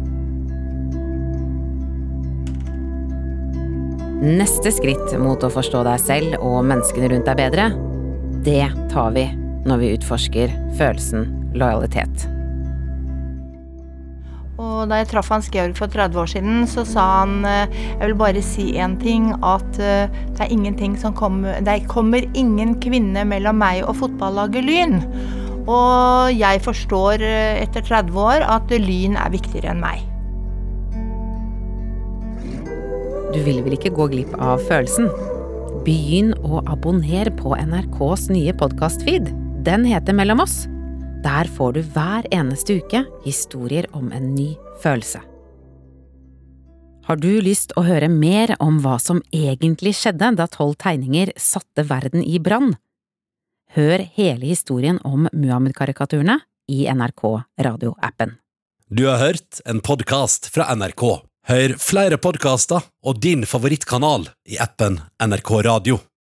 Neste 4.25 4.75
skritt 4.75 5.15
mot 5.21 5.43
å 5.43 5.53
forstå 5.53 5.85
deg 5.87 6.03
selv 6.03 6.37
og 6.41 6.63
menneskene 6.67 7.13
rundt 7.13 7.31
deg 7.31 7.39
bedre, 7.39 7.71
det 8.43 8.67
tar 8.91 9.15
vi 9.15 9.29
når 9.65 9.81
vi 9.81 9.95
utforsker 9.95 10.55
følelsen 10.75 11.29
lojalitet. 11.55 12.34
Og 14.86 14.91
da 14.91 14.99
jeg 14.99 15.07
traff 15.09 15.31
Hans 15.33 15.47
Georg 15.49 15.73
for 15.79 15.89
30 15.89 16.19
år 16.21 16.27
siden, 16.29 16.57
så 16.69 16.83
sa 16.86 17.03
han 17.23 17.39
eh, 17.49 17.71
jeg 17.95 18.03
vil 18.03 18.17
bare 18.19 18.41
si 18.45 18.67
én 18.77 18.93
ting, 19.01 19.31
at 19.41 19.79
eh, 19.81 20.05
det 20.38 21.13
kommer 21.17 21.57
Det 21.65 21.88
kommer 21.89 22.21
ingen 22.38 22.75
kvinne 22.77 23.25
mellom 23.25 23.57
meg 23.57 23.81
og 23.81 23.95
fotballaget 23.97 24.61
Lyn. 24.61 25.01
Og 25.65 26.38
jeg 26.38 26.61
forstår 26.61 27.17
eh, 27.25 27.63
etter 27.63 27.81
30 27.81 28.13
år 28.13 28.45
at 28.45 28.69
Lyn 28.69 29.17
er 29.17 29.33
viktigere 29.33 29.73
enn 29.73 29.81
meg. 29.81 30.05
Du 33.33 33.41
vil 33.41 33.65
vel 33.65 33.73
ikke 33.73 33.89
gå 33.89 34.05
glipp 34.13 34.38
av 34.38 34.61
følelsen? 34.69 35.09
Begynn 35.81 36.36
å 36.45 36.61
abonnere 36.69 37.33
på 37.33 37.57
NRKs 37.57 38.29
nye 38.29 38.53
podkastfeed. 38.53 39.33
Den 39.65 39.89
heter 39.89 40.13
Mellom 40.13 40.45
oss. 40.45 40.67
Der 41.26 41.47
får 41.49 41.73
du 41.73 41.80
hver 41.82 42.28
eneste 42.30 42.76
uke 42.78 43.01
historier 43.23 43.88
om 43.97 44.11
en 44.13 44.36
ny 44.36 44.51
følelse. 44.84 45.23
Har 47.05 47.17
du 47.21 47.32
lyst 47.41 47.73
å 47.78 47.84
høre 47.86 48.09
mer 48.09 48.53
om 48.61 48.78
hva 48.82 48.99
som 49.01 49.23
egentlig 49.34 49.95
skjedde 49.97 50.32
da 50.38 50.45
tolv 50.49 50.78
tegninger 50.82 51.34
satte 51.38 51.86
verden 51.89 52.21
i 52.21 52.38
brann? 52.41 52.76
Hør 53.73 54.05
hele 54.17 54.45
historien 54.45 55.01
om 55.05 55.26
Muhammed-karikaturene 55.34 56.39
i 56.69 56.86
NRK 56.93 57.26
radioappen. 57.61 58.38
Du 58.89 59.07
har 59.09 59.17
hørt 59.21 59.61
en 59.65 59.82
podkast 59.82 60.49
fra 60.53 60.69
NRK. 60.78 61.05
Hør 61.49 61.78
flere 61.82 62.21
podkaster 62.21 62.86
og 63.05 63.21
din 63.21 63.45
favorittkanal 63.49 64.30
i 64.49 64.61
appen 64.61 65.01
NRK 65.21 65.57
Radio. 65.65 66.05